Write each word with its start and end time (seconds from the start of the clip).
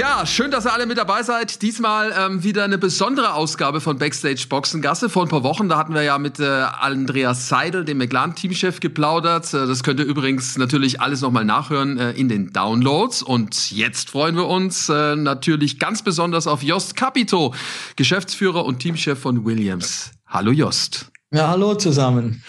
Ja, 0.00 0.24
schön, 0.24 0.50
dass 0.50 0.64
ihr 0.64 0.72
alle 0.72 0.86
mit 0.86 0.96
dabei 0.96 1.22
seid. 1.22 1.60
Diesmal 1.60 2.14
ähm, 2.18 2.42
wieder 2.42 2.64
eine 2.64 2.78
besondere 2.78 3.34
Ausgabe 3.34 3.82
von 3.82 3.98
Backstage 3.98 4.46
Boxengasse. 4.48 5.10
Vor 5.10 5.24
ein 5.24 5.28
paar 5.28 5.42
Wochen, 5.42 5.68
da 5.68 5.76
hatten 5.76 5.92
wir 5.92 6.02
ja 6.02 6.16
mit 6.16 6.40
äh, 6.40 6.46
Andreas 6.46 7.48
Seidel, 7.48 7.84
dem 7.84 7.98
McLaren-Teamchef, 7.98 8.80
geplaudert. 8.80 9.52
Äh, 9.52 9.66
das 9.66 9.82
könnt 9.82 10.00
ihr 10.00 10.06
übrigens 10.06 10.56
natürlich 10.56 11.02
alles 11.02 11.20
nochmal 11.20 11.44
nachhören 11.44 11.98
äh, 11.98 12.12
in 12.12 12.30
den 12.30 12.50
Downloads. 12.50 13.22
Und 13.22 13.72
jetzt 13.72 14.08
freuen 14.08 14.36
wir 14.36 14.46
uns 14.46 14.88
äh, 14.88 15.16
natürlich 15.16 15.78
ganz 15.78 16.00
besonders 16.00 16.46
auf 16.46 16.62
Jost 16.62 16.96
Capito, 16.96 17.52
Geschäftsführer 17.96 18.64
und 18.64 18.78
Teamchef 18.78 19.18
von 19.18 19.44
Williams. 19.44 20.12
Hallo 20.26 20.50
Jost. 20.50 21.10
Ja, 21.30 21.48
hallo 21.48 21.74
zusammen. 21.74 22.42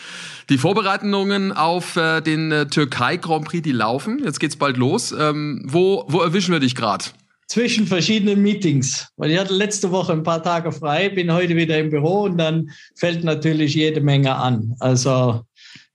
Die 0.50 0.58
Vorbereitungen 0.58 1.52
auf 1.52 1.98
äh, 1.98 2.22
den 2.22 2.54
äh, 2.54 2.68
Türkei 2.68 3.18
Grand 3.18 3.44
Prix, 3.44 3.62
die 3.62 3.74
laufen. 3.74 4.22
Jetzt 4.24 4.40
geht's 4.40 4.56
bald 4.56 4.78
los. 4.78 5.12
Ähm, 5.12 5.66
wo, 5.66 6.06
wo 6.08 6.22
erwischen 6.22 6.54
wir 6.54 6.62
dich 6.62 6.76
gerade? 6.76 7.04
Zwischen 7.52 7.86
verschiedenen 7.86 8.42
Meetings. 8.42 9.10
Weil 9.18 9.32
ich 9.32 9.38
hatte 9.38 9.54
letzte 9.54 9.92
Woche 9.92 10.14
ein 10.14 10.24
paar 10.24 10.42
Tage 10.42 10.72
frei, 10.72 11.10
bin 11.10 11.34
heute 11.34 11.58
wieder 11.58 11.78
im 11.78 11.90
Büro 11.90 12.22
und 12.22 12.38
dann 12.38 12.72
fällt 12.96 13.26
natürlich 13.26 13.76
jede 13.76 14.00
Menge 14.00 14.34
an. 14.34 14.74
Also 14.80 15.42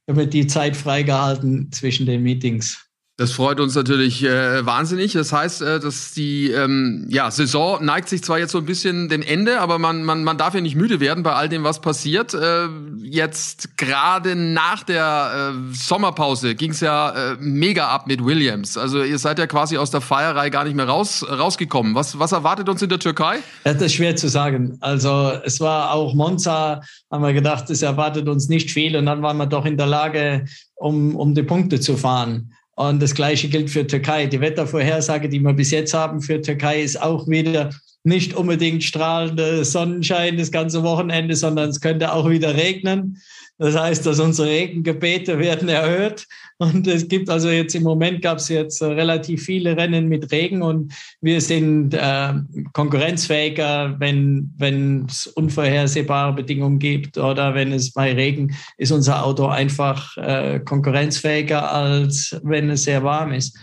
damit 0.05 0.35
die 0.35 0.47
Zeit 0.47 0.77
freigehalten 0.77 1.73
zwischen 1.73 2.05
den 2.05 2.23
Meetings. 2.23 2.86
Das 3.19 3.33
freut 3.33 3.61
uns 3.61 3.75
natürlich 3.75 4.23
äh, 4.25 4.67
wahnsinnig. 4.67 5.15
Das 5.15 5.33
heißt, 5.33 5.63
äh, 5.63 5.81
dass 5.81 6.13
die 6.13 6.51
ähm, 6.51 7.07
ja, 7.09 7.31
Saison 7.31 7.83
neigt 7.83 8.11
sich 8.11 8.23
zwar 8.23 8.39
jetzt 8.39 8.53
so 8.53 8.59
ein 8.59 8.67
bisschen 8.67 9.09
dem 9.09 9.23
Ende, 9.23 9.59
aber 9.61 9.79
man, 9.79 10.05
man, 10.05 10.23
man 10.23 10.37
darf 10.37 10.53
ja 10.53 10.61
nicht 10.61 10.77
müde 10.77 11.01
werden 11.01 11.23
bei 11.23 11.33
all 11.33 11.49
dem, 11.49 11.65
was 11.65 11.81
passiert. 11.81 12.35
Äh, 12.35 12.69
jetzt 13.03 13.79
gerade 13.79 14.37
nach 14.37 14.83
der 14.83 15.55
äh, 15.55 15.75
Sommerpause 15.75 16.55
ging 16.55 16.73
es 16.73 16.81
ja 16.81 17.33
äh, 17.33 17.37
mega 17.41 17.89
ab 17.89 18.07
mit 18.07 18.23
Williams. 18.23 18.77
Also 18.77 19.03
ihr 19.03 19.19
seid 19.19 19.39
ja 19.39 19.47
quasi 19.47 19.79
aus 19.79 19.91
der 19.91 20.03
Feierei 20.03 20.51
gar 20.51 20.65
nicht 20.65 20.77
mehr 20.77 20.87
raus, 20.87 21.25
rausgekommen. 21.27 21.95
Was, 21.95 22.19
was 22.19 22.33
erwartet 22.33 22.69
uns 22.69 22.83
in 22.83 22.91
der 22.91 22.99
Türkei? 22.99 23.39
Das 23.65 23.81
ist 23.81 23.95
schwer 23.95 24.15
zu 24.17 24.29
sagen. 24.29 24.77
Also 24.83 25.33
es 25.43 25.59
war 25.59 25.93
auch 25.93 26.13
Monza, 26.13 26.83
haben 27.11 27.25
wir 27.25 27.33
gedacht, 27.33 27.71
es 27.71 27.81
erwartet 27.81 28.29
uns 28.29 28.51
nicht 28.51 28.71
viel 28.71 28.95
und 28.95 29.07
dann 29.07 29.23
waren 29.23 29.39
wir 29.39 29.47
doch 29.47 29.65
in 29.65 29.79
der 29.79 29.87
Lage, 29.87 30.45
um, 30.75 31.17
um 31.17 31.35
die 31.35 31.45
Punkte 31.45 31.81
zu 31.81 31.97
fahren. 31.97 32.53
Und 32.77 33.03
das 33.03 33.15
Gleiche 33.15 33.49
gilt 33.49 33.71
für 33.71 33.87
Türkei. 33.87 34.27
Die 34.27 34.41
Wettervorhersage, 34.41 35.31
die 35.31 35.41
wir 35.41 35.55
bis 35.55 35.71
jetzt 35.71 35.95
haben 35.95 36.21
für 36.21 36.41
Türkei, 36.43 36.83
ist 36.83 37.01
auch 37.01 37.27
wieder 37.27 37.71
nicht 38.05 38.35
unbedingt 38.35 38.85
strahlender 38.85 39.65
Sonnenschein 39.65 40.37
das 40.37 40.53
ganze 40.53 40.83
Wochenende, 40.83 41.35
sondern 41.35 41.71
es 41.71 41.81
könnte 41.81 42.13
auch 42.13 42.29
wieder 42.29 42.55
regnen. 42.55 43.21
Das 43.59 43.75
heißt, 43.75 44.05
dass 44.05 44.21
unsere 44.21 44.49
Regengebete 44.49 45.39
werden 45.39 45.69
erhöht. 45.69 46.27
Und 46.59 46.87
es 46.87 47.09
gibt 47.09 47.31
also 47.31 47.49
jetzt 47.49 47.75
im 47.75 47.83
Moment 47.83 48.21
gab 48.23 48.39
es 48.39 48.49
jetzt 48.49 48.83
relativ 48.83 49.45
viele 49.45 49.77
Rennen 49.77 50.09
mit 50.09 50.31
Regen 50.31 50.63
und 50.63 50.93
wir 51.21 51.41
sind 51.41 51.95
äh, 51.95 52.33
konkurrenzfähiger, 52.73 53.97
wenn 53.99 54.53
wenn 54.57 55.07
es 55.07 55.27
unvorhersehbare 55.27 56.35
Bedingungen 56.35 56.79
gibt 56.79 57.19
oder 57.19 57.55
wenn 57.55 57.73
es 57.73 57.93
bei 57.93 58.13
Regen 58.13 58.55
ist 58.79 58.93
unser 58.93 59.25
Auto 59.25 59.47
einfach 59.47 60.17
äh, 60.17 60.61
konkurrenzfähiger 60.61 61.71
als 61.71 62.39
wenn 62.43 62.71
es 62.71 62.85
sehr 62.85 63.03
warm 63.05 63.33
ist. 63.33 63.57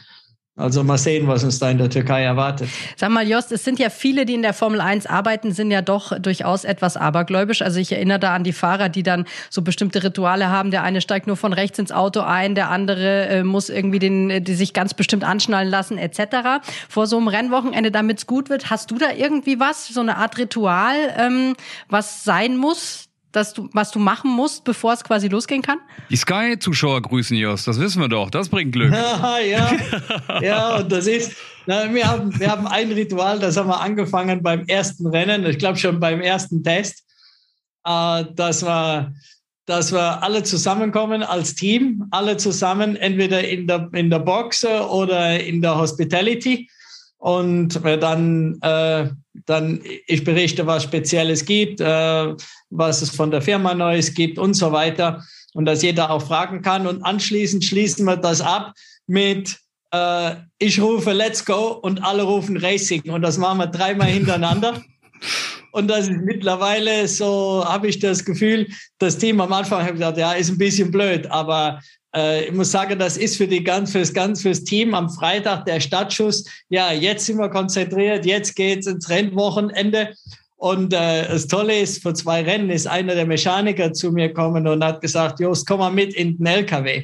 Also 0.55 0.83
mal 0.83 0.99
sehen, 0.99 1.27
was 1.27 1.43
uns 1.43 1.57
da 1.57 1.71
in 1.71 1.79
der 1.79 1.89
Türkei 1.89 2.21
erwartet. 2.21 2.69
Sag 2.95 3.09
mal, 3.09 3.27
Jost, 3.27 3.51
es 3.51 3.63
sind 3.63 3.79
ja 3.79 3.89
viele, 3.89 4.23
die 4.25 4.35
in 4.35 4.43
der 4.43 4.53
Formel 4.53 4.81
1 4.81 5.07
arbeiten, 5.07 5.51
sind 5.51 5.71
ja 5.71 5.81
doch 5.81 6.19
durchaus 6.19 6.63
etwas 6.63 6.95
abergläubisch. 6.95 7.63
Also 7.63 7.79
ich 7.79 7.91
erinnere 7.91 8.19
da 8.19 8.35
an 8.35 8.43
die 8.43 8.53
Fahrer, 8.53 8.89
die 8.89 9.01
dann 9.01 9.25
so 9.49 9.63
bestimmte 9.63 10.03
Rituale 10.03 10.49
haben. 10.49 10.69
Der 10.69 10.83
eine 10.83 11.01
steigt 11.01 11.25
nur 11.25 11.37
von 11.37 11.53
rechts 11.53 11.79
ins 11.79 11.91
Auto 11.91 12.21
ein, 12.21 12.53
der 12.53 12.69
andere 12.69 13.25
äh, 13.29 13.43
muss 13.43 13.69
irgendwie 13.69 13.97
den, 13.97 14.29
äh, 14.29 14.41
die 14.41 14.53
sich 14.53 14.73
ganz 14.73 14.93
bestimmt 14.93 15.23
anschnallen 15.23 15.71
lassen, 15.71 15.97
etc. 15.97 16.63
Vor 16.87 17.07
so 17.07 17.17
einem 17.17 17.29
Rennwochenende, 17.29 17.89
damit 17.89 18.19
es 18.19 18.27
gut 18.27 18.51
wird, 18.51 18.69
hast 18.69 18.91
du 18.91 18.99
da 18.99 19.11
irgendwie 19.11 19.59
was, 19.59 19.87
so 19.87 20.01
eine 20.01 20.17
Art 20.17 20.37
Ritual, 20.37 21.15
ähm, 21.17 21.55
was 21.89 22.23
sein 22.23 22.57
muss, 22.57 23.09
dass 23.33 23.53
du, 23.53 23.69
was 23.73 23.91
du 23.91 23.99
machen 23.99 24.31
musst, 24.31 24.63
bevor 24.63 24.93
es 24.93 25.03
quasi 25.03 25.27
losgehen 25.27 25.61
kann? 25.61 25.79
Die 26.09 26.15
Sky-Zuschauer 26.15 27.01
grüßen 27.01 27.35
Jos, 27.35 27.65
das 27.65 27.79
wissen 27.79 28.01
wir 28.01 28.07
doch. 28.07 28.29
Das 28.29 28.47
bringt 28.47 28.71
Glück. 28.71 28.93
ja, 28.93 29.39
ja, 30.41 30.77
und 30.77 30.91
das 30.91 31.07
ist, 31.07 31.35
na, 31.65 31.93
wir, 31.93 32.07
haben, 32.07 32.39
wir 32.39 32.49
haben 32.49 32.67
ein 32.67 32.91
Ritual, 32.91 33.39
das 33.39 33.57
haben 33.57 33.67
wir 33.67 33.81
angefangen 33.81 34.41
beim 34.41 34.63
ersten 34.67 35.07
Rennen, 35.07 35.45
ich 35.45 35.57
glaube 35.57 35.77
schon 35.77 35.99
beim 35.99 36.21
ersten 36.21 36.63
Test, 36.63 37.03
äh, 37.85 38.23
dass 38.35 38.63
wir 38.63 39.13
dass 39.65 39.93
wir 39.93 40.21
alle 40.21 40.43
zusammenkommen 40.43 41.23
als 41.23 41.55
Team, 41.55 42.05
alle 42.11 42.35
zusammen, 42.35 42.97
entweder 42.97 43.47
in 43.47 43.65
der, 43.65 43.89
in 43.93 44.09
der 44.09 44.19
Box 44.19 44.65
oder 44.65 45.39
in 45.39 45.61
der 45.61 45.77
Hospitality. 45.77 46.69
Und 47.23 47.81
wir 47.85 47.95
dann, 47.95 48.59
äh, 48.59 49.09
dann 49.45 49.79
ich 50.07 50.25
berichte, 50.25 50.67
was 50.67 50.83
Spezielles 50.83 51.45
gibt, 51.45 51.79
äh, 51.79 52.35
was 52.69 53.01
es 53.01 53.11
von 53.11 53.31
der 53.31 53.41
Firma 53.41 53.73
Neues 53.73 54.13
gibt 54.13 54.37
und 54.37 54.55
so 54.55 54.73
weiter. 54.73 55.23
Und 55.53 55.63
dass 55.63 55.83
jeder 55.83 56.09
auch 56.09 56.21
fragen 56.21 56.61
kann. 56.61 56.85
Und 56.85 57.01
anschließend 57.01 57.63
schließen 57.63 58.05
wir 58.05 58.17
das 58.17 58.41
ab 58.41 58.73
mit 59.07 59.57
äh, 59.91 60.35
ich 60.59 60.81
rufe 60.81 61.13
Let's 61.13 61.45
Go 61.45 61.79
und 61.81 62.03
alle 62.03 62.23
rufen 62.23 62.57
Racing. 62.57 63.09
Und 63.09 63.21
das 63.21 63.37
machen 63.37 63.59
wir 63.59 63.67
dreimal 63.67 64.09
hintereinander. 64.09 64.81
Und 65.71 65.87
das 65.87 66.07
ist 66.07 66.11
mittlerweile 66.11 67.07
so, 67.07 67.63
habe 67.65 67.87
ich 67.87 67.97
das 67.97 68.23
Gefühl, 68.23 68.67
das 68.99 69.17
Team 69.17 69.41
am 69.41 69.51
Anfang 69.51 69.83
hat 69.83 69.93
gesagt, 69.93 70.19
ja, 70.19 70.33
ist 70.33 70.51
ein 70.51 70.57
bisschen 70.59 70.91
blöd, 70.91 71.25
aber 71.31 71.79
äh, 71.79 72.02
ich 72.15 72.51
muss 72.51 72.71
sagen, 72.71 72.99
das 72.99 73.17
ist 73.17 73.37
für 73.37 73.47
die 73.47 73.63
ganz, 73.63 73.91
fürs 73.91 74.13
ganz 74.13 74.41
fürs 74.41 74.63
Team 74.63 74.93
am 74.93 75.09
Freitag 75.09 75.65
der 75.65 75.79
Startschuss. 75.79 76.45
Ja, 76.69 76.91
jetzt 76.91 77.25
sind 77.25 77.37
wir 77.37 77.49
konzentriert, 77.49 78.25
jetzt 78.25 78.55
geht's 78.55 78.87
ins 78.87 79.09
Rennwochenende. 79.09 80.13
Und 80.63 80.93
äh, 80.93 81.27
das 81.27 81.47
Tolle 81.47 81.79
ist, 81.79 82.01
vor 82.01 82.13
zwei 82.13 82.41
Rennen 82.41 82.69
ist 82.69 82.87
einer 82.87 83.15
der 83.15 83.25
Mechaniker 83.25 83.91
zu 83.91 84.11
mir 84.11 84.29
gekommen 84.29 84.65
und 84.65 84.81
hat 84.83 85.01
gesagt, 85.01 85.41
Jost, 85.41 85.67
komm 85.67 85.79
mal 85.79 85.91
mit 85.91 86.13
in 86.13 86.37
den 86.37 86.45
LKW. 86.45 87.03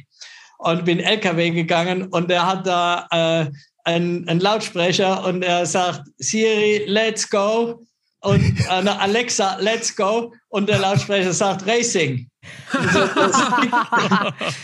Und 0.58 0.84
bin 0.84 0.98
LKW 0.98 1.50
gegangen 1.50 2.04
und 2.08 2.30
er 2.30 2.46
hat 2.46 2.66
da 2.66 3.06
äh, 3.10 3.50
einen, 3.84 4.28
einen 4.28 4.40
Lautsprecher 4.40 5.26
und 5.26 5.42
er 5.42 5.66
sagt, 5.66 6.08
Siri, 6.18 6.84
let's 6.86 7.28
go. 7.28 7.84
Und 8.20 8.60
äh, 8.60 8.88
Alexa, 8.88 9.56
let's 9.60 9.94
go. 9.94 10.32
Und 10.48 10.68
der 10.68 10.78
Lautsprecher 10.78 11.32
sagt 11.32 11.66
Racing. 11.66 12.28
Also 12.72 13.06
das, 13.14 13.36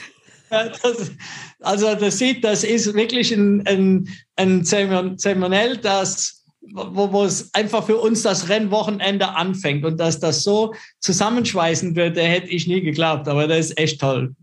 das, 0.50 1.12
also 1.60 1.94
das 1.94 2.18
sieht, 2.18 2.44
das 2.44 2.64
ist 2.64 2.94
wirklich 2.94 3.32
ein, 3.32 3.66
ein, 3.66 4.08
ein 4.36 4.64
Zeremoniell, 4.64 5.76
das 5.78 6.36
wo, 6.72 7.24
es 7.24 7.54
einfach 7.54 7.86
für 7.86 7.96
uns 7.96 8.22
das 8.22 8.48
Rennwochenende 8.48 9.28
anfängt 9.34 9.84
und 9.84 9.98
dass 9.98 10.18
das 10.18 10.42
so 10.42 10.74
zusammenschweißen 11.00 11.96
würde, 11.96 12.22
hätte 12.22 12.48
ich 12.48 12.66
nie 12.66 12.80
geglaubt. 12.80 13.28
Aber 13.28 13.46
das 13.46 13.70
ist 13.70 13.78
echt 13.78 14.00
toll. 14.00 14.34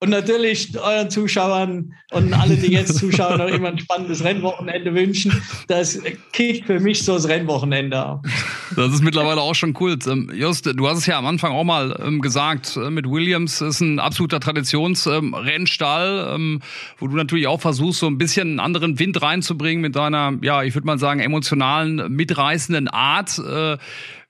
Und 0.00 0.10
natürlich 0.10 0.78
euren 0.78 1.10
Zuschauern 1.10 1.92
und 2.12 2.32
alle, 2.32 2.56
die 2.56 2.72
jetzt 2.72 2.96
zuschauen, 2.98 3.38
noch 3.38 3.48
immer 3.48 3.68
ein 3.68 3.78
spannendes 3.80 4.22
Rennwochenende 4.22 4.94
wünschen. 4.94 5.32
Das 5.66 5.98
kickt 6.32 6.66
für 6.66 6.78
mich 6.78 7.04
so 7.04 7.14
das 7.14 7.26
Rennwochenende. 7.26 8.20
Das 8.76 8.92
ist 8.92 9.02
mittlerweile 9.02 9.40
auch 9.40 9.56
schon 9.56 9.74
cool. 9.80 9.98
Ähm, 10.06 10.30
Just, 10.32 10.66
du 10.66 10.88
hast 10.88 10.98
es 10.98 11.06
ja 11.06 11.18
am 11.18 11.26
Anfang 11.26 11.50
auch 11.50 11.64
mal 11.64 12.00
ähm, 12.00 12.20
gesagt, 12.20 12.76
äh, 12.76 12.90
mit 12.90 13.10
Williams 13.10 13.60
ist 13.60 13.80
ein 13.80 13.98
absoluter 13.98 14.38
Traditionsrennstall, 14.38 16.34
ähm, 16.34 16.60
wo 16.98 17.08
du 17.08 17.16
natürlich 17.16 17.48
auch 17.48 17.60
versuchst, 17.60 17.98
so 17.98 18.06
ein 18.06 18.18
bisschen 18.18 18.50
einen 18.50 18.60
anderen 18.60 19.00
Wind 19.00 19.20
reinzubringen 19.20 19.82
mit 19.82 19.96
deiner, 19.96 20.34
ja, 20.42 20.62
ich 20.62 20.74
würde 20.74 20.86
mal 20.86 21.00
sagen, 21.00 21.18
emotionalen, 21.18 22.14
mitreißenden 22.14 22.86
Art. 22.86 23.40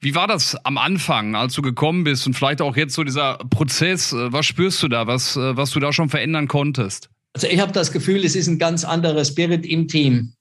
Wie 0.00 0.14
war 0.14 0.28
das 0.28 0.54
am 0.64 0.78
Anfang, 0.78 1.34
als 1.34 1.54
du 1.54 1.62
gekommen 1.62 2.04
bist 2.04 2.26
und 2.26 2.34
vielleicht 2.34 2.62
auch 2.62 2.76
jetzt 2.76 2.94
so 2.94 3.02
dieser 3.02 3.38
Prozess? 3.50 4.12
Äh, 4.12 4.32
was 4.32 4.46
spürst 4.46 4.82
du 4.82 4.88
da, 4.88 5.06
was, 5.06 5.36
äh, 5.36 5.56
was 5.56 5.70
du 5.70 5.80
da 5.80 5.92
schon 5.92 6.08
verändern 6.08 6.46
konntest? 6.46 7.10
Also 7.34 7.48
ich 7.48 7.58
habe 7.58 7.72
das 7.72 7.90
Gefühl, 7.90 8.24
es 8.24 8.36
ist 8.36 8.46
ein 8.46 8.58
ganz 8.58 8.84
anderer 8.84 9.24
Spirit 9.24 9.66
im 9.66 9.88
Team. 9.88 10.34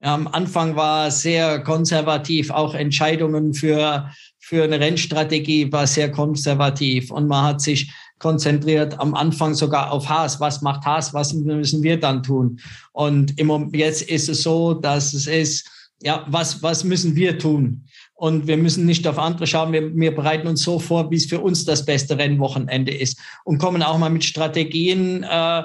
Am 0.00 0.28
Anfang 0.28 0.76
war 0.76 1.10
sehr 1.10 1.58
konservativ, 1.60 2.50
auch 2.50 2.74
Entscheidungen 2.74 3.54
für, 3.54 4.10
für 4.38 4.62
eine 4.62 4.78
Rennstrategie 4.78 5.72
war 5.72 5.86
sehr 5.88 6.10
konservativ 6.12 7.10
und 7.10 7.26
man 7.26 7.44
hat 7.44 7.60
sich 7.60 7.90
konzentriert 8.18 8.98
am 9.00 9.14
Anfang 9.14 9.54
sogar 9.54 9.90
auf 9.90 10.08
Haas. 10.08 10.38
Was 10.38 10.62
macht 10.62 10.84
Haas? 10.84 11.14
Was 11.14 11.34
müssen 11.34 11.82
wir 11.82 11.98
dann 11.98 12.22
tun? 12.22 12.60
Und 12.92 13.38
im, 13.40 13.70
jetzt 13.74 14.02
ist 14.02 14.28
es 14.28 14.42
so, 14.42 14.74
dass 14.74 15.14
es 15.14 15.26
ist, 15.26 15.68
ja, 16.02 16.24
was, 16.28 16.62
was 16.62 16.84
müssen 16.84 17.16
wir 17.16 17.38
tun? 17.38 17.87
Und 18.18 18.48
wir 18.48 18.56
müssen 18.56 18.84
nicht 18.84 19.06
auf 19.06 19.16
andere 19.16 19.46
schauen. 19.46 19.72
Wir, 19.72 19.94
wir 19.94 20.12
bereiten 20.12 20.48
uns 20.48 20.62
so 20.62 20.80
vor, 20.80 21.08
wie 21.12 21.16
es 21.16 21.26
für 21.26 21.38
uns 21.38 21.64
das 21.64 21.84
beste 21.84 22.18
Rennwochenende 22.18 22.92
ist. 22.92 23.16
Und 23.44 23.58
kommen 23.58 23.80
auch 23.82 23.96
mal 23.96 24.10
mit 24.10 24.24
Strategien, 24.24 25.22
äh, 25.22 25.62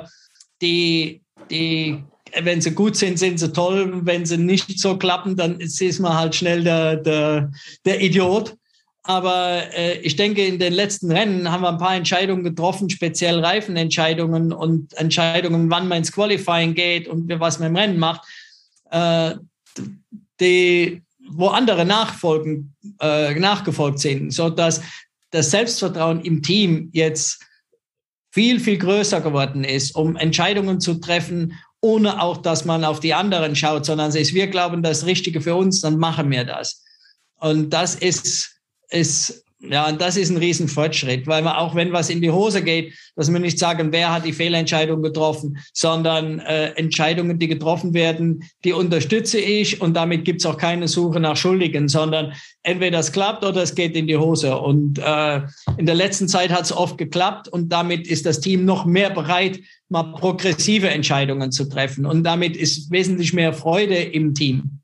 die 0.61 1.23
die, 1.50 2.03
wenn 2.41 2.61
sie 2.61 2.71
gut 2.71 2.95
sind, 2.95 3.19
sind 3.19 3.39
sie 3.39 3.51
toll. 3.51 4.05
Wenn 4.05 4.25
sie 4.25 4.38
nicht 4.38 4.79
so 4.79 4.97
klappen, 4.97 5.35
dann 5.35 5.59
ist 5.59 6.00
man 6.00 6.15
halt 6.15 6.35
schnell 6.35 6.63
der, 6.63 6.97
der, 6.97 7.51
der 7.85 8.01
Idiot. 8.01 8.56
Aber 9.06 9.63
äh, 9.75 9.97
ich 9.99 10.15
denke, 10.15 10.45
in 10.45 10.59
den 10.59 10.73
letzten 10.73 11.11
Rennen 11.11 11.51
haben 11.51 11.61
wir 11.61 11.69
ein 11.69 11.77
paar 11.77 11.95
Entscheidungen 11.95 12.44
getroffen, 12.44 12.89
speziell 12.89 13.39
Reifenentscheidungen 13.39 14.53
und 14.53 14.94
Entscheidungen, 14.94 15.69
wann 15.69 15.89
man 15.89 15.99
ins 15.99 16.13
Qualifying 16.13 16.73
geht 16.73 17.09
und 17.09 17.27
was 17.39 17.59
man 17.59 17.69
im 17.69 17.75
Rennen 17.75 17.99
macht, 17.99 18.21
äh, 18.91 19.35
die, 20.39 21.01
wo 21.38 21.47
andere 21.47 21.85
nachfolgen, 21.85 22.75
äh, 23.00 23.33
nachgefolgt 23.35 24.00
sind, 24.00 24.31
so 24.31 24.50
dass 24.50 24.81
das 25.31 25.51
Selbstvertrauen 25.51 26.21
im 26.21 26.41
Team 26.41 26.89
jetzt 26.94 27.44
viel, 28.31 28.59
viel 28.59 28.77
größer 28.77 29.21
geworden 29.21 29.63
ist, 29.63 29.95
um 29.95 30.15
Entscheidungen 30.15 30.80
zu 30.80 30.95
treffen, 30.95 31.53
ohne 31.81 32.21
auch, 32.21 32.38
dass 32.38 32.65
man 32.65 32.85
auf 32.85 33.00
die 33.00 33.13
anderen 33.13 33.56
schaut, 33.56 33.85
sondern 33.85 34.09
es 34.09 34.15
ist, 34.15 34.33
wir 34.33 34.47
glauben, 34.47 34.83
das 34.83 35.06
Richtige 35.06 35.41
für 35.41 35.56
uns, 35.56 35.81
dann 35.81 35.97
machen 35.97 36.31
wir 36.31 36.45
das. 36.45 36.83
Und 37.39 37.71
das 37.71 37.95
ist 37.95 38.53
ist, 38.94 39.44
ja, 39.69 39.92
das 39.92 40.18
ist 40.18 40.30
ein 40.30 40.38
Riesenfortschritt, 40.38 41.25
weil 41.25 41.42
man 41.42 41.56
auch 41.56 41.74
wenn 41.74 41.94
was 41.94 42.10
in 42.10 42.21
die 42.21 42.31
Hose 42.31 42.62
geht, 42.62 42.94
dass 43.15 43.31
wir 43.31 43.39
nicht 43.39 43.57
sagen, 43.57 43.92
wer 43.92 44.12
hat 44.12 44.25
die 44.25 44.33
Fehlentscheidung 44.33 45.01
getroffen, 45.01 45.57
sondern 45.74 46.39
äh, 46.39 46.71
Entscheidungen, 46.71 47.39
die 47.39 47.48
getroffen 47.48 47.94
werden, 47.94 48.44
die 48.63 48.74
unterstütze 48.74 49.39
ich 49.39 49.80
und 49.81 49.94
damit 49.94 50.25
gibt's 50.25 50.45
auch 50.45 50.57
keine 50.57 50.88
Suche 50.88 51.19
nach 51.19 51.38
Schuldigen, 51.38 51.88
sondern 51.88 52.33
entweder 52.63 53.00
es 53.00 53.12
klappt 53.12 53.45
oder 53.45 53.63
es 53.63 53.74
geht 53.75 53.95
in 53.95 54.07
die 54.07 54.18
Hose. 54.18 54.57
Und 54.57 55.00
äh, 55.00 55.42
in 55.77 55.86
der 55.86 55.95
letzten 55.95 56.27
Zeit 56.27 56.51
hat's 56.51 56.71
oft 56.71 56.98
geklappt 56.98 57.48
und 57.48 57.69
damit 57.69 58.07
ist 58.07 58.25
das 58.25 58.42
Team 58.42 58.66
noch 58.66 58.86
mehr 58.86 59.12
bereit, 59.12 59.59
mal 59.88 60.04
progressive 60.04 60.89
Entscheidungen 60.89 61.51
zu 61.51 61.66
treffen. 61.69 62.06
Und 62.06 62.24
damit 62.24 62.57
ist 62.57 62.92
wesentlich 62.92 63.33
mehr 63.33 63.54
Freude 63.54 63.95
im 63.95 64.33
Team. 64.33 64.80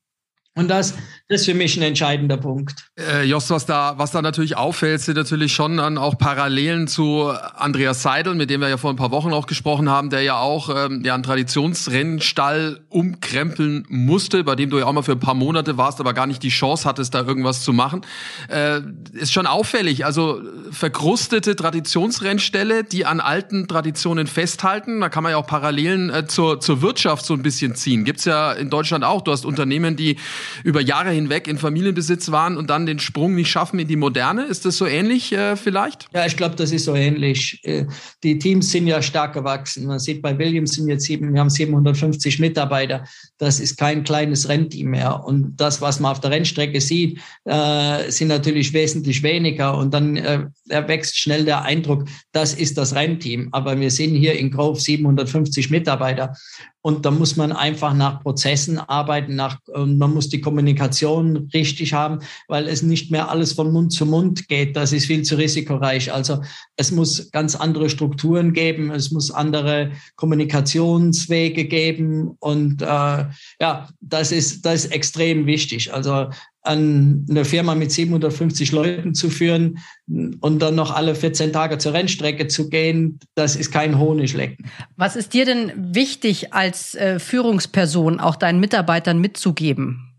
Und 0.56 0.70
das, 0.70 0.94
das 1.30 1.42
ist 1.42 1.46
für 1.46 1.54
mich 1.54 1.78
ein 1.78 1.84
entscheidender 1.84 2.38
Punkt. 2.38 2.90
Äh, 2.98 3.24
Jost, 3.26 3.52
was 3.52 3.68
da, 3.68 3.94
was 3.98 4.10
da 4.10 4.24
natürlich 4.24 4.58
auffällt, 4.58 5.00
sind 5.02 5.16
natürlich 5.16 5.54
schon 5.54 5.78
dann 5.78 6.00
auch 6.00 6.18
Parallelen 6.18 6.88
zu 6.88 7.31
Andreas 7.56 8.02
Seidel, 8.02 8.34
mit 8.34 8.50
dem 8.50 8.62
wir 8.62 8.70
ja 8.70 8.78
vor 8.78 8.90
ein 8.90 8.96
paar 8.96 9.12
Wochen 9.12 9.31
auch 9.31 9.46
gesprochen 9.46 9.90
haben, 9.90 10.10
der 10.10 10.24
ja 10.24 10.40
auch 10.40 10.76
ähm, 10.76 11.04
ja, 11.06 11.14
einen 11.14 11.22
Traditionsrennstall 11.22 12.80
umkrempeln 12.90 13.86
musste, 13.90 14.44
bei 14.44 14.56
dem 14.56 14.72
du 14.72 14.80
ja 14.80 14.86
auch 14.86 14.92
mal 14.92 15.04
für 15.04 15.12
ein 15.12 15.20
paar 15.20 15.36
Monate 15.36 15.78
warst, 15.78 16.00
aber 16.00 16.14
gar 16.14 16.26
nicht 16.26 16.42
die 16.42 16.50
Chance 16.50 16.90
hattest, 16.90 17.14
da 17.14 17.22
irgendwas 17.22 17.62
zu 17.62 17.74
machen. 17.74 18.02
Äh, 18.48 18.82
ist 19.14 19.32
schon 19.32 19.46
auffällig. 19.46 20.06
Also 20.06 20.42
verkrustete 20.72 21.56
Traditionsrennställe, 21.56 22.84
die 22.84 23.06
an 23.06 23.20
alten 23.20 23.68
Traditionen 23.68 24.25
festhalten. 24.25 25.00
Da 25.00 25.10
kann 25.10 25.22
man 25.22 25.34
ja 25.34 25.38
auch 25.38 25.46
Parallelen 25.46 26.10
äh, 26.10 26.25
zur, 26.25 26.60
zur 26.60 26.82
Wirtschaft 26.82 27.24
so 27.24 27.36
ein 27.36 27.44
bisschen 27.44 27.75
ziehen. 27.75 28.04
Gibt's 28.04 28.25
ja 28.25 28.52
in 28.52 28.72
Deutschland 28.72 29.04
auch. 29.04 29.22
Du 29.22 29.32
hast 29.32 29.46
Unternehmen, 29.46 29.96
die 29.96 30.18
über 30.64 30.82
Jahre 30.82 31.19
hinweg 31.19 31.48
in 31.48 31.57
Familienbesitz 31.57 32.31
waren 32.31 32.57
und 32.57 32.69
dann 32.69 32.86
den 32.86 33.00
Sprung 33.00 33.36
nicht 33.36 33.50
schaffen 33.50 33.80
in 33.80 33.88
die 33.88 33.95
Moderne. 33.95 34.45
Ist 34.45 34.66
das 34.66 34.77
so 34.77 34.86
ähnlich 34.86 35.31
äh, 35.31 35.56
vielleicht? 35.56 36.07
Ja, 36.13 36.25
ich 36.25 36.38
glaube, 36.38 36.56
das 36.56 36.71
ist 36.71 36.86
so 36.86 36.95
ähnlich. 36.95 37.60
Äh, 37.63 37.86
die 38.24 38.39
Teams 38.39 38.71
sind 38.71 38.88
ja 38.88 39.01
stark 39.01 39.33
gewachsen. 39.33 39.86
Man 39.86 40.00
sieht 40.00 40.21
bei 40.21 40.38
Williams 40.38 40.71
sind 40.71 40.88
jetzt 40.88 41.06
sieben, 41.06 41.33
wir 41.33 41.39
haben 41.39 41.50
750 41.50 42.39
Mitarbeiter. 42.39 43.04
Das 43.38 43.60
ist 43.60 43.77
kein 43.77 44.04
kleines 44.04 44.50
Rennteam 44.50 44.92
mehr. 44.92 45.24
Und 45.24 45.57
das, 45.57 45.81
was 45.81 46.00
man 46.00 46.12
auf 46.12 46.19
der 46.19 46.31
Rennstrecke 46.31 46.81
sieht, 46.81 47.19
äh, 47.45 48.10
sind 48.10 48.30
natürlich 48.30 48.74
wesentlich 48.74 49.22
weniger. 49.24 49.77
Und 49.77 49.94
dann 49.94 50.18
äh, 50.18 50.45
erwächst 50.69 51.18
schnell 51.18 51.45
der 51.45 51.63
Eindruck, 51.63 52.06
das 52.31 52.54
ist 52.54 52.77
das 52.77 52.95
Rennteam. 52.95 53.50
Aber 53.51 53.80
wir 53.80 53.92
sind 53.92 54.15
hier 54.15 54.38
in 54.38 54.51
Grove 54.51 54.80
750 54.80 55.69
Mitarbeiter. 55.69 56.33
Und 56.81 57.06
da 57.06 57.12
muss 57.12 57.36
man 57.36 57.52
einfach 57.52 57.94
nach 57.94 58.22
Prozessen 58.22 58.80
arbeiten, 58.80 59.36
nach, 59.36 59.58
und 59.68 59.98
man 59.98 60.14
muss 60.14 60.30
die 60.30 60.40
Kommunikation 60.40 61.50
richtig 61.54 61.94
haben, 61.94 62.20
weil 62.48 62.68
es 62.68 62.81
nicht 62.81 63.12
mehr 63.12 63.30
alles 63.30 63.54
von 63.54 63.74
Mund 63.74 63.92
zu 63.92 64.06
Mund 64.06 64.48
geht. 64.48 64.78
Das 64.78 64.94
ist 64.94 65.06
viel 65.06 65.24
zu 65.24 65.38
risikoreich. 65.38 66.14
Also 66.14 66.42
es 66.78 66.92
muss 66.92 67.31
ganz 67.31 67.56
andere 67.56 67.90
Strukturen 67.90 68.54
geben, 68.54 68.92
es 68.92 69.12
muss 69.12 69.30
andere 69.30 69.92
Kommunikationswege 70.16 71.66
geben. 71.66 72.36
Und 72.40 72.82
äh, 72.82 72.86
ja, 72.86 73.90
das 74.00 74.32
ist, 74.32 74.66
das 74.66 74.86
ist 74.86 74.92
extrem 74.92 75.46
wichtig. 75.46 75.94
Also 75.94 76.30
an 76.62 77.26
eine 77.30 77.46
Firma 77.46 77.74
mit 77.74 77.92
750 77.92 78.72
Leuten 78.72 79.14
zu 79.14 79.30
führen 79.30 79.80
und 80.08 80.60
dann 80.62 80.76
noch 80.76 80.94
alle 80.94 81.16
14 81.16 81.54
Tage 81.54 81.78
zur 81.78 81.94
Rennstrecke 81.94 82.48
zu 82.48 82.70
gehen, 82.70 83.20
das 83.36 83.56
ist 83.56 83.72
kein 83.72 83.98
Honiglecken. 83.98 84.70
Was 84.98 85.16
ist 85.16 85.34
dir 85.34 85.46
denn 85.46 85.72
wichtig 85.76 86.54
als 86.54 86.96
äh, 86.96 87.20
Führungsperson 87.20 88.20
auch 88.20 88.36
deinen 88.36 88.60
Mitarbeitern 88.60 89.20
mitzugeben? 89.20 90.14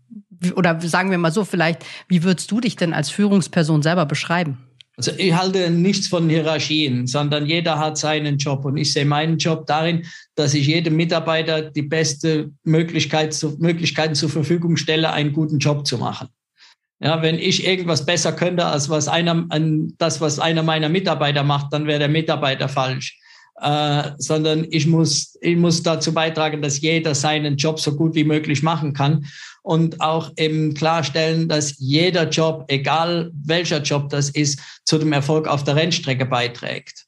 Oder 0.55 0.81
sagen 0.81 1.11
wir 1.11 1.19
mal 1.19 1.31
so, 1.31 1.45
vielleicht, 1.45 1.85
wie 2.07 2.23
würdest 2.23 2.49
du 2.49 2.59
dich 2.59 2.75
denn 2.75 2.93
als 2.93 3.11
Führungsperson 3.11 3.83
selber 3.83 4.07
beschreiben? 4.07 4.57
Also 4.97 5.11
ich 5.17 5.33
halte 5.33 5.69
nichts 5.69 6.07
von 6.07 6.29
Hierarchien, 6.29 7.07
sondern 7.07 7.45
jeder 7.45 7.79
hat 7.79 7.97
seinen 7.97 8.37
Job. 8.37 8.65
Und 8.65 8.77
ich 8.77 8.91
sehe 8.91 9.05
meinen 9.05 9.37
Job 9.37 9.65
darin, 9.65 10.05
dass 10.35 10.53
ich 10.53 10.67
jedem 10.67 10.95
Mitarbeiter 10.95 11.61
die 11.61 11.81
beste 11.81 12.51
Möglichkeit, 12.63 13.35
Möglichkeiten 13.59 14.15
zur 14.15 14.29
Verfügung 14.29 14.75
stelle, 14.75 15.11
einen 15.11 15.33
guten 15.33 15.59
Job 15.59 15.87
zu 15.87 15.97
machen. 15.97 16.27
Ja, 16.99 17.21
wenn 17.23 17.39
ich 17.39 17.65
irgendwas 17.65 18.05
besser 18.05 18.31
könnte 18.31 18.65
als 18.65 18.89
was 18.89 19.07
einer, 19.07 19.45
an 19.49 19.93
das, 19.97 20.21
was 20.21 20.37
einer 20.37 20.61
meiner 20.61 20.89
Mitarbeiter 20.89 21.43
macht, 21.43 21.73
dann 21.73 21.87
wäre 21.87 21.97
der 21.97 22.09
Mitarbeiter 22.09 22.69
falsch. 22.69 23.17
Äh, 23.61 24.13
sondern 24.17 24.65
ich 24.71 24.87
muss, 24.87 25.37
ich 25.39 25.55
muss 25.55 25.83
dazu 25.83 26.13
beitragen, 26.13 26.63
dass 26.63 26.81
jeder 26.81 27.13
seinen 27.13 27.57
Job 27.57 27.79
so 27.79 27.95
gut 27.95 28.15
wie 28.15 28.23
möglich 28.23 28.63
machen 28.63 28.93
kann 28.93 29.27
und 29.61 30.01
auch 30.01 30.31
eben 30.37 30.73
klarstellen, 30.73 31.47
dass 31.47 31.75
jeder 31.77 32.27
Job, 32.27 32.65
egal 32.69 33.31
welcher 33.33 33.83
Job 33.83 34.09
das 34.09 34.31
ist, 34.31 34.59
zu 34.83 34.97
dem 34.97 35.13
Erfolg 35.13 35.47
auf 35.47 35.63
der 35.63 35.75
Rennstrecke 35.75 36.25
beiträgt. 36.25 37.05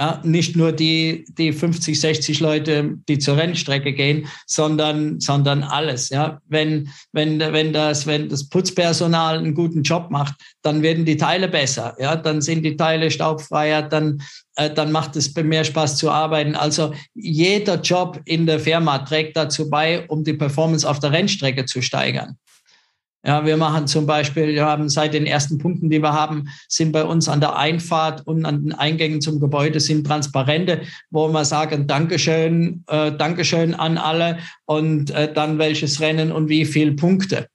Ja, 0.00 0.20
nicht 0.22 0.54
nur 0.54 0.70
die, 0.70 1.24
die 1.36 1.52
50, 1.52 1.98
60 1.98 2.38
Leute, 2.38 2.98
die 3.08 3.18
zur 3.18 3.36
Rennstrecke 3.36 3.92
gehen, 3.92 4.28
sondern, 4.46 5.18
sondern 5.18 5.64
alles. 5.64 6.10
Ja, 6.10 6.40
wenn, 6.46 6.90
wenn, 7.10 7.40
wenn 7.40 7.72
das, 7.72 8.06
wenn 8.06 8.28
das 8.28 8.48
Putzpersonal 8.48 9.38
einen 9.38 9.54
guten 9.54 9.82
Job 9.82 10.10
macht, 10.10 10.34
dann 10.62 10.82
werden 10.82 11.04
die 11.04 11.16
Teile 11.16 11.48
besser. 11.48 11.96
Ja, 11.98 12.14
dann 12.14 12.40
sind 12.40 12.62
die 12.62 12.76
Teile 12.76 13.10
staubfreier, 13.10 13.82
dann, 13.82 14.22
äh, 14.54 14.72
dann 14.72 14.92
macht 14.92 15.16
es 15.16 15.34
mehr 15.34 15.64
Spaß 15.64 15.96
zu 15.96 16.12
arbeiten. 16.12 16.54
Also 16.54 16.94
jeder 17.14 17.80
Job 17.80 18.20
in 18.24 18.46
der 18.46 18.60
Firma 18.60 18.98
trägt 18.98 19.36
dazu 19.36 19.68
bei, 19.68 20.06
um 20.06 20.22
die 20.22 20.34
Performance 20.34 20.88
auf 20.88 21.00
der 21.00 21.10
Rennstrecke 21.10 21.64
zu 21.64 21.82
steigern. 21.82 22.38
Ja, 23.24 23.44
wir 23.44 23.56
machen 23.56 23.88
zum 23.88 24.06
Beispiel, 24.06 24.54
wir 24.54 24.64
haben 24.64 24.88
seit 24.88 25.12
den 25.12 25.26
ersten 25.26 25.58
Punkten, 25.58 25.90
die 25.90 26.00
wir 26.00 26.12
haben, 26.12 26.48
sind 26.68 26.92
bei 26.92 27.04
uns 27.04 27.28
an 27.28 27.40
der 27.40 27.56
Einfahrt 27.56 28.24
und 28.26 28.44
an 28.44 28.62
den 28.62 28.72
Eingängen 28.72 29.20
zum 29.20 29.40
Gebäude 29.40 29.80
sind 29.80 30.06
Transparente, 30.06 30.82
wo 31.10 31.26
wir 31.28 31.44
sagen, 31.44 31.88
Dankeschön, 31.88 32.84
äh, 32.86 33.10
Dankeschön 33.10 33.74
an 33.74 33.98
alle 33.98 34.38
und 34.66 35.10
äh, 35.10 35.32
dann 35.32 35.58
welches 35.58 36.00
Rennen 36.00 36.30
und 36.30 36.48
wie 36.48 36.64
viel 36.64 36.94
Punkte. 36.94 37.48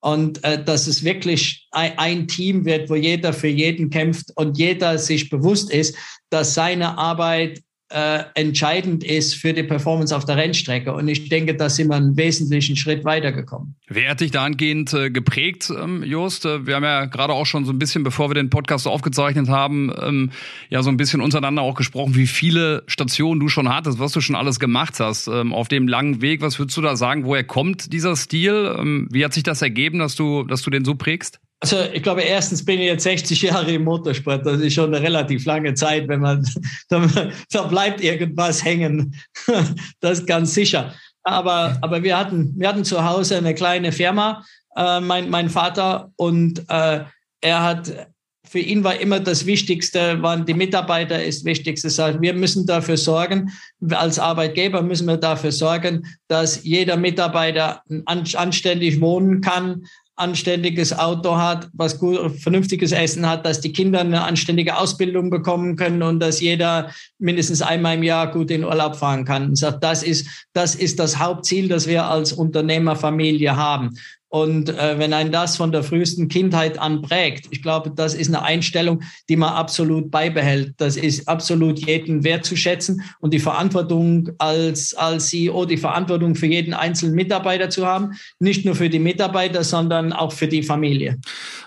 Und 0.00 0.42
äh, 0.42 0.64
dass 0.64 0.86
es 0.86 1.04
wirklich 1.04 1.68
ein, 1.70 1.98
ein 1.98 2.26
Team 2.26 2.64
wird, 2.64 2.88
wo 2.88 2.94
jeder 2.94 3.34
für 3.34 3.48
jeden 3.48 3.90
kämpft 3.90 4.30
und 4.36 4.56
jeder 4.56 4.96
sich 4.96 5.28
bewusst 5.28 5.70
ist, 5.70 5.94
dass 6.30 6.54
seine 6.54 6.96
Arbeit 6.96 7.60
äh, 7.90 8.22
entscheidend 8.34 9.02
ist 9.02 9.34
für 9.34 9.52
die 9.52 9.64
Performance 9.64 10.16
auf 10.16 10.24
der 10.24 10.36
Rennstrecke. 10.36 10.92
Und 10.92 11.08
ich 11.08 11.28
denke, 11.28 11.56
da 11.56 11.68
sind 11.68 11.88
wir 11.88 11.96
einen 11.96 12.16
wesentlichen 12.16 12.76
Schritt 12.76 13.04
weitergekommen. 13.04 13.74
Wer 13.88 14.10
hat 14.10 14.20
dich 14.20 14.30
dahingehend 14.30 14.92
äh, 14.94 15.10
geprägt, 15.10 15.72
ähm, 15.76 16.04
Just? 16.04 16.44
Äh, 16.44 16.66
wir 16.66 16.76
haben 16.76 16.84
ja 16.84 17.06
gerade 17.06 17.32
auch 17.32 17.46
schon 17.46 17.64
so 17.64 17.72
ein 17.72 17.78
bisschen, 17.78 18.04
bevor 18.04 18.30
wir 18.30 18.34
den 18.34 18.48
Podcast 18.48 18.86
aufgezeichnet 18.86 19.48
haben, 19.48 19.92
ähm, 20.00 20.30
ja 20.68 20.82
so 20.82 20.90
ein 20.90 20.96
bisschen 20.96 21.20
untereinander 21.20 21.62
auch 21.62 21.74
gesprochen, 21.74 22.14
wie 22.14 22.28
viele 22.28 22.84
Stationen 22.86 23.40
du 23.40 23.48
schon 23.48 23.68
hattest, 23.68 23.98
was 23.98 24.12
du 24.12 24.20
schon 24.20 24.36
alles 24.36 24.60
gemacht 24.60 25.00
hast 25.00 25.26
ähm, 25.26 25.52
auf 25.52 25.66
dem 25.66 25.88
langen 25.88 26.22
Weg. 26.22 26.42
Was 26.42 26.58
würdest 26.58 26.76
du 26.76 26.82
da 26.82 26.96
sagen? 26.96 27.24
Woher 27.24 27.44
kommt 27.44 27.92
dieser 27.92 28.14
Stil? 28.14 28.76
Ähm, 28.78 29.08
wie 29.10 29.24
hat 29.24 29.34
sich 29.34 29.42
das 29.42 29.62
ergeben, 29.62 29.98
dass 29.98 30.14
du, 30.14 30.44
dass 30.44 30.62
du 30.62 30.70
den 30.70 30.84
so 30.84 30.94
prägst? 30.94 31.40
Also 31.62 31.76
ich 31.92 32.02
glaube, 32.02 32.22
erstens 32.22 32.64
bin 32.64 32.80
ich 32.80 32.86
jetzt 32.86 33.04
60 33.04 33.42
Jahre 33.42 33.72
im 33.72 33.84
Motorsport. 33.84 34.46
Das 34.46 34.60
ist 34.60 34.72
schon 34.72 34.94
eine 34.94 35.04
relativ 35.04 35.44
lange 35.44 35.74
Zeit, 35.74 36.08
wenn 36.08 36.20
man, 36.20 36.46
da 36.88 37.62
bleibt 37.64 38.02
irgendwas 38.02 38.64
hängen. 38.64 39.14
Das 40.00 40.20
ist 40.20 40.26
ganz 40.26 40.54
sicher. 40.54 40.94
Aber, 41.22 41.76
aber 41.82 42.02
wir, 42.02 42.16
hatten, 42.16 42.54
wir 42.56 42.68
hatten 42.68 42.84
zu 42.84 43.04
Hause 43.04 43.36
eine 43.36 43.54
kleine 43.54 43.92
Firma, 43.92 44.42
äh, 44.74 45.00
mein, 45.00 45.28
mein 45.28 45.50
Vater, 45.50 46.10
und 46.16 46.64
äh, 46.70 47.04
er 47.42 47.62
hat, 47.62 48.08
für 48.46 48.58
ihn 48.58 48.82
war 48.82 48.98
immer 48.98 49.20
das 49.20 49.44
Wichtigste, 49.44 50.22
waren 50.22 50.46
die 50.46 50.54
Mitarbeiter 50.54 51.22
ist 51.22 51.44
Wichtigste. 51.44 51.88
Wir 52.20 52.32
müssen 52.32 52.66
dafür 52.66 52.96
sorgen, 52.96 53.52
als 53.90 54.18
Arbeitgeber 54.18 54.82
müssen 54.82 55.06
wir 55.06 55.18
dafür 55.18 55.52
sorgen, 55.52 56.06
dass 56.26 56.64
jeder 56.64 56.96
Mitarbeiter 56.96 57.82
anständig 58.06 59.00
wohnen 59.00 59.40
kann, 59.42 59.84
anständiges 60.20 60.96
Auto 60.96 61.36
hat, 61.36 61.68
was 61.72 61.98
gut, 61.98 62.18
vernünftiges 62.40 62.92
Essen 62.92 63.28
hat, 63.28 63.44
dass 63.46 63.60
die 63.60 63.72
Kinder 63.72 64.00
eine 64.00 64.22
anständige 64.22 64.76
Ausbildung 64.76 65.30
bekommen 65.30 65.76
können 65.76 66.02
und 66.02 66.20
dass 66.20 66.40
jeder 66.40 66.90
mindestens 67.18 67.62
einmal 67.62 67.96
im 67.96 68.02
Jahr 68.02 68.30
gut 68.30 68.50
in 68.50 68.64
Urlaub 68.64 68.96
fahren 68.96 69.24
kann. 69.24 69.46
Und 69.46 69.56
sagt, 69.56 69.82
das 69.82 70.02
ist, 70.02 70.26
das 70.52 70.74
ist 70.74 70.98
das 70.98 71.18
Hauptziel, 71.18 71.68
das 71.68 71.86
wir 71.86 72.04
als 72.04 72.32
Unternehmerfamilie 72.32 73.56
haben. 73.56 73.96
Und 74.30 74.68
äh, 74.68 74.96
wenn 74.96 75.12
ein 75.12 75.32
das 75.32 75.56
von 75.56 75.72
der 75.72 75.82
frühesten 75.82 76.28
Kindheit 76.28 76.78
an 76.78 77.02
prägt, 77.02 77.48
ich 77.50 77.62
glaube, 77.62 77.90
das 77.90 78.14
ist 78.14 78.28
eine 78.28 78.42
Einstellung, 78.42 79.02
die 79.28 79.34
man 79.34 79.52
absolut 79.52 80.12
beibehält. 80.12 80.74
Das 80.76 80.96
ist 80.96 81.26
absolut 81.26 81.84
jeden 81.84 82.22
wertzuschätzen 82.22 83.02
und 83.18 83.34
die 83.34 83.40
Verantwortung 83.40 84.30
als, 84.38 84.94
als 84.94 85.30
CEO, 85.30 85.64
die 85.64 85.76
Verantwortung 85.76 86.36
für 86.36 86.46
jeden 86.46 86.74
einzelnen 86.74 87.16
Mitarbeiter 87.16 87.70
zu 87.70 87.86
haben. 87.86 88.12
Nicht 88.38 88.64
nur 88.64 88.76
für 88.76 88.88
die 88.88 89.00
Mitarbeiter, 89.00 89.64
sondern 89.64 90.12
auch 90.12 90.32
für 90.32 90.46
die 90.46 90.62
Familie. 90.62 91.18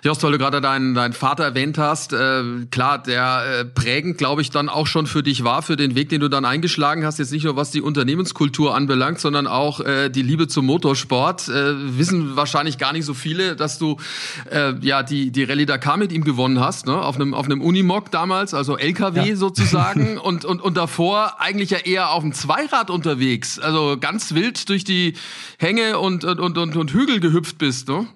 Jost, 0.02 0.24
weil 0.24 0.32
du 0.32 0.38
gerade 0.38 0.62
deinen, 0.62 0.94
deinen 0.94 1.14
Vater 1.14 1.44
erwähnt 1.44 1.78
hast, 1.78 2.14
äh, 2.14 2.44
klar, 2.72 3.04
der 3.04 3.44
äh, 3.60 3.66
prägend, 3.66 4.18
glaube 4.18 4.42
ich, 4.42 4.52
dann 4.52 4.70
auch 4.70 4.88
schon 4.88 5.06
für 5.06 5.22
dich 5.22 5.44
war, 5.44 5.64
für 5.64 5.76
den 5.76 5.96
Weg, 5.96 6.08
den 6.08 6.22
du 6.22 6.30
dann 6.30 6.46
eingeschlagen 6.46 7.06
hast, 7.06 7.20
jetzt 7.20 7.34
nicht 7.34 7.44
nur 7.44 7.58
was 7.58 7.72
die 7.72 7.82
Unternehmenskultur 7.82 8.74
anbelangt, 8.74 9.20
sondern 9.20 9.48
auch 9.48 9.82
äh, 9.82 10.08
die 10.10 10.22
Liebe 10.22 10.48
zum 10.48 10.66
Motorsport. 10.66 11.50
Äh, 11.50 11.98
wissen 11.98 12.38
wahrscheinlich 12.38 12.53
wahrscheinlich 12.54 12.78
gar 12.78 12.94
nicht 12.94 13.06
so 13.06 13.14
viele, 13.14 13.56
dass 13.56 13.80
du 13.80 13.98
äh, 14.52 14.74
ja 14.82 15.02
die 15.04 15.32
die 15.32 15.44
Rallye 15.44 15.66
Dakar 15.66 15.98
mit 15.98 16.12
ihm 16.12 16.24
gewonnen 16.24 16.60
hast, 16.60 16.86
ne? 16.86 17.02
Auf 17.02 17.16
einem 17.16 17.34
auf 17.34 17.46
einem 17.46 17.62
Unimog 17.62 18.12
damals, 18.12 18.54
also 18.54 18.78
LKW 18.78 19.30
ja. 19.30 19.36
sozusagen 19.36 20.18
und 20.24 20.46
und 20.46 20.62
und 20.62 20.78
davor 20.78 21.42
eigentlich 21.42 21.72
ja 21.72 21.80
eher 21.80 22.12
auf 22.12 22.22
dem 22.22 22.34
Zweirad 22.34 22.90
unterwegs, 22.90 23.60
also 23.60 23.98
ganz 24.00 24.34
wild 24.34 24.70
durch 24.70 24.84
die 24.84 25.14
Hänge 25.58 25.98
und 26.00 26.24
und 26.24 26.40
und 26.40 26.58
und, 26.58 26.76
und 26.76 26.94
Hügel 26.94 27.20
gehüpft 27.20 27.58
bist, 27.58 27.88
ne? 27.88 28.08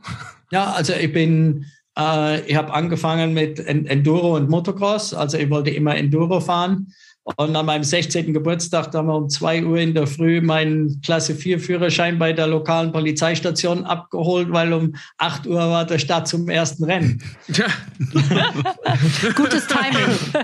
Ja, 0.51 0.71
also 0.73 0.93
ich 0.93 1.11
bin 1.11 1.65
äh, 1.97 2.41
ich 2.41 2.55
habe 2.55 2.73
angefangen 2.73 3.33
mit 3.33 3.59
Enduro 3.59 4.35
und 4.35 4.49
Motocross, 4.49 5.13
also 5.13 5.37
ich 5.37 5.49
wollte 5.49 5.71
immer 5.71 5.95
Enduro 5.95 6.39
fahren 6.39 6.93
und 7.35 7.55
an 7.55 7.65
meinem 7.65 7.83
16. 7.83 8.33
Geburtstag 8.33 8.91
da 8.91 8.99
haben 8.99 9.07
wir 9.07 9.15
um 9.15 9.29
2 9.29 9.65
Uhr 9.65 9.77
in 9.77 9.93
der 9.93 10.07
Früh 10.07 10.39
meinen 10.39 11.01
Klasse 11.01 11.35
4 11.35 11.59
Führerschein 11.59 12.17
bei 12.17 12.31
der 12.31 12.47
lokalen 12.47 12.93
Polizeistation 12.93 13.83
abgeholt, 13.83 14.47
weil 14.51 14.71
um 14.71 14.95
8 15.17 15.45
Uhr 15.45 15.59
war 15.59 15.83
der 15.85 15.99
Start 15.99 16.29
zum 16.29 16.47
ersten 16.47 16.85
Rennen. 16.85 17.21
Gutes 19.35 19.67
Timing. 19.67 20.15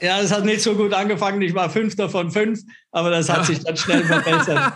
Ja, 0.00 0.20
es 0.20 0.32
hat 0.32 0.44
nicht 0.44 0.62
so 0.62 0.74
gut 0.74 0.92
angefangen. 0.94 1.42
Ich 1.42 1.54
war 1.54 1.70
Fünfter 1.70 2.08
von 2.08 2.30
fünf, 2.30 2.60
aber 2.92 3.10
das 3.10 3.28
hat 3.28 3.44
sich 3.46 3.58
dann 3.60 3.76
schnell 3.76 4.04
verbessert. 4.04 4.58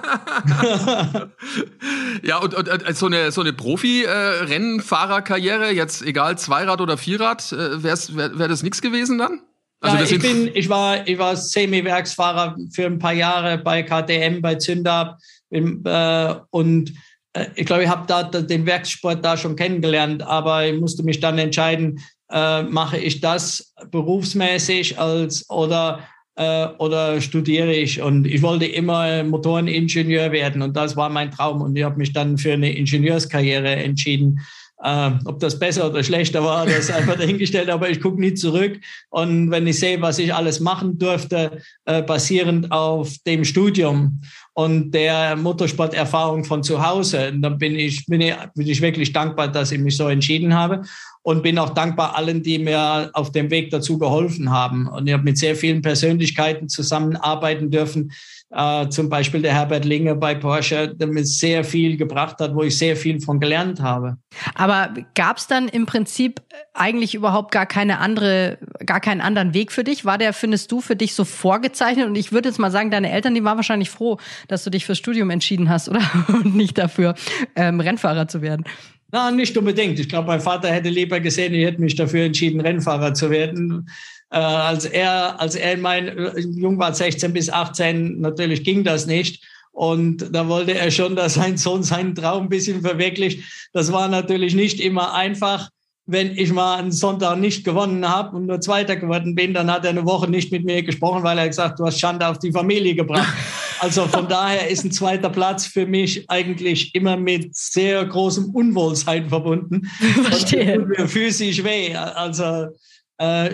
ja, 2.23 2.39
und, 2.39 2.55
und, 2.55 2.69
und, 2.69 2.97
so 2.97 3.07
eine, 3.07 3.31
so 3.31 3.41
eine 3.41 3.53
Profi-Rennfahrerkarriere, 3.53 5.71
jetzt 5.71 6.03
egal 6.03 6.37
Zweirad 6.39 6.81
oder 6.81 6.97
Vierrad, 6.97 7.53
äh, 7.53 7.81
wäre 7.83 8.39
wär 8.39 8.49
das 8.49 8.65
nichts 8.65 8.81
gewesen 8.83 9.19
dann? 9.19 9.43
Also 9.83 9.97
ja, 9.97 10.05
ich, 10.05 10.23
bin, 10.23 10.51
ich 10.55 10.69
war, 10.69 11.07
ich 11.07 11.19
war 11.19 11.37
Semi-Werksfahrer 11.37 12.57
für 12.73 12.87
ein 12.87 13.01
paar 13.01 13.13
Jahre 13.13 13.59
bei 13.59 13.83
KTM, 13.83 14.41
bei 14.41 14.55
Zündab. 14.55 15.19
Äh, 15.51 16.35
und 16.51 16.93
äh, 17.33 17.47
ich 17.57 17.67
glaube, 17.67 17.83
ich 17.83 17.89
habe 17.89 18.07
da 18.07 18.23
den 18.23 18.65
Werkssport 18.65 19.25
da 19.25 19.37
schon 19.37 19.57
kennengelernt, 19.57 20.23
aber 20.23 20.67
ich 20.67 20.79
musste 20.79 21.03
mich 21.03 21.19
dann 21.19 21.37
entscheiden, 21.39 22.01
äh, 22.31 22.63
mache 22.63 22.97
ich 22.97 23.21
das 23.21 23.75
berufsmäßig 23.91 25.01
als 25.01 25.51
oder 25.51 25.99
äh, 26.37 26.67
oder 26.79 27.21
studiere 27.21 27.75
ich? 27.75 28.01
Und 28.01 28.27
ich 28.27 28.41
wollte 28.41 28.67
immer 28.67 29.25
Motoreningenieur 29.25 30.31
werden 30.31 30.63
und 30.63 30.77
das 30.77 30.97
war 30.97 31.11
mein 31.11 31.33
Traum. 31.33 31.61
Und 31.61 31.77
ich 31.77 31.85
habe 31.85 31.99
mich 31.99 32.13
dann 32.13 32.39
für 32.39 32.53
eine 32.53 32.73
Ingenieurskarriere 32.73 33.77
entschieden. 33.77 34.41
Äh, 34.83 35.13
ob 35.25 35.39
das 35.39 35.59
besser 35.59 35.89
oder 35.89 36.03
schlechter 36.03 36.43
war, 36.43 36.67
das 36.67 36.79
ist 36.81 36.91
einfach 36.91 37.17
dahingestellt, 37.19 37.71
aber 37.71 37.89
ich 37.89 38.01
gucke 38.01 38.21
nie 38.21 38.35
zurück. 38.35 38.81
Und 39.11 39.51
wenn 39.51 39.67
ich 39.67 39.79
sehe, 39.79 40.01
was 40.01 40.19
ich 40.19 40.35
alles 40.35 40.61
machen 40.61 40.99
durfte, 40.99 41.63
äh, 41.85 42.03
basierend 42.03 42.73
auf 42.73 43.17
dem 43.27 43.45
Studium 43.45 44.21
und 44.55 44.91
der 44.91 45.37
Motorsporterfahrung 45.37 46.45
von 46.45 46.63
zu 46.63 46.85
Hause, 46.85 47.33
dann 47.35 47.59
bin 47.59 47.77
ich, 47.77 48.05
bin 48.07 48.21
ich, 48.21 48.35
bin 48.55 48.67
ich 48.67 48.81
wirklich 48.81 49.13
dankbar, 49.13 49.49
dass 49.49 49.73
ich 49.73 49.79
mich 49.79 49.97
so 49.97 50.09
entschieden 50.09 50.55
habe 50.55 50.83
und 51.23 51.43
bin 51.43 51.59
auch 51.59 51.71
dankbar 51.71 52.17
allen, 52.17 52.43
die 52.43 52.59
mir 52.59 53.11
auf 53.13 53.31
dem 53.31 53.51
Weg 53.51 53.71
dazu 53.71 53.99
geholfen 53.99 54.51
haben. 54.51 54.89
Und 54.89 55.07
ich 55.07 55.13
habe 55.13 55.23
mit 55.23 55.39
sehr 55.39 55.55
vielen 55.55 55.81
Persönlichkeiten 55.81 56.69
zusammenarbeiten 56.69 57.71
dürfen, 57.71 58.13
äh, 58.53 58.89
zum 58.89 59.09
Beispiel 59.09 59.41
der 59.43 59.55
Herbert 59.55 59.85
Linge 59.85 60.15
bei 60.15 60.35
Porsche, 60.35 60.95
der 60.95 61.07
mir 61.07 61.25
sehr 61.25 61.65
viel 61.65 61.97
gebracht 61.97 62.39
hat, 62.39 62.55
wo 62.55 62.63
ich 62.63 62.77
sehr 62.77 62.97
viel 62.97 63.21
von 63.21 63.41
gelernt 63.41 63.81
habe. 63.81 64.19
Aber 64.55 64.93
gab 65.15 65.39
es 65.39 65.47
dann 65.47 65.69
im 65.69 65.87
Prinzip 65.87 66.43
eigentlich 66.75 67.15
überhaupt 67.15 67.51
gar 67.51 67.67
keine 67.67 67.99
andere, 67.99 68.59
gar 68.85 69.01
keinen 69.01 69.21
anderen 69.21 69.55
Weg 69.55 69.73
für 69.73 69.85
dich? 69.85 70.05
War 70.05 70.19
der, 70.19 70.33
findest 70.33 70.71
du, 70.71 70.81
für 70.81 70.97
dich 70.97 71.15
so 71.15 71.25
vorgezeichnet? 71.25 72.07
Und 72.07 72.15
ich 72.15 72.33
würde 72.33 72.51
jetzt 72.51 72.59
mal 72.59 72.71
sagen, 72.71 72.91
deine 72.91 73.11
Eltern, 73.11 73.35
die 73.35 73.45
waren 73.45 73.57
wahrscheinlich 73.57 73.91
froh, 73.91 74.19
dass 74.49 74.65
du 74.65 74.71
dich 74.71 74.85
fürs 74.85 74.99
Studium 74.99 75.31
entschieden 75.31 75.71
hast, 75.71 75.89
oder? 75.89 76.03
Und 76.29 76.55
nicht 76.55 76.77
dafür, 76.77 77.15
ähm, 77.57 77.81
Rennfahrer 77.81 78.29
zu 78.29 78.43
werden. 78.43 78.65
Na, 79.11 79.31
nicht 79.31 79.57
unbedingt. 79.59 79.99
Ich 79.99 80.09
glaube, 80.09 80.29
mein 80.29 80.41
Vater 80.41 80.69
hätte 80.69 80.89
lieber 80.89 81.21
gesehen, 81.21 81.53
ich 81.53 81.67
hätte 81.67 81.83
mich 81.83 81.95
dafür 81.97 82.25
entschieden, 82.25 82.61
Rennfahrer 82.63 83.13
zu 83.13 83.31
werden. 83.31 83.87
Äh, 84.33 84.39
als 84.39 84.87
er, 84.87 85.39
als 85.41 85.55
er 85.57 85.75
in 85.75 85.83
mein 85.83 86.09
äh, 86.09 86.41
jung 86.41 86.79
war, 86.79 86.95
16 86.95 87.35
bis 87.35 87.51
18, 87.51 88.19
natürlich 88.21 88.65
ging 88.65 88.83
das 88.83 89.07
nicht. 89.07 89.45
Und 89.73 90.35
da 90.35 90.49
wollte 90.49 90.75
er 90.75 90.91
schon, 90.91 91.17
dass 91.17 91.35
sein 91.35 91.59
Sohn 91.59 91.83
seinen 91.83 92.15
Traum 92.15 92.45
ein 92.45 92.49
bisschen 92.49 92.81
verwirklicht. 92.81 93.43
Das 93.75 93.93
war 93.93 94.09
natürlich 94.09 94.55
nicht 94.55 94.81
immer 94.81 95.15
einfach. 95.15 95.69
Wenn 96.05 96.37
ich 96.37 96.53
mal 96.53 96.79
einen 96.79 96.93
Sonntag 96.93 97.39
nicht 97.39 97.65
gewonnen 97.65 98.09
habe 98.09 98.37
und 98.37 98.47
nur 98.47 98.61
Zweiter 98.61 98.97
geworden 98.97 99.35
bin, 99.35 99.55
dann 99.55 99.71
hat 99.71 99.85
er 99.85 99.91
eine 99.91 100.05
Woche 100.05 100.29
nicht 100.29 100.51
mit 100.51 100.65
mir 100.65 100.83
gesprochen, 100.83 101.23
weil 101.23 101.39
er 101.39 101.47
gesagt, 101.47 101.79
du 101.79 101.85
hast 101.85 102.01
Schande 102.01 102.27
auf 102.27 102.39
die 102.39 102.53
Familie 102.53 102.95
gebracht. 102.95 103.33
Also 103.81 104.07
von 104.07 104.29
daher 104.29 104.69
ist 104.69 104.85
ein 104.85 104.93
zweiter 104.93 105.29
Platz 105.29 105.67
für 105.67 105.87
mich 105.87 106.31
eigentlich 106.31 106.95
immer 106.95 107.17
mit 107.17 107.57
sehr 107.57 108.05
großem 108.05 108.51
Unwohlsein 108.51 109.29
verbunden. 109.29 109.91
Verstehe. 110.23 110.79
Und 110.79 110.89
tut 110.91 110.99
mir 110.99 111.09
physisch 111.09 111.65
weh. 111.65 111.93
Also 111.97 112.69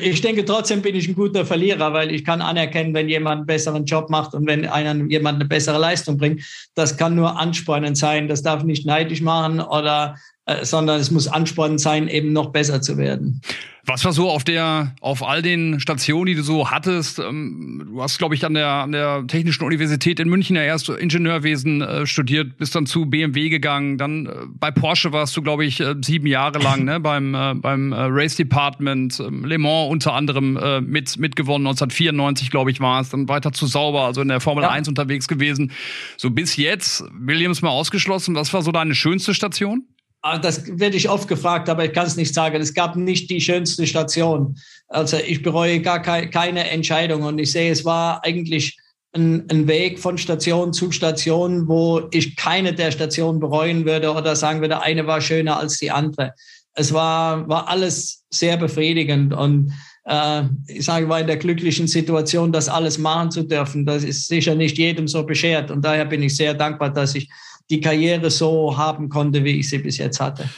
ich 0.01 0.23
denke, 0.23 0.47
trotzdem 0.47 0.81
bin 0.81 0.95
ich 0.95 1.09
ein 1.09 1.15
guter 1.15 1.45
Verlierer, 1.45 1.93
weil 1.93 2.11
ich 2.11 2.25
kann 2.25 2.41
anerkennen, 2.41 2.95
wenn 2.95 3.09
jemand 3.09 3.39
einen 3.39 3.47
besseren 3.47 3.85
Job 3.85 4.09
macht 4.09 4.33
und 4.33 4.47
wenn 4.47 4.67
einer, 4.67 4.95
jemand 5.11 5.41
eine 5.41 5.45
bessere 5.45 5.79
Leistung 5.79 6.17
bringt. 6.17 6.43
Das 6.75 6.97
kann 6.97 7.15
nur 7.15 7.39
anspornend 7.39 7.99
sein. 7.99 8.29
Das 8.29 8.43
darf 8.43 8.63
nicht 8.63 8.87
neidisch 8.87 9.21
machen 9.21 9.61
oder 9.61 10.15
äh, 10.15 10.38
sondern 10.63 11.01
es 11.01 11.11
muss 11.11 11.29
anspornend 11.29 11.81
sein, 11.81 12.09
eben 12.09 12.33
noch 12.33 12.51
besser 12.51 12.81
zu 12.81 12.97
werden. 12.97 13.41
Was 13.89 14.05
war 14.05 14.13
so 14.13 14.29
auf 14.29 14.45
der, 14.45 14.95
auf 15.01 15.27
all 15.27 15.41
den 15.41 15.81
Stationen, 15.81 16.27
die 16.27 16.35
du 16.35 16.43
so 16.43 16.71
hattest? 16.71 17.19
Ähm, 17.19 17.89
du 17.91 18.03
hast, 18.03 18.19
glaube 18.19 18.35
ich, 18.35 18.45
an 18.45 18.53
der, 18.53 18.69
an 18.69 18.93
der 18.93 19.25
Technischen 19.27 19.65
Universität 19.65 20.21
in 20.21 20.29
München 20.29 20.57
ja 20.57 20.63
erst 20.63 20.91
Ingenieurwesen 20.91 21.81
äh, 21.81 22.07
studiert, 22.07 22.59
bist 22.59 22.75
dann 22.75 22.85
zu 22.85 23.07
BMW 23.07 23.49
gegangen, 23.49 23.97
dann 23.97 24.27
äh, 24.27 24.31
bei 24.47 24.71
Porsche 24.71 25.13
warst 25.13 25.35
du, 25.39 25.43
glaube 25.43 25.65
ich, 25.65 25.81
äh, 25.81 25.95
sieben 26.03 26.27
Jahre 26.27 26.59
lang, 26.59 26.85
ne, 26.85 27.01
beim, 27.01 27.35
äh, 27.35 27.55
beim 27.55 27.93
äh, 27.93 27.97
Race 28.11 28.37
Department, 28.37 29.21
ähm, 29.21 29.47
Le 29.47 29.57
Mans 29.57 29.91
unter 29.91 30.13
anderem 30.13 30.59
äh, 30.59 30.83
mit, 30.83 31.19
mitgewonnen, 31.19 31.67
1994, 31.67 32.51
glaube 32.51 32.71
ich, 32.71 32.81
war 32.81 33.01
es, 33.01 33.09
dann 33.09 33.27
weiter 33.31 33.53
zu 33.53 33.67
Sauber, 33.67 34.03
also 34.03 34.21
in 34.21 34.29
der 34.29 34.41
Formel 34.41 34.65
ja. 34.65 34.71
1 34.71 34.87
unterwegs 34.89 35.29
gewesen. 35.29 35.73
So 36.19 36.31
bis 36.31 36.57
jetzt, 36.57 37.05
Williams 37.19 37.63
mal 37.63 37.71
ausgeschlossen, 37.71 38.35
was 38.35 38.53
war 38.53 38.61
so 38.61 38.71
deine 38.71 38.95
schönste 38.95 39.33
Station? 39.33 39.87
Ah, 40.31 40.37
das 40.37 40.67
werde 40.79 40.99
ich 40.99 41.09
oft 41.09 41.27
gefragt, 41.27 41.71
aber 41.71 41.87
ich 41.87 41.93
kann 41.95 42.07
es 42.07 42.17
nicht 42.17 42.35
sagen. 42.35 42.61
Es 42.61 42.75
gab 42.75 42.97
nicht 42.97 43.31
die 43.31 43.41
schönste 43.41 43.87
Station. 43.87 44.59
Also 44.89 45.17
ich 45.17 45.43
bereue 45.43 45.81
gar 45.81 46.03
keine 46.03 46.69
Entscheidung 46.69 47.23
und 47.23 47.39
ich 47.39 47.51
sehe, 47.51 47.71
es 47.71 47.87
war 47.87 48.23
eigentlich 48.25 48.77
ein, 49.13 49.49
ein, 49.51 49.67
Weg 49.67 49.99
von 49.99 50.19
Station 50.19 50.75
zu 50.75 50.93
Station, 50.93 51.67
wo 51.67 52.03
ich 52.11 52.37
keine 52.37 52.75
der 52.75 52.91
Stationen 52.91 53.41
bereuen 53.41 53.87
würde 53.87 54.13
oder 54.13 54.37
sagen 54.37 54.61
würde, 54.61 54.83
eine 54.83 55.07
war 55.07 55.23
schöner 55.23 55.59
als 55.59 55.79
die 55.79 55.91
andere. 55.91 56.35
Es 56.75 56.93
war, 56.93 57.49
war 57.49 57.69
alles 57.69 58.25
sehr 58.29 58.59
befriedigend 58.59 59.33
und 59.33 59.73
äh, 60.05 60.43
ich 60.67 60.85
sage, 60.85 61.05
ich 61.05 61.09
war 61.09 61.21
in 61.21 61.27
der 61.27 61.39
glücklichen 61.39 61.87
Situation, 61.87 62.53
das 62.53 62.69
alles 62.69 62.99
machen 62.99 63.31
zu 63.31 63.45
dürfen. 63.45 63.87
Das 63.87 64.05
ist 64.05 64.27
sicher 64.27 64.55
nicht 64.55 64.77
jedem 64.77 65.09
so 65.09 65.25
beschert 65.25 65.71
und 65.71 65.83
daher 65.83 66.05
bin 66.05 66.23
ich 66.23 66.37
sehr 66.37 66.53
dankbar, 66.53 66.93
dass 66.93 67.15
ich 67.15 67.31
die 67.71 67.81
Karriere 67.81 68.31
so 68.31 68.77
haben 68.77 69.09
konnte, 69.09 69.45
wie 69.45 69.61
ich 69.61 69.69
sie 69.69 69.79
bis 69.79 69.99
jetzt 69.99 70.21
hatte. 70.21 70.49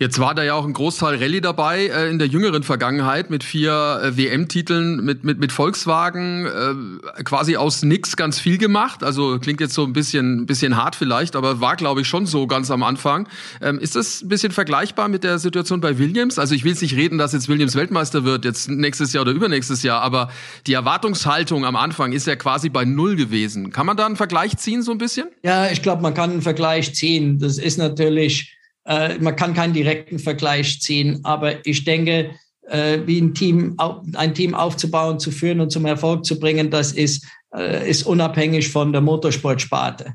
Jetzt 0.00 0.18
war 0.18 0.34
da 0.34 0.42
ja 0.42 0.54
auch 0.54 0.64
ein 0.64 0.72
Großteil 0.72 1.16
Rallye 1.16 1.42
dabei 1.42 1.88
äh, 1.88 2.08
in 2.08 2.18
der 2.18 2.26
jüngeren 2.26 2.62
Vergangenheit 2.62 3.28
mit 3.28 3.44
vier 3.44 4.00
äh, 4.02 4.16
WM-Titeln 4.16 5.04
mit, 5.04 5.24
mit, 5.24 5.38
mit 5.38 5.52
Volkswagen, 5.52 6.46
äh, 6.46 7.22
quasi 7.22 7.58
aus 7.58 7.82
nix 7.82 8.16
ganz 8.16 8.40
viel 8.40 8.56
gemacht. 8.56 9.04
Also 9.04 9.38
klingt 9.38 9.60
jetzt 9.60 9.74
so 9.74 9.84
ein 9.84 9.92
bisschen, 9.92 10.46
bisschen 10.46 10.78
hart 10.78 10.96
vielleicht, 10.96 11.36
aber 11.36 11.60
war, 11.60 11.76
glaube 11.76 12.00
ich, 12.00 12.08
schon 12.08 12.24
so 12.24 12.46
ganz 12.46 12.70
am 12.70 12.82
Anfang. 12.82 13.28
Ähm, 13.60 13.78
ist 13.78 13.94
das 13.94 14.22
ein 14.22 14.28
bisschen 14.28 14.52
vergleichbar 14.52 15.08
mit 15.08 15.22
der 15.22 15.38
Situation 15.38 15.82
bei 15.82 15.98
Williams? 15.98 16.38
Also 16.38 16.54
ich 16.54 16.64
will 16.64 16.70
jetzt 16.70 16.80
nicht 16.80 16.96
reden, 16.96 17.18
dass 17.18 17.34
jetzt 17.34 17.50
Williams 17.50 17.76
Weltmeister 17.76 18.24
wird, 18.24 18.46
jetzt 18.46 18.70
nächstes 18.70 19.12
Jahr 19.12 19.20
oder 19.20 19.32
übernächstes 19.32 19.82
Jahr, 19.82 20.00
aber 20.00 20.30
die 20.66 20.72
Erwartungshaltung 20.72 21.66
am 21.66 21.76
Anfang 21.76 22.12
ist 22.12 22.26
ja 22.26 22.36
quasi 22.36 22.70
bei 22.70 22.86
Null 22.86 23.16
gewesen. 23.16 23.70
Kann 23.70 23.84
man 23.84 23.98
da 23.98 24.06
einen 24.06 24.16
Vergleich 24.16 24.56
ziehen 24.56 24.80
so 24.80 24.92
ein 24.92 24.98
bisschen? 24.98 25.28
Ja, 25.42 25.70
ich 25.70 25.82
glaube, 25.82 26.00
man 26.00 26.14
kann 26.14 26.30
einen 26.30 26.40
Vergleich 26.40 26.94
ziehen. 26.94 27.38
Das 27.38 27.58
ist 27.58 27.76
natürlich 27.76 28.56
Äh, 28.90 29.18
man 29.20 29.36
kann 29.36 29.54
keinen 29.54 29.72
direkten 29.72 30.18
Vergleich 30.18 30.80
ziehen, 30.80 31.20
aber 31.22 31.64
ich 31.64 31.84
denke, 31.84 32.30
äh, 32.68 32.98
wie 33.06 33.20
ein 33.20 33.34
Team, 33.34 33.76
ein 34.14 34.34
Team 34.34 34.52
aufzubauen, 34.52 35.20
zu 35.20 35.30
führen 35.30 35.60
und 35.60 35.70
zum 35.70 35.86
Erfolg 35.86 36.24
zu 36.24 36.40
bringen, 36.40 36.70
das 36.70 36.90
ist, 36.90 37.24
äh, 37.54 37.88
ist 37.88 38.02
unabhängig 38.02 38.68
von 38.68 38.92
der 38.92 39.00
Motorsportsparte. 39.00 40.14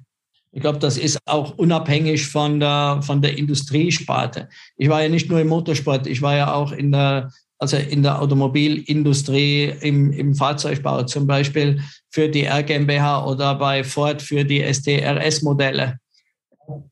Ich 0.52 0.62
glaube, 0.62 0.80
das 0.80 0.98
ist 0.98 1.18
auch 1.26 1.58
unabhängig 1.58 2.28
von 2.28 2.60
der, 2.60 3.00
von 3.02 3.22
der 3.22 3.38
Industriesparte. 3.38 4.50
Ich 4.76 4.90
war 4.90 5.04
ja 5.04 5.10
nicht 5.10 5.30
nur 5.30 5.40
im 5.40 5.48
Motorsport, 5.48 6.06
ich 6.06 6.22
war 6.22 6.36
ja 6.36 6.54
auch 6.54 6.74
in 6.74 6.92
der, 6.92 7.32
also 7.58 7.78
in 7.78 8.04
der 8.04 8.22
Automobilindustrie, 8.22 9.74
im, 9.82 10.12
im 10.12 10.36
Fahrzeugbau 10.36 11.04
zum 11.04 11.28
Beispiel 11.28 11.80
für 12.10 12.28
die 12.28 12.46
RGmbH 12.46 13.26
oder 13.26 13.56
bei 13.56 13.86
Ford 13.86 14.22
für 14.22 14.44
die 14.44 14.62
STRS-Modelle. 14.62 15.98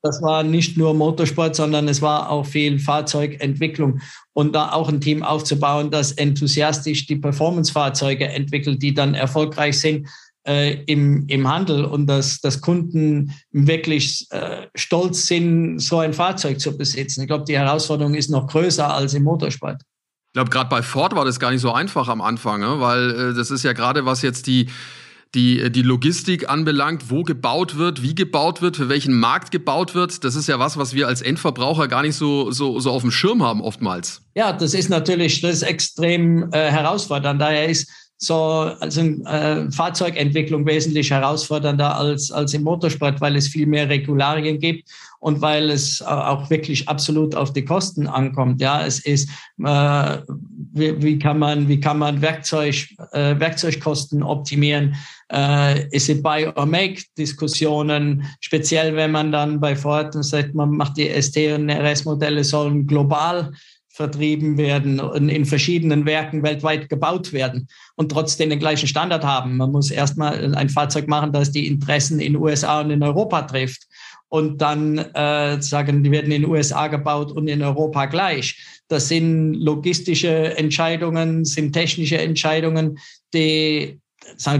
Das 0.01 0.21
war 0.21 0.43
nicht 0.43 0.77
nur 0.77 0.93
Motorsport, 0.93 1.55
sondern 1.55 1.87
es 1.87 2.01
war 2.01 2.29
auch 2.29 2.45
viel 2.45 2.79
Fahrzeugentwicklung 2.79 3.99
und 4.33 4.53
da 4.53 4.71
auch 4.71 4.89
ein 4.89 5.01
Team 5.01 5.23
aufzubauen, 5.23 5.91
das 5.91 6.11
enthusiastisch 6.11 7.05
die 7.05 7.15
Performance-Fahrzeuge 7.15 8.27
entwickelt, 8.27 8.81
die 8.81 8.93
dann 8.93 9.13
erfolgreich 9.15 9.79
sind 9.79 10.07
äh, 10.45 10.83
im, 10.85 11.25
im 11.27 11.47
Handel 11.47 11.85
und 11.85 12.07
dass, 12.07 12.41
dass 12.41 12.61
Kunden 12.61 13.33
wirklich 13.51 14.27
äh, 14.31 14.67
stolz 14.75 15.27
sind, 15.27 15.79
so 15.79 15.99
ein 15.99 16.13
Fahrzeug 16.13 16.59
zu 16.59 16.77
besitzen. 16.77 17.21
Ich 17.21 17.27
glaube, 17.27 17.45
die 17.45 17.57
Herausforderung 17.57 18.13
ist 18.13 18.29
noch 18.29 18.47
größer 18.47 18.93
als 18.93 19.13
im 19.13 19.23
Motorsport. 19.23 19.81
Ich 19.81 20.33
glaube, 20.33 20.49
gerade 20.49 20.69
bei 20.69 20.81
Ford 20.81 21.15
war 21.15 21.25
das 21.25 21.39
gar 21.39 21.51
nicht 21.51 21.61
so 21.61 21.71
einfach 21.71 22.07
am 22.07 22.21
Anfang, 22.21 22.59
ne? 22.59 22.79
weil 22.79 23.11
äh, 23.11 23.33
das 23.33 23.51
ist 23.51 23.63
ja 23.63 23.73
gerade, 23.73 24.05
was 24.05 24.21
jetzt 24.21 24.47
die 24.47 24.67
die, 25.35 25.59
äh, 25.59 25.69
die 25.69 25.81
Logistik 25.81 26.49
anbelangt, 26.49 27.09
wo 27.09 27.23
gebaut 27.23 27.77
wird, 27.77 28.01
wie 28.01 28.15
gebaut 28.15 28.61
wird, 28.61 28.77
für 28.77 28.89
welchen 28.89 29.19
Markt 29.19 29.51
gebaut 29.51 29.95
wird. 29.95 30.23
Das 30.23 30.35
ist 30.35 30.47
ja 30.47 30.59
was, 30.59 30.77
was 30.77 30.93
wir 30.93 31.07
als 31.07 31.21
Endverbraucher 31.21 31.87
gar 31.87 32.01
nicht 32.01 32.15
so, 32.15 32.51
so, 32.51 32.79
so 32.79 32.91
auf 32.91 33.01
dem 33.01 33.11
Schirm 33.11 33.43
haben 33.43 33.61
oftmals. 33.61 34.21
Ja, 34.35 34.53
das 34.53 34.73
ist 34.73 34.89
natürlich 34.89 35.41
das 35.41 35.55
ist 35.55 35.63
extrem 35.63 36.51
äh, 36.51 36.71
herausfordernd. 36.71 37.41
Daher 37.41 37.69
ist 37.69 37.89
so 38.23 38.71
also 38.79 39.01
äh, 39.01 39.69
Fahrzeugentwicklung 39.71 40.65
wesentlich 40.65 41.11
herausfordernder 41.11 41.97
als, 41.97 42.31
als 42.31 42.53
im 42.53 42.63
Motorsport, 42.63 43.19
weil 43.21 43.35
es 43.35 43.47
viel 43.47 43.65
mehr 43.65 43.89
Regularien 43.89 44.59
gibt 44.59 44.89
und 45.19 45.41
weil 45.41 45.69
es 45.69 46.01
auch 46.01 46.49
wirklich 46.49 46.87
absolut 46.89 47.35
auf 47.35 47.53
die 47.53 47.65
Kosten 47.65 48.07
ankommt. 48.07 48.61
Ja, 48.61 48.85
es 48.85 48.99
ist, 48.99 49.29
äh, 49.63 50.17
wie, 50.73 51.01
wie, 51.01 51.19
kann 51.19 51.39
man, 51.39 51.67
wie 51.67 51.79
kann 51.79 51.99
man 51.99 52.21
Werkzeug, 52.21 52.87
äh, 53.11 53.39
Werkzeugkosten 53.39 54.23
optimieren? 54.23 54.95
Äh, 55.31 55.87
ist 55.89 56.09
es 56.09 56.21
Buy 56.21 56.47
or 56.55 56.65
Make 56.65 57.03
Diskussionen, 57.17 58.25
speziell 58.39 58.95
wenn 58.95 59.11
man 59.11 59.31
dann 59.31 59.59
bei 59.59 59.75
Ford 59.75 60.13
sagt, 60.23 60.53
man 60.55 60.71
macht 60.71 60.97
die 60.97 61.09
ST 61.21 61.37
und 61.53 61.69
RS 61.69 62.05
Modelle 62.05 62.43
sollen 62.43 62.85
global 62.85 63.51
vertrieben 63.93 64.57
werden 64.57 64.99
und 64.99 65.29
in 65.29 65.45
verschiedenen 65.45 66.07
Werken 66.07 66.41
weltweit 66.41 66.89
gebaut 66.89 67.31
werden 67.31 67.67
und 67.95 68.11
trotzdem 68.11 68.49
den 68.49 68.57
gleichen 68.57 68.87
Standard 68.87 69.23
haben. 69.23 69.55
Man 69.57 69.71
muss 69.71 69.91
erstmal 69.91 70.55
ein 70.55 70.69
Fahrzeug 70.69 71.07
machen, 71.07 71.31
das 71.31 71.51
die 71.51 71.67
Interessen 71.67 72.19
in 72.19 72.35
USA 72.35 72.81
und 72.81 72.89
in 72.89 73.03
Europa 73.03 73.43
trifft 73.43 73.83
und 74.29 74.63
dann 74.63 74.97
äh, 74.97 75.61
sagen, 75.61 76.01
die 76.01 76.09
werden 76.09 76.31
in 76.31 76.45
USA 76.45 76.87
gebaut 76.87 77.31
und 77.31 77.47
in 77.47 77.61
Europa 77.61 78.07
gleich. 78.07 78.57
Das 78.87 79.09
sind 79.09 79.53
logistische 79.53 80.57
Entscheidungen, 80.57 81.45
sind 81.45 81.73
technische 81.73 82.17
Entscheidungen, 82.17 82.97
die 83.31 83.99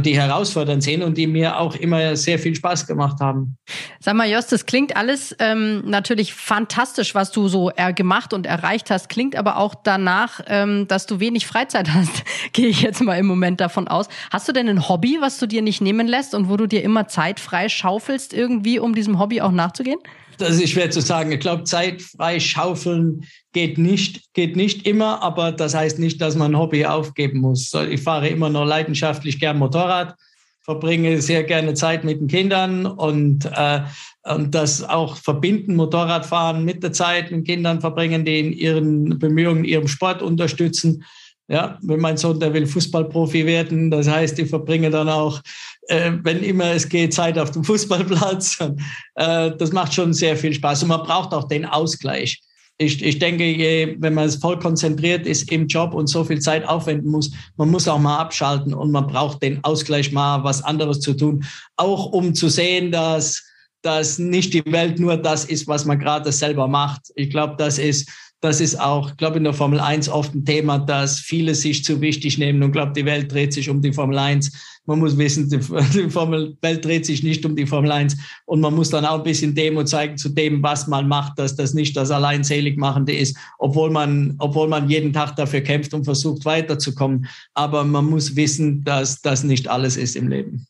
die 0.04 0.16
herausfordernd 0.16 0.84
sind 0.84 1.04
und 1.04 1.18
die 1.18 1.28
mir 1.28 1.60
auch 1.60 1.76
immer 1.76 2.16
sehr 2.16 2.40
viel 2.40 2.56
Spaß 2.56 2.88
gemacht 2.88 3.20
haben. 3.20 3.58
Sag 4.00 4.16
mal, 4.16 4.30
Jost, 4.30 4.52
das 4.52 4.66
klingt 4.66 4.96
alles 4.96 5.36
ähm, 5.40 5.84
natürlich 5.86 6.34
fantastisch, 6.34 7.16
was 7.16 7.32
du 7.32 7.48
so 7.48 7.70
er 7.70 7.94
gemacht 7.94 8.34
und 8.34 8.46
erreicht 8.46 8.90
hast. 8.90 9.10
Klingt 9.10 9.36
aber 9.36 9.58
auch 9.58 9.76
danach, 9.76 10.42
ähm, 10.48 10.88
dass 10.88 11.06
du 11.06 11.20
wenig 11.20 11.48
Freizeit 11.48 11.94
hast. 11.94 12.24
Gehe 12.54 12.68
ich 12.68 12.82
jetzt 12.82 13.02
mal 13.02 13.18
im 13.18 13.26
Moment 13.26 13.62
davon 13.62 13.88
aus. 13.88 14.08
Hast 14.32 14.48
du 14.48 14.52
denn 14.52 14.70
ein 14.70 14.88
Hobby, 14.88 15.18
was 15.20 15.40
du 15.40 15.48
dir 15.48 15.62
nicht 15.62 15.82
nehmen 15.82 16.08
lässt 16.08 16.34
und 16.36 16.50
wo 16.50 16.58
du 16.58 16.68
dir 16.68 16.84
immer 16.84 17.08
Zeit 17.08 17.40
frei 17.40 17.70
schaufelst, 17.70 18.34
irgendwie, 18.34 18.80
um 18.80 18.96
diesem 18.96 19.20
Hobby 19.20 19.42
auch 19.42 19.52
nachzugehen? 19.52 20.00
Das 20.38 20.60
ist 20.60 20.72
schwer 20.72 20.92
zu 20.92 21.02
sagen. 21.02 21.32
Ich 21.32 21.40
glaube, 21.40 21.64
Zeit 21.64 22.02
frei 22.02 22.40
schaufeln 22.40 23.26
geht 23.54 23.78
nicht, 23.78 24.34
geht 24.34 24.56
nicht 24.56 24.88
immer, 24.88 25.22
aber 25.22 25.52
das 25.52 25.74
heißt 25.74 26.00
nicht, 26.00 26.22
dass 26.22 26.36
man 26.36 26.52
ein 26.52 26.60
Hobby 26.60 26.86
aufgeben 26.86 27.40
muss. 27.40 27.74
Ich 27.90 28.02
fahre 28.02 28.28
immer 28.28 28.50
noch 28.50 28.66
leidenschaftlich 28.66 29.40
gern 29.40 29.60
Motorrad, 29.60 30.16
verbringe 30.62 31.22
sehr 31.22 31.44
gerne 31.44 31.74
Zeit 31.74 32.04
mit 32.04 32.20
den 32.20 32.28
Kindern 32.28 32.86
und, 32.86 33.46
äh, 33.46 33.82
und 34.24 34.56
das 34.56 34.84
auch 34.84 35.18
verbinden, 35.18 35.76
Motorradfahren 35.76 36.64
mit 36.64 36.84
der 36.84 36.94
Zeit 36.94 37.32
mit 37.32 37.46
Kindern 37.46 37.82
verbringen, 37.82 38.26
die 38.26 38.40
in 38.40 38.54
ihren 38.54 39.20
Bemühungen, 39.20 39.66
ihrem 39.66 39.88
Sport 39.88 40.22
unterstützen. 40.22 41.04
Ja, 41.50 41.78
wenn 41.82 42.00
mein 42.00 42.18
Sohn, 42.18 42.40
der 42.40 42.54
will 42.54 42.66
Fußballprofi 42.66 43.46
werden, 43.46 43.92
das 43.92 44.08
heißt, 44.08 44.40
ich 44.40 44.50
verbringe 44.50 44.90
dann 44.90 45.10
auch, 45.10 45.42
äh, 45.88 46.12
wenn 46.24 46.42
immer 46.42 46.72
es 46.72 46.88
geht, 46.88 47.14
Zeit 47.14 47.38
auf 47.38 47.52
dem 47.52 47.64
Fußballplatz. 47.64 48.60
Äh, 49.16 49.56
das 49.58 49.72
macht 49.72 49.94
schon 49.94 50.12
sehr 50.12 50.36
viel 50.36 50.54
Spaß 50.54 50.82
und 50.82 50.90
man 50.90 51.04
braucht 51.04 51.36
auch 51.36 51.48
den 51.48 51.66
Ausgleich 51.66 52.42
ich, 52.78 53.04
ich 53.04 53.20
denke, 53.20 53.46
je, 53.46 53.96
wenn 54.00 54.14
man 54.14 54.30
voll 54.30 54.58
konzentriert 54.60 55.28
ist 55.28 55.52
im 55.52 55.68
Job 55.68 55.94
und 55.94 56.08
so 56.08 56.24
viel 56.24 56.40
Zeit 56.40 56.68
aufwenden 56.68 57.12
muss, 57.12 57.32
man 57.56 57.70
muss 57.70 57.88
auch 57.88 58.00
mal 58.00 58.18
abschalten 58.18 58.74
und 58.74 58.92
man 58.92 59.08
braucht 59.08 59.44
den 59.44 59.64
Ausgleich 59.64 60.12
mal 60.12 60.44
was 60.44 60.64
anderes 60.64 61.00
zu 61.00 61.14
tun, 61.14 61.46
auch 61.78 62.08
um 62.08 62.34
zu 62.34 62.50
sehen, 62.50 62.92
dass, 62.92 63.44
dass 63.84 64.18
nicht 64.18 64.54
die 64.54 64.66
Welt 64.66 65.00
nur 65.00 65.18
das 65.18 65.46
ist, 65.46 65.68
was 65.68 65.86
man 65.86 66.00
gerade 66.00 66.32
selber 66.32 66.68
macht. 66.68 67.12
Ich 67.16 67.30
glaube, 67.30 67.56
das 67.58 67.78
ist 67.78 68.10
das 68.44 68.60
ist 68.60 68.78
auch, 68.78 69.12
ich 69.12 69.18
glaube, 69.18 69.38
in 69.38 69.46
der 69.46 69.54
Formel 69.54 69.80
1 69.80 70.10
oft 70.10 70.36
ein 70.36 70.44
Thema, 70.44 70.78
dass 70.78 71.18
viele 71.18 71.56
sich 71.56 71.86
zu 71.86 72.02
wichtig 72.02 72.38
nehmen 72.38 72.62
und 72.62 72.74
glaubt, 72.74 72.98
die 72.98 73.06
Welt 73.06 73.32
dreht 73.32 73.54
sich 73.54 73.70
um 73.70 73.82
die 73.82 73.94
Formel 73.94 74.18
1. 74.18 74.52
Man 74.86 75.00
muss 75.00 75.18
wissen, 75.18 75.50
die, 75.50 75.60
die 75.94 76.10
Formel 76.10 76.58
Welt 76.62 76.84
dreht 76.84 77.06
sich 77.06 77.24
nicht 77.24 77.46
um 77.46 77.56
die 77.56 77.66
Formel 77.66 77.90
1 77.90 78.18
und 78.46 78.60
man 78.60 78.76
muss 78.76 78.90
dann 78.90 79.06
auch 79.06 79.20
ein 79.20 79.24
bisschen 79.24 79.56
Demo 79.56 79.86
zeigen 79.86 80.18
zu 80.18 80.28
dem, 80.28 80.62
was 80.62 80.88
man 80.88 81.08
macht, 81.08 81.40
dass 81.40 81.56
das 81.56 81.74
nicht 81.74 81.96
das 81.96 82.12
Alleinseligmachende 82.12 83.16
ist, 83.16 83.38
obwohl 83.60 83.90
man, 83.90 84.36
obwohl 84.40 84.68
man 84.68 84.90
jeden 84.90 85.14
Tag 85.14 85.38
dafür 85.38 85.62
kämpft 85.62 85.94
und 85.94 86.04
versucht 86.04 86.44
weiterzukommen. 86.44 87.28
Aber 87.54 87.86
man 87.86 88.06
muss 88.06 88.36
wissen, 88.36 88.84
dass 88.84 89.22
das 89.22 89.46
nicht 89.46 89.70
alles 89.70 89.96
ist 89.96 90.18
im 90.18 90.28
Leben. 90.28 90.68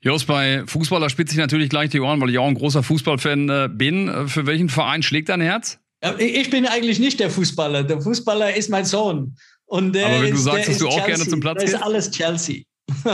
Jos, 0.00 0.24
bei 0.24 0.62
Fußballer 0.64 1.10
spitze 1.10 1.34
ich 1.34 1.38
natürlich 1.38 1.70
gleich 1.70 1.90
die 1.90 1.98
Ohren, 1.98 2.20
weil 2.20 2.30
ich 2.30 2.38
auch 2.38 2.46
ein 2.46 2.54
großer 2.54 2.84
Fußballfan 2.84 3.48
äh, 3.48 3.68
bin. 3.68 4.28
Für 4.28 4.46
welchen 4.46 4.68
Verein 4.68 5.02
schlägt 5.02 5.28
dein 5.28 5.40
Herz? 5.40 5.80
Ich 6.18 6.50
bin 6.50 6.66
eigentlich 6.66 6.98
nicht 6.98 7.20
der 7.20 7.30
Fußballer. 7.30 7.84
Der 7.84 8.00
Fußballer 8.00 8.54
ist 8.54 8.70
mein 8.70 8.84
Sohn. 8.84 9.36
Und 9.66 9.96
Aber 9.96 10.22
wenn 10.22 10.30
du 10.30 10.36
ist, 10.36 10.44
sagst, 10.44 10.68
dass 10.68 10.78
du 10.78 10.88
auch 10.88 10.92
Chelsea. 10.92 11.06
gerne 11.16 11.28
zum 11.28 11.40
Platz 11.40 11.60
gehst? 11.60 11.74
Das 11.74 11.80
ist 11.80 11.86
alles 11.86 12.10
Chelsea. 12.10 12.62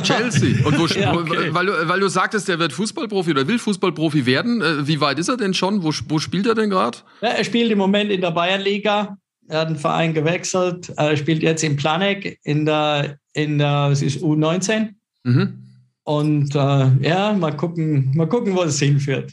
Chelsea. 0.02 0.66
Und 0.66 0.78
wo, 0.78 0.86
ja, 0.98 1.14
okay. 1.14 1.48
weil, 1.54 1.66
du, 1.66 1.88
weil 1.88 2.00
du 2.00 2.08
sagtest, 2.08 2.48
der 2.48 2.58
wird 2.58 2.72
Fußballprofi 2.72 3.30
oder 3.30 3.48
will 3.48 3.58
Fußballprofi 3.58 4.26
werden. 4.26 4.60
Äh, 4.60 4.86
wie 4.86 5.00
weit 5.00 5.18
ist 5.18 5.28
er 5.28 5.36
denn 5.36 5.54
schon? 5.54 5.82
Wo, 5.82 5.92
wo 6.08 6.18
spielt 6.18 6.46
er 6.46 6.54
denn 6.54 6.70
gerade? 6.70 6.98
Ja, 7.22 7.28
er 7.28 7.44
spielt 7.44 7.70
im 7.70 7.78
Moment 7.78 8.10
in 8.10 8.20
der 8.20 8.32
Bayernliga. 8.32 9.16
Er 9.48 9.60
hat 9.60 9.68
einen 9.68 9.76
Verein 9.76 10.14
gewechselt. 10.14 10.92
Er 10.96 11.16
spielt 11.16 11.42
jetzt 11.42 11.64
in 11.64 11.76
Planek 11.76 12.38
in 12.44 12.66
der, 12.66 13.16
in 13.32 13.58
der 13.58 13.88
es 13.92 14.02
ist 14.02 14.22
U19. 14.22 14.90
Mhm. 15.24 15.58
Und 16.04 16.54
äh, 16.54 17.08
ja, 17.08 17.32
mal 17.32 17.56
gucken, 17.56 18.12
mal 18.14 18.28
gucken, 18.28 18.54
wo 18.54 18.62
es 18.62 18.78
hinführt. 18.78 19.32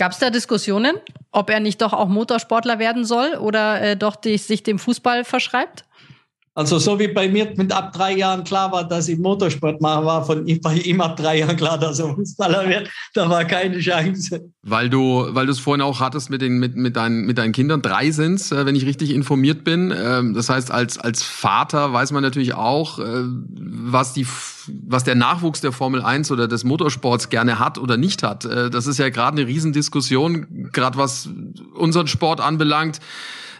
Gab 0.00 0.12
es 0.12 0.18
da 0.18 0.30
Diskussionen, 0.30 0.96
ob 1.30 1.50
er 1.50 1.60
nicht 1.60 1.82
doch 1.82 1.92
auch 1.92 2.08
Motorsportler 2.08 2.78
werden 2.78 3.04
soll 3.04 3.34
oder 3.34 3.82
äh, 3.82 3.96
doch 3.98 4.16
die, 4.16 4.38
sich 4.38 4.62
dem 4.62 4.78
Fußball 4.78 5.24
verschreibt? 5.24 5.84
Also 6.54 6.78
so 6.78 6.98
wie 6.98 7.06
bei 7.06 7.28
mir 7.28 7.52
mit 7.56 7.72
ab 7.72 7.92
drei 7.92 8.16
Jahren 8.16 8.42
klar 8.42 8.72
war, 8.72 8.86
dass 8.86 9.08
ich 9.08 9.18
Motorsport 9.18 9.80
mache, 9.80 10.04
war 10.04 10.24
von 10.24 10.46
ihm, 10.48 10.60
bei 10.60 10.74
ihm 10.74 11.00
ab 11.00 11.16
drei 11.16 11.38
Jahren 11.38 11.56
klar, 11.56 11.78
dass 11.78 12.00
er 12.00 12.12
Fußballer 12.14 12.68
wird. 12.68 12.90
Da 13.14 13.30
war 13.30 13.44
keine 13.44 13.78
Chance. 13.78 14.50
Weil 14.62 14.90
du, 14.90 15.28
weil 15.30 15.46
du 15.46 15.52
es 15.52 15.60
vorhin 15.60 15.80
auch 15.80 16.00
hattest 16.00 16.28
mit 16.28 16.42
den 16.42 16.58
mit 16.58 16.74
mit 16.74 16.96
deinen 16.96 17.24
mit 17.24 17.38
deinen 17.38 17.52
Kindern. 17.52 17.82
Drei 17.82 18.10
sind's, 18.10 18.50
äh, 18.50 18.66
wenn 18.66 18.74
ich 18.74 18.84
richtig 18.84 19.10
informiert 19.10 19.62
bin. 19.62 19.94
Ähm, 19.96 20.34
das 20.34 20.48
heißt, 20.48 20.72
als 20.72 20.98
als 20.98 21.22
Vater 21.22 21.92
weiß 21.92 22.10
man 22.10 22.22
natürlich 22.22 22.54
auch, 22.54 22.98
äh, 22.98 23.22
was 23.48 24.12
die 24.12 24.26
was 24.66 25.04
der 25.04 25.14
Nachwuchs 25.14 25.60
der 25.60 25.70
Formel 25.70 26.02
1 26.02 26.32
oder 26.32 26.48
des 26.48 26.64
Motorsports 26.64 27.28
gerne 27.28 27.60
hat 27.60 27.78
oder 27.78 27.96
nicht 27.96 28.24
hat. 28.24 28.44
Äh, 28.44 28.70
das 28.70 28.88
ist 28.88 28.98
ja 28.98 29.08
gerade 29.08 29.38
eine 29.38 29.46
Riesendiskussion, 29.46 30.68
gerade 30.72 30.98
was 30.98 31.28
unseren 31.74 32.08
Sport 32.08 32.40
anbelangt. 32.40 32.98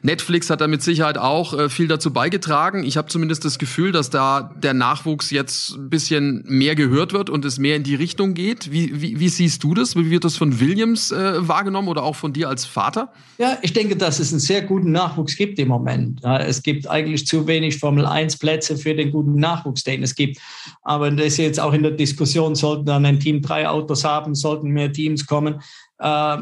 Netflix 0.03 0.49
hat 0.51 0.61
da 0.61 0.69
mit 0.69 0.83
Sicherheit 0.83 1.19
auch 1.19 1.53
äh, 1.53 1.69
viel 1.69 1.89
dazu 1.89 2.13
beigetragen. 2.13 2.85
Ich 2.85 2.97
habe 2.97 3.09
zumindest 3.09 3.45
das 3.45 3.59
Gefühl, 3.59 3.93
dass 3.93 4.11
da 4.11 4.55
der 4.57 4.75
Nachwuchs 4.75 5.31
jetzt 5.31 5.77
ein 5.77 5.91
bisschen 5.91 6.45
mehr 6.47 6.75
gehört 6.75 7.13
wird 7.13 7.31
und 7.31 7.45
es 7.45 7.59
mehr 7.59 7.77
in 7.77 7.83
die 7.83 7.95
Richtung 7.95 8.35
geht. 8.35 8.73
Wie, 8.73 9.01
wie, 9.01 9.21
wie 9.21 9.29
siehst 9.29 9.63
du 9.63 9.75
das? 9.75 9.97
Wie 9.97 10.11
wird 10.11 10.25
das 10.25 10.37
von 10.37 10.61
Williams 10.61 11.11
äh, 11.13 11.47
wahrgenommen 11.47 11.89
oder 11.89 12.03
auch 12.03 12.17
von 12.17 12.33
dir 12.33 12.49
als 12.49 12.65
Vater? 12.65 13.13
Ja, 13.39 13.59
ich 13.63 13.73
denke, 13.73 13.97
dass 13.97 14.19
es 14.19 14.33
einen 14.33 14.41
sehr 14.41 14.63
guten 14.63 14.93
Nachwuchs 14.93 15.37
gibt 15.37 15.59
im 15.59 15.69
Moment. 15.69 16.21
Ja, 16.23 16.39
es 16.39 16.63
gibt 16.63 16.89
eigentlich 16.89 17.27
zu 17.27 17.47
wenig 17.47 17.79
Formel 17.79 18.07
1 18.07 18.39
Plätze 18.39 18.77
für 18.77 18.95
den 18.95 19.11
guten 19.11 19.35
Nachwuchs, 19.35 19.85
den 19.85 20.03
es 20.03 20.15
gibt. 20.15 20.39
Aber 20.83 21.11
das 21.11 21.27
ist 21.27 21.37
jetzt 21.39 21.61
auch 21.61 21.73
in 21.73 21.83
der 21.83 21.93
Diskussion, 21.93 22.55
sollten 22.55 22.87
dann 22.87 23.05
ein 23.05 23.21
Team 23.21 23.43
drei 23.43 23.69
Autos 23.69 24.05
haben, 24.05 24.35
sollten 24.35 24.69
mehr 24.71 24.93
Teams 24.93 25.27
kommen. 25.27 25.61
Äh, 25.99 26.39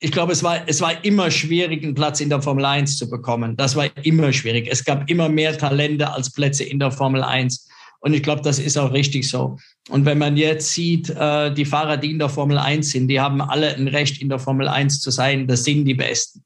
ich 0.00 0.12
glaube, 0.12 0.32
es 0.32 0.42
war, 0.42 0.60
es 0.66 0.80
war 0.80 1.04
immer 1.04 1.30
schwierig, 1.30 1.82
einen 1.82 1.94
Platz 1.94 2.20
in 2.20 2.28
der 2.28 2.40
Formel 2.40 2.64
1 2.64 2.98
zu 2.98 3.10
bekommen. 3.10 3.56
Das 3.56 3.74
war 3.74 3.86
immer 4.04 4.32
schwierig. 4.32 4.68
Es 4.70 4.84
gab 4.84 5.10
immer 5.10 5.28
mehr 5.28 5.56
Talente 5.58 6.12
als 6.12 6.32
Plätze 6.32 6.64
in 6.64 6.78
der 6.78 6.92
Formel 6.92 7.22
1. 7.22 7.68
Und 8.00 8.14
ich 8.14 8.22
glaube, 8.22 8.42
das 8.42 8.60
ist 8.60 8.78
auch 8.78 8.92
richtig 8.92 9.28
so. 9.28 9.58
Und 9.88 10.04
wenn 10.04 10.18
man 10.18 10.36
jetzt 10.36 10.72
sieht, 10.72 11.10
äh, 11.10 11.52
die 11.52 11.64
Fahrer, 11.64 11.96
die 11.96 12.12
in 12.12 12.20
der 12.20 12.28
Formel 12.28 12.58
1 12.58 12.90
sind, 12.90 13.08
die 13.08 13.18
haben 13.18 13.40
alle 13.40 13.74
ein 13.74 13.88
Recht, 13.88 14.22
in 14.22 14.28
der 14.28 14.38
Formel 14.38 14.68
1 14.68 15.00
zu 15.00 15.10
sein. 15.10 15.48
Das 15.48 15.64
sind 15.64 15.84
die 15.84 15.94
Besten. 15.94 16.44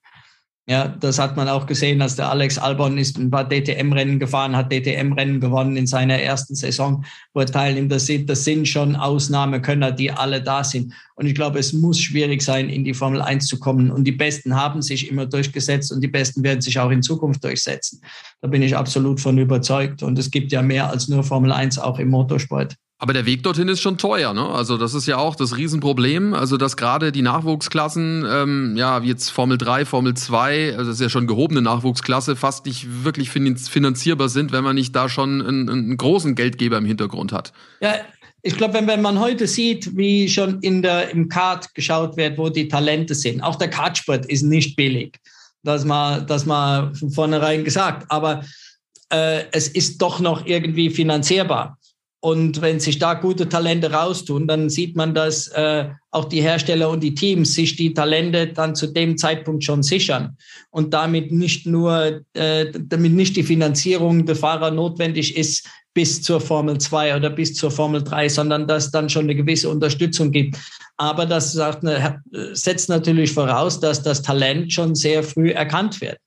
Ja, 0.68 0.86
das 0.86 1.18
hat 1.18 1.36
man 1.36 1.48
auch 1.48 1.66
gesehen, 1.66 2.00
als 2.02 2.14
der 2.14 2.30
Alex 2.30 2.56
Albon 2.56 2.96
ist 2.96 3.18
ein 3.18 3.32
paar 3.32 3.48
DTM-Rennen 3.48 4.20
gefahren, 4.20 4.54
hat 4.54 4.70
DTM-Rennen 4.70 5.40
gewonnen 5.40 5.76
in 5.76 5.88
seiner 5.88 6.20
ersten 6.20 6.54
Saison, 6.54 7.04
wo 7.34 7.40
er 7.40 7.46
teilnimmt. 7.46 7.90
Das 7.90 8.06
sind, 8.06 8.30
das 8.30 8.44
sind 8.44 8.68
schon 8.68 8.94
Ausnahmekönner, 8.94 9.90
die 9.90 10.12
alle 10.12 10.40
da 10.40 10.62
sind. 10.62 10.94
Und 11.16 11.26
ich 11.26 11.34
glaube, 11.34 11.58
es 11.58 11.72
muss 11.72 12.00
schwierig 12.00 12.42
sein, 12.42 12.68
in 12.68 12.84
die 12.84 12.94
Formel 12.94 13.20
1 13.20 13.48
zu 13.48 13.58
kommen. 13.58 13.90
Und 13.90 14.04
die 14.04 14.12
Besten 14.12 14.54
haben 14.54 14.82
sich 14.82 15.10
immer 15.10 15.26
durchgesetzt 15.26 15.90
und 15.90 16.00
die 16.00 16.08
Besten 16.08 16.44
werden 16.44 16.60
sich 16.60 16.78
auch 16.78 16.90
in 16.90 17.02
Zukunft 17.02 17.42
durchsetzen. 17.42 18.00
Da 18.40 18.46
bin 18.46 18.62
ich 18.62 18.76
absolut 18.76 19.20
von 19.20 19.38
überzeugt. 19.38 20.04
Und 20.04 20.16
es 20.16 20.30
gibt 20.30 20.52
ja 20.52 20.62
mehr 20.62 20.88
als 20.88 21.08
nur 21.08 21.24
Formel 21.24 21.50
1 21.50 21.80
auch 21.80 21.98
im 21.98 22.10
Motorsport. 22.10 22.76
Aber 23.02 23.14
der 23.14 23.26
Weg 23.26 23.42
dorthin 23.42 23.66
ist 23.66 23.80
schon 23.80 23.98
teuer, 23.98 24.32
ne? 24.32 24.48
Also 24.48 24.78
das 24.78 24.94
ist 24.94 25.08
ja 25.08 25.18
auch 25.18 25.34
das 25.34 25.56
Riesenproblem. 25.56 26.34
Also 26.34 26.56
dass 26.56 26.76
gerade 26.76 27.10
die 27.10 27.22
Nachwuchsklassen, 27.22 28.24
ähm, 28.30 28.76
ja, 28.76 29.02
wie 29.02 29.08
jetzt 29.08 29.30
Formel 29.30 29.58
3, 29.58 29.86
Formel 29.86 30.14
2, 30.14 30.76
also 30.76 30.84
das 30.84 31.00
ist 31.00 31.00
ja 31.00 31.08
schon 31.08 31.26
gehobene 31.26 31.62
Nachwuchsklasse, 31.62 32.36
fast 32.36 32.64
nicht 32.64 33.02
wirklich 33.02 33.28
finanzierbar 33.28 34.28
sind, 34.28 34.52
wenn 34.52 34.62
man 34.62 34.76
nicht 34.76 34.94
da 34.94 35.08
schon 35.08 35.42
einen, 35.42 35.68
einen 35.68 35.96
großen 35.96 36.36
Geldgeber 36.36 36.78
im 36.78 36.84
Hintergrund 36.84 37.32
hat. 37.32 37.52
Ja, 37.80 37.96
ich 38.40 38.56
glaube, 38.56 38.74
wenn, 38.74 38.86
wenn 38.86 39.02
man 39.02 39.18
heute 39.18 39.48
sieht, 39.48 39.96
wie 39.96 40.28
schon 40.28 40.60
in 40.60 40.82
der, 40.82 41.10
im 41.10 41.28
Kart 41.28 41.74
geschaut 41.74 42.16
wird, 42.16 42.38
wo 42.38 42.50
die 42.50 42.68
Talente 42.68 43.16
sind, 43.16 43.40
auch 43.40 43.56
der 43.56 43.68
Kartsport 43.68 44.26
ist 44.26 44.42
nicht 44.42 44.76
billig. 44.76 45.18
Das 45.64 45.84
mal, 45.84 46.24
das 46.24 46.46
mal 46.46 46.94
von 46.94 47.10
vornherein 47.10 47.64
gesagt. 47.64 48.06
Aber 48.12 48.44
äh, 49.10 49.42
es 49.50 49.66
ist 49.66 50.00
doch 50.00 50.20
noch 50.20 50.46
irgendwie 50.46 50.88
finanzierbar. 50.88 51.78
Und 52.24 52.60
wenn 52.60 52.78
sich 52.78 53.00
da 53.00 53.14
gute 53.14 53.48
Talente 53.48 53.90
raustun, 53.90 54.46
dann 54.46 54.70
sieht 54.70 54.94
man, 54.94 55.12
dass 55.12 55.48
äh, 55.48 55.88
auch 56.12 56.26
die 56.26 56.40
Hersteller 56.40 56.88
und 56.88 57.02
die 57.02 57.16
Teams 57.16 57.52
sich 57.54 57.74
die 57.74 57.94
Talente 57.94 58.46
dann 58.46 58.76
zu 58.76 58.86
dem 58.86 59.18
Zeitpunkt 59.18 59.64
schon 59.64 59.82
sichern 59.82 60.36
und 60.70 60.94
damit 60.94 61.32
nicht 61.32 61.66
nur, 61.66 62.20
äh, 62.34 62.66
damit 62.78 63.12
nicht 63.12 63.34
die 63.34 63.42
Finanzierung 63.42 64.24
der 64.24 64.36
Fahrer 64.36 64.70
notwendig 64.70 65.36
ist 65.36 65.66
bis 65.94 66.22
zur 66.22 66.40
Formel 66.40 66.78
2 66.78 67.16
oder 67.16 67.28
bis 67.28 67.54
zur 67.54 67.72
Formel 67.72 68.04
3, 68.04 68.28
sondern 68.28 68.68
dass 68.68 68.92
dann 68.92 69.08
schon 69.08 69.24
eine 69.24 69.34
gewisse 69.34 69.68
Unterstützung 69.68 70.30
gibt. 70.30 70.56
Aber 70.98 71.26
das 71.26 71.52
sagt, 71.52 71.84
setzt 72.52 72.88
natürlich 72.88 73.32
voraus, 73.32 73.80
dass 73.80 74.00
das 74.00 74.22
Talent 74.22 74.72
schon 74.72 74.94
sehr 74.94 75.24
früh 75.24 75.50
erkannt 75.50 76.00
wird. 76.00 76.18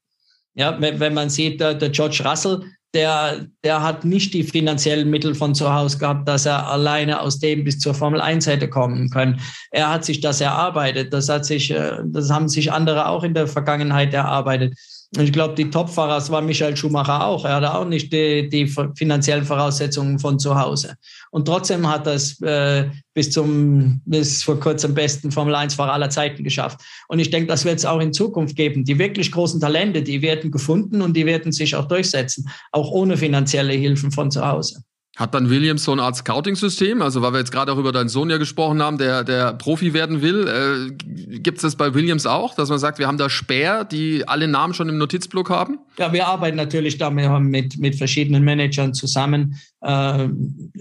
Ja, 0.56 0.80
wenn, 0.80 1.14
man 1.14 1.30
sieht, 1.30 1.62
der, 1.62 1.74
der 1.74 1.90
George 1.90 2.22
Russell, 2.26 2.62
der, 2.96 3.46
der 3.64 3.84
hat 3.84 4.06
nicht 4.06 4.34
die 4.34 4.44
finanziellen 4.44 5.10
Mittel 5.10 5.36
von 5.36 5.54
zu 5.54 5.72
Hause 5.72 5.98
gehabt, 5.98 6.28
dass 6.28 6.46
er 6.46 6.68
alleine 6.68 7.22
aus 7.22 7.40
dem 7.40 7.64
bis 7.64 7.78
zur 7.78 7.94
Formel 7.94 8.22
1 8.22 8.48
hätte 8.48 8.70
kommen 8.70 9.10
können. 9.10 9.40
Er 9.72 9.92
hat 9.92 10.06
sich 10.06 10.22
das 10.22 10.42
erarbeitet. 10.42 11.14
Das 11.14 11.30
hat 11.30 11.46
sich, 11.46 11.70
äh, 11.72 12.00
das 12.06 12.32
haben 12.32 12.48
sich 12.48 12.72
andere 12.72 13.08
auch 13.08 13.24
in 13.24 13.34
der 13.34 13.48
Vergangenheit 13.48 14.14
erarbeitet. 14.14 14.74
Ich 15.18 15.32
glaube, 15.32 15.56
die 15.56 15.70
Topfahrer, 15.70 16.16
das 16.16 16.30
war 16.30 16.42
Michael 16.42 16.76
Schumacher 16.76 17.26
auch. 17.26 17.46
Er 17.46 17.56
hatte 17.56 17.74
auch 17.74 17.86
nicht 17.86 18.12
die, 18.12 18.50
die 18.50 18.68
finanziellen 18.96 19.46
Voraussetzungen 19.46 20.20
von 20.20 20.40
zu 20.40 20.60
Hause. 20.60 20.96
Und 21.32 21.46
trotzdem 21.46 21.88
hat 21.90 22.06
er 22.08 22.14
es 22.14 22.42
äh, 22.42 22.90
bis 23.14 23.32
zum, 23.32 24.02
bis 24.06 24.44
vor 24.44 24.60
kurzem 24.60 24.94
besten 24.94 25.32
Formel 25.32 25.56
1-Fahrer 25.56 25.94
aller 25.94 26.10
Zeiten 26.10 26.44
geschafft. 26.44 26.82
Und 27.08 27.20
ich 27.20 27.30
denke, 27.30 27.48
das 27.48 27.64
wird 27.64 27.78
es 27.78 27.86
auch 27.86 28.00
in 28.00 28.14
Zukunft 28.14 28.56
geben. 28.56 28.84
Die 28.84 29.00
wirklich 29.00 29.32
großen 29.32 29.60
Talente, 29.62 30.02
die 30.02 30.22
werden 30.22 30.52
gefunden 30.52 31.02
und 31.02 31.16
die 31.16 31.26
werden 31.26 31.52
sich 31.52 31.76
auch 31.76 31.86
durchsetzen. 31.86 32.50
Auch 32.72 32.92
ohne 32.92 33.16
finanzielle 33.16 33.74
Hilfen 33.74 34.12
von 34.12 34.32
zu 34.32 34.46
Hause. 34.46 34.84
Hat 35.16 35.34
dann 35.34 35.50
Williams 35.50 35.86
so 35.86 35.94
eine 35.94 36.04
Art 36.04 36.18
Scouting-System? 36.18 37.02
Also, 37.02 37.22
weil 37.22 37.32
wir 37.32 37.40
jetzt 37.40 37.54
gerade 37.54 37.72
auch 37.72 37.78
über 37.78 37.94
deinen 37.94 38.10
Sohn 38.10 38.30
ja 38.30 38.38
gesprochen 38.38 38.82
haben, 38.82 38.98
der, 38.98 39.24
der 39.24 39.54
Profi 39.54 39.94
werden 39.94 40.22
will. 40.22 40.46
Äh, 40.46 41.38
Gibt 41.40 41.60
es 41.60 41.62
das 41.62 41.78
bei 41.78 41.94
Williams 41.94 42.26
auch, 42.26 42.54
dass 42.54 42.68
man 42.68 42.80
sagt, 42.80 43.00
wir 43.00 43.08
haben 43.08 43.18
da 43.18 43.30
Speer, 43.30 43.86
die 43.86 44.28
alle 44.28 44.50
Namen 44.50 44.74
schon 44.74 44.90
im 44.90 44.98
Notizblock 44.98 45.50
haben? 45.50 45.80
Ja, 45.98 46.12
wir 46.12 46.28
arbeiten 46.28 46.58
natürlich 46.58 46.98
da 46.98 47.10
mit, 47.10 47.78
mit 47.78 47.96
verschiedenen 47.96 48.44
Managern 48.44 48.94
zusammen 48.94 49.58
äh, 49.80 50.28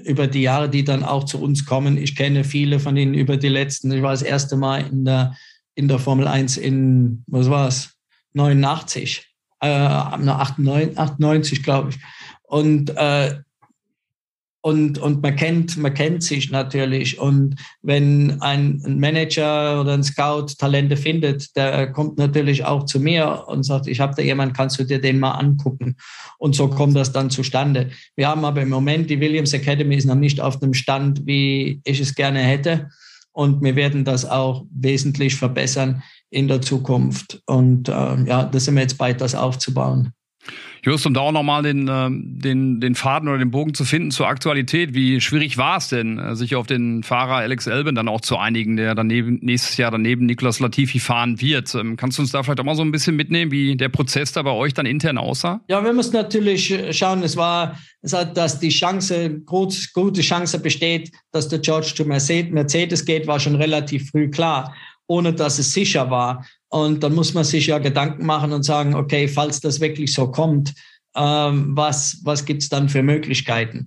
über 0.05 0.27
die 0.27 0.43
Jahre, 0.43 0.69
die 0.69 0.83
dann 0.83 1.05
auch 1.05 1.25
zu 1.25 1.41
uns 1.41 1.65
kommen. 1.65 1.97
Ich 1.97 2.17
kenne 2.17 2.43
viele 2.43 2.81
von 2.81 2.97
ihnen 2.97 3.15
über 3.15 3.37
die 3.37 3.49
letzten, 3.49 3.93
ich 3.93 4.03
war 4.03 4.11
das 4.11 4.23
erste 4.23 4.57
Mal 4.57 4.85
in 4.91 5.05
der, 5.05 5.37
in 5.77 5.87
der 5.87 6.01
Formel 6.01 6.27
1 6.27 6.57
in, 6.57 7.23
was 7.29 7.49
war 7.51 7.69
es, 7.69 7.93
89, 8.33 9.29
äh, 9.61 9.69
98, 9.69 10.99
98 10.99 11.63
glaube 11.63 11.91
ich. 11.91 11.99
Und 12.43 12.91
äh, 12.97 13.37
und, 14.65 14.97
und 14.97 15.23
man 15.23 15.37
kennt, 15.37 15.77
man 15.77 15.93
kennt 15.93 16.23
sich 16.23 16.51
natürlich. 16.51 17.19
Und 17.19 17.57
wenn 17.83 18.41
ein, 18.41 18.81
Manager 18.99 19.79
oder 19.83 19.93
ein 19.93 20.03
Scout 20.03 20.55
Talente 20.59 20.97
findet, 20.97 21.55
der 21.55 21.93
kommt 21.93 22.17
natürlich 22.17 22.65
auch 22.65 22.87
zu 22.87 22.99
mir 22.99 23.45
und 23.47 23.65
sagt, 23.65 23.89
ich 23.89 24.01
habe 24.01 24.15
da 24.17 24.23
jemanden, 24.23 24.55
kannst 24.55 24.79
du 24.79 24.85
dir 24.85 24.99
den 24.99 25.21
mal 25.21 25.33
angucken? 25.33 25.97
Und 26.39 26.55
so 26.55 26.69
kommt 26.69 26.97
das 26.97 27.13
dann 27.13 27.29
zustande. 27.29 27.91
Wir 28.17 28.27
haben 28.27 28.47
aber 28.47 28.63
im 28.63 28.71
Moment, 28.71 29.11
die 29.11 29.21
Williams 29.21 29.53
Academy 29.53 29.97
ist 29.97 30.07
noch 30.07 30.15
nicht 30.15 30.41
auf 30.41 30.59
dem 30.59 30.73
Stand, 30.73 31.27
wie 31.27 31.83
ich 31.85 32.01
es 32.01 32.15
gerne 32.15 32.39
hätte. 32.39 32.89
Und 33.33 33.63
wir 33.63 33.77
werden 33.77 34.07
das 34.07 34.25
auch 34.25 34.65
wesentlich 34.75 35.35
verbessern 35.35 36.03
in 36.31 36.49
der 36.49 36.63
Zukunft. 36.63 37.43
Und 37.45 37.91
äh, 37.91 37.93
ja, 38.25 38.45
da 38.45 38.59
sind 38.59 38.77
wir 38.77 38.81
jetzt 38.81 38.97
bald, 38.97 39.21
das 39.21 39.35
aufzubauen. 39.35 40.15
Just, 40.85 41.07
um 41.07 41.15
da 41.15 41.21
auch 41.23 41.33
nochmal 41.33 41.63
den, 41.63 41.89
äh, 41.89 42.09
den, 42.11 42.79
den 42.79 42.95
Faden 42.95 43.29
oder 43.31 43.39
den 43.39 43.51
Bogen 43.51 43.73
zu 43.73 43.87
finden 43.87 44.11
zur 44.11 44.29
Aktualität, 44.29 44.93
wie 44.93 45.19
schwierig 45.23 45.57
war 45.57 45.79
es 45.79 45.89
denn, 45.89 46.19
äh, 46.19 46.37
sich 46.37 46.57
auf 46.57 46.67
den 46.67 47.03
Fahrer 47.03 47.37
Alex 47.37 47.67
Elben 47.67 47.95
dann 47.95 48.07
auch 48.07 48.21
zu 48.21 48.37
einigen, 48.37 48.77
der 48.77 48.95
daneben, 48.95 49.39
nächstes 49.41 49.79
Jahr 49.79 49.91
daneben 49.91 50.27
Nicolas 50.27 50.61
Latifi 50.61 50.99
fahren 50.99 51.41
wird? 51.41 51.75
Ähm, 51.75 51.97
kannst 51.97 52.19
du 52.19 52.23
uns 52.23 52.33
da 52.33 52.43
vielleicht 52.43 52.61
auch 52.61 52.65
mal 52.65 52.77
so 52.77 52.83
ein 52.83 52.93
bisschen 52.93 53.17
mitnehmen, 53.17 53.51
wie 53.51 53.77
der 53.77 53.89
Prozess 53.89 54.33
da 54.33 54.43
bei 54.43 54.51
euch 54.51 54.75
dann 54.75 54.85
intern 54.85 55.17
aussah? 55.17 55.63
Ja, 55.69 55.83
wir 55.83 55.95
müssen 55.95 56.13
natürlich 56.13 56.75
schauen, 56.91 57.23
es 57.23 57.39
war, 57.39 57.79
es 58.03 58.13
hat, 58.13 58.37
dass 58.37 58.61
die 58.61 58.69
Chance, 58.69 59.41
groß, 59.47 59.91
gute 59.95 60.21
Chance 60.21 60.59
besteht, 60.59 61.13
dass 61.33 61.49
der 61.49 61.61
George 61.61 61.93
zu 61.97 62.05
Mercedes 62.05 63.05
geht, 63.07 63.27
war 63.27 63.41
schon 63.41 63.55
relativ 63.55 64.11
früh 64.11 64.31
klar 64.31 64.75
ohne 65.07 65.33
dass 65.33 65.59
es 65.59 65.73
sicher 65.73 66.11
war. 66.11 66.47
Und 66.75 67.05
dann 67.05 67.15
muss 67.15 67.35
man 67.35 67.45
sich 67.45 67.69
ja 67.69 67.79
Gedanken 67.79 68.27
machen 68.27 68.53
und 68.53 68.65
sagen, 68.65 68.97
okay, 68.97 69.29
falls 69.29 69.61
das 69.61 69.79
wirklich 69.79 70.13
so 70.13 70.33
kommt, 70.33 70.75
ähm, 71.15 71.69
was, 71.77 72.19
was 72.25 72.45
gibt 72.45 72.65
es 72.65 72.69
dann 72.69 72.89
für 72.89 73.05
Möglichkeiten? 73.05 73.87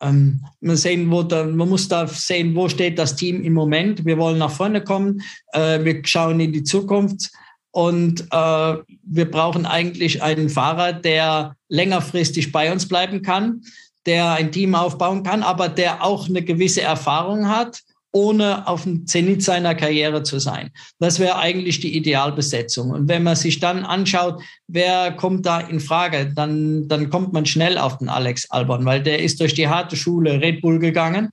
Ähm, 0.00 0.44
man, 0.60 0.76
sehen, 0.76 1.10
wo 1.10 1.24
da, 1.24 1.42
man 1.42 1.68
muss 1.68 1.88
da 1.88 2.06
sehen, 2.06 2.54
wo 2.54 2.68
steht 2.68 2.96
das 2.96 3.16
Team 3.16 3.42
im 3.42 3.54
Moment. 3.54 4.04
Wir 4.04 4.18
wollen 4.18 4.38
nach 4.38 4.52
vorne 4.52 4.84
kommen, 4.84 5.20
äh, 5.52 5.84
wir 5.84 6.00
schauen 6.04 6.38
in 6.38 6.52
die 6.52 6.62
Zukunft 6.62 7.32
und 7.72 8.20
äh, 8.30 8.76
wir 9.02 9.30
brauchen 9.32 9.66
eigentlich 9.66 10.22
einen 10.22 10.48
Fahrer, 10.48 10.92
der 10.92 11.56
längerfristig 11.68 12.52
bei 12.52 12.70
uns 12.70 12.86
bleiben 12.86 13.22
kann, 13.22 13.62
der 14.06 14.30
ein 14.30 14.52
Team 14.52 14.76
aufbauen 14.76 15.24
kann, 15.24 15.42
aber 15.42 15.68
der 15.68 16.04
auch 16.04 16.28
eine 16.28 16.42
gewisse 16.42 16.82
Erfahrung 16.82 17.48
hat 17.48 17.82
ohne 18.12 18.66
auf 18.66 18.84
dem 18.84 19.06
Zenit 19.06 19.42
seiner 19.42 19.74
Karriere 19.74 20.22
zu 20.22 20.38
sein. 20.38 20.70
Das 20.98 21.18
wäre 21.18 21.36
eigentlich 21.36 21.80
die 21.80 21.96
Idealbesetzung. 21.96 22.90
Und 22.90 23.08
wenn 23.08 23.22
man 23.22 23.36
sich 23.36 23.60
dann 23.60 23.84
anschaut, 23.84 24.42
wer 24.66 25.12
kommt 25.12 25.44
da 25.44 25.60
in 25.60 25.80
Frage, 25.80 26.32
dann, 26.34 26.88
dann 26.88 27.10
kommt 27.10 27.32
man 27.32 27.44
schnell 27.44 27.76
auf 27.76 27.98
den 27.98 28.08
Alex 28.08 28.50
Albon, 28.50 28.84
weil 28.84 29.02
der 29.02 29.20
ist 29.20 29.40
durch 29.40 29.54
die 29.54 29.68
harte 29.68 29.96
Schule 29.96 30.40
Red 30.40 30.62
Bull 30.62 30.78
gegangen. 30.78 31.28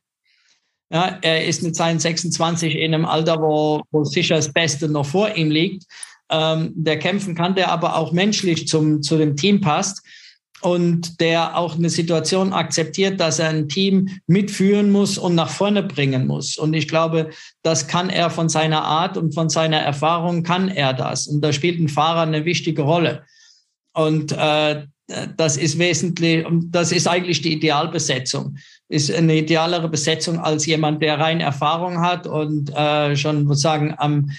Ja, 0.91 1.17
er 1.21 1.45
ist 1.45 1.63
mit 1.63 1.75
seinen 1.75 1.99
26 1.99 2.75
in 2.75 2.93
einem 2.93 3.05
Alter, 3.05 3.41
wo, 3.41 3.81
wo 3.91 4.03
sicher 4.03 4.35
das 4.35 4.51
Beste 4.51 4.87
noch 4.87 5.05
vor 5.05 5.33
ihm 5.35 5.49
liegt. 5.49 5.85
Ähm, 6.29 6.73
der 6.75 6.99
kämpfen 6.99 7.35
kann, 7.35 7.55
der 7.55 7.71
aber 7.71 7.95
auch 7.95 8.11
menschlich 8.11 8.67
zum, 8.67 9.01
zu 9.01 9.17
dem 9.17 9.35
Team 9.35 9.61
passt 9.61 10.01
und 10.65 11.21
der 11.21 11.55
auch 11.59 11.75
eine 11.75 11.91
Situation 11.91 12.51
akzeptiert, 12.51 13.19
dass 13.19 13.37
er 13.37 13.49
ein 13.49 13.69
Team 13.69 14.09
mitführen 14.25 14.91
muss 14.91 15.19
und 15.19 15.35
nach 15.35 15.51
vorne 15.51 15.83
bringen 15.83 16.25
muss. 16.25 16.57
Und 16.57 16.73
ich 16.73 16.87
glaube, 16.87 17.29
das 17.61 17.87
kann 17.87 18.09
er 18.09 18.31
von 18.31 18.49
seiner 18.49 18.83
Art 18.83 19.15
und 19.15 19.35
von 19.35 19.47
seiner 19.49 19.77
Erfahrung 19.77 20.41
kann 20.41 20.69
er 20.69 20.93
das. 20.93 21.27
Und 21.27 21.41
da 21.41 21.53
spielt 21.53 21.79
ein 21.79 21.87
Fahrer 21.87 22.21
eine 22.21 22.45
wichtige 22.45 22.81
Rolle. 22.81 23.25
Und 23.93 24.31
äh, 24.31 24.87
das 25.37 25.55
ist 25.55 25.77
wesentlich, 25.77 26.43
das 26.71 26.91
ist 26.91 27.07
eigentlich 27.07 27.43
die 27.43 27.53
Idealbesetzung. 27.53 28.57
Ist 28.89 29.13
eine 29.13 29.35
idealere 29.35 29.87
Besetzung 29.87 30.39
als 30.39 30.65
jemand, 30.65 30.99
der 31.03 31.19
rein 31.19 31.41
Erfahrung 31.41 32.01
hat 32.01 32.25
und 32.25 32.75
äh, 32.75 33.15
schon, 33.15 33.45
würde 33.47 33.59
sagen, 33.59 33.93
am 33.99 34.31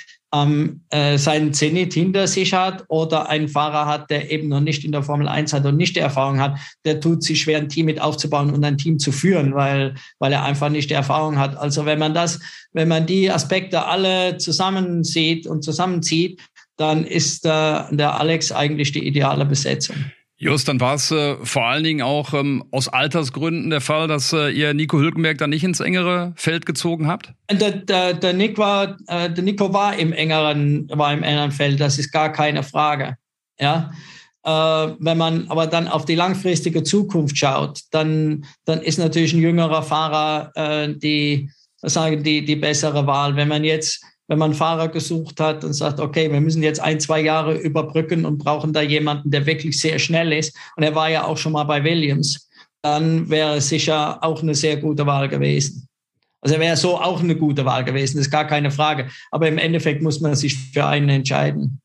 ähm, 0.43 0.81
äh, 0.91 1.19
seinen 1.19 1.53
Zenit 1.53 1.95
hinter 1.95 2.27
sich 2.27 2.53
hat 2.53 2.85
oder 2.89 3.29
einen 3.29 3.49
Fahrer 3.49 3.87
hat, 3.87 4.11
der 4.11 4.31
eben 4.31 4.49
noch 4.49 4.61
nicht 4.61 4.85
in 4.85 4.93
der 4.93 5.03
Formel 5.03 5.29
1 5.29 5.53
hat 5.53 5.65
und 5.65 5.77
nicht 5.77 5.97
die 5.97 6.01
Erfahrung 6.01 6.41
hat, 6.41 6.59
der 6.85 7.01
tut 7.01 7.23
sich 7.23 7.41
schwer, 7.41 7.59
ein 7.59 7.69
Team 7.69 7.87
mit 7.87 8.01
aufzubauen 8.01 8.53
und 8.53 8.65
ein 8.65 8.79
Team 8.79 8.99
zu 8.99 9.13
führen, 9.13 9.55
weil, 9.55 9.95
weil 10.19 10.33
er 10.33 10.45
einfach 10.45 10.69
nicht 10.69 10.91
die 10.91 10.95
Erfahrung 10.95 11.39
hat. 11.39 11.57
Also 11.57 11.87
wenn 11.87 11.99
man 11.99 12.15
das, 12.15 12.41
wenn 12.73 12.89
man 12.89 13.07
die 13.07 13.31
Aspekte 13.31 13.85
alle 13.87 14.39
zusammen 14.39 15.05
sieht 15.05 15.47
und 15.47 15.63
zusammenzieht, 15.63 16.41
dann 16.77 17.05
ist 17.05 17.45
der, 17.45 17.89
der 17.91 18.21
Alex 18.21 18.53
eigentlich 18.53 18.93
die 18.93 19.07
ideale 19.07 19.47
Besetzung. 19.47 19.97
Just, 20.39 20.69
dann 20.69 20.81
war 20.81 20.95
es 20.95 21.11
äh, 21.11 21.37
vor 21.43 21.65
allen 21.65 21.83
Dingen 21.83 22.03
auch 22.03 22.35
ähm, 22.35 22.63
aus 22.71 22.89
Altersgründen 22.89 23.71
der 23.71 23.81
Fall, 23.81 24.07
dass 24.07 24.35
äh, 24.35 24.51
ihr 24.51 24.75
Nico 24.75 24.99
Hülkenberg 24.99 25.39
dann 25.39 25.49
nicht 25.49 25.65
ins 25.65 25.81
engere 25.81 26.35
Feld 26.37 26.67
gezogen 26.67 27.07
habt? 27.07 27.33
Der, 27.51 27.71
der, 27.71 28.13
der, 28.13 28.35
Nick 28.35 28.59
war, 28.59 28.99
äh, 29.07 29.31
der 29.31 29.43
Nico 29.43 29.73
war 29.73 29.97
im 29.97 30.13
engeren, 30.13 30.89
war 30.91 31.15
im 31.15 31.23
engeren 31.23 31.53
Feld, 31.53 31.81
das 31.81 31.99
ist 31.99 32.13
gar 32.13 32.31
keine 32.33 32.63
Frage. 32.63 33.17
Ja. 33.59 33.91
Äh, 34.45 34.51
wenn 34.99 35.17
man 35.17 35.49
aber 35.49 35.67
dann 35.67 35.89
auf 35.89 36.05
die 36.05 36.15
langfristige 36.15 36.83
Zukunft 36.83 37.39
schaut, 37.39 37.81
dann, 37.91 38.45
dann 38.67 38.83
ist 38.83 38.99
natürlich 38.99 39.33
ein 39.33 39.41
jüngerer 39.41 39.83
Fahrer 39.83 40.53
äh, 40.55 40.95
die, 40.95 41.51
sagen 41.81 42.23
die, 42.23 42.45
die 42.45 42.57
bessere 42.57 43.07
Wahl. 43.07 43.37
Wenn 43.37 43.49
man 43.49 43.65
jetzt 43.65 44.05
wenn 44.29 44.39
man 44.39 44.55
Fahrer 44.55 44.89
gesucht 44.89 45.41
hat 45.41 45.65
und 45.65 45.73
sagt, 45.73 46.01
okay, 46.01 46.31
wir 46.31 46.41
müssen 46.41 46.63
jetzt 46.63 46.81
ein, 46.81 47.01
zwei 47.01 47.21
Jahre 47.21 47.57
überbrücken 47.57 48.25
und 48.25 48.39
brauchen 48.39 48.73
da 48.73 48.83
jemanden, 48.83 49.31
der 49.31 49.47
wirklich 49.47 49.81
sehr 49.81 49.99
schnell 49.99 50.33
ist. 50.33 50.57
Und 50.77 50.83
er 50.83 50.95
war 50.95 51.09
ja 51.11 51.25
auch 51.25 51.37
schon 51.37 51.53
mal 51.53 51.65
bei 51.65 51.83
Williams. 51.85 52.49
Dann 52.83 53.29
wäre 53.31 53.57
es 53.57 53.69
sicher 53.69 54.23
auch 54.23 54.43
eine 54.43 54.55
sehr 54.55 54.77
gute 54.77 55.07
Wahl 55.07 55.29
gewesen. 55.29 55.89
Also 56.41 56.55
er 56.55 56.61
wäre 56.61 56.77
so 56.77 56.97
auch 56.97 57.21
eine 57.21 57.35
gute 57.35 57.65
Wahl 57.65 57.85
gewesen, 57.85 58.19
das 58.19 58.27
ist 58.27 58.33
gar 58.33 58.47
keine 58.47 58.71
Frage. 58.71 59.09
Aber 59.31 59.49
im 59.49 59.59
Endeffekt 59.59 60.03
muss 60.03 60.21
man 60.21 60.35
sich 60.37 60.57
für 60.57 60.87
einen 60.87 61.09
entscheiden. 61.09 61.81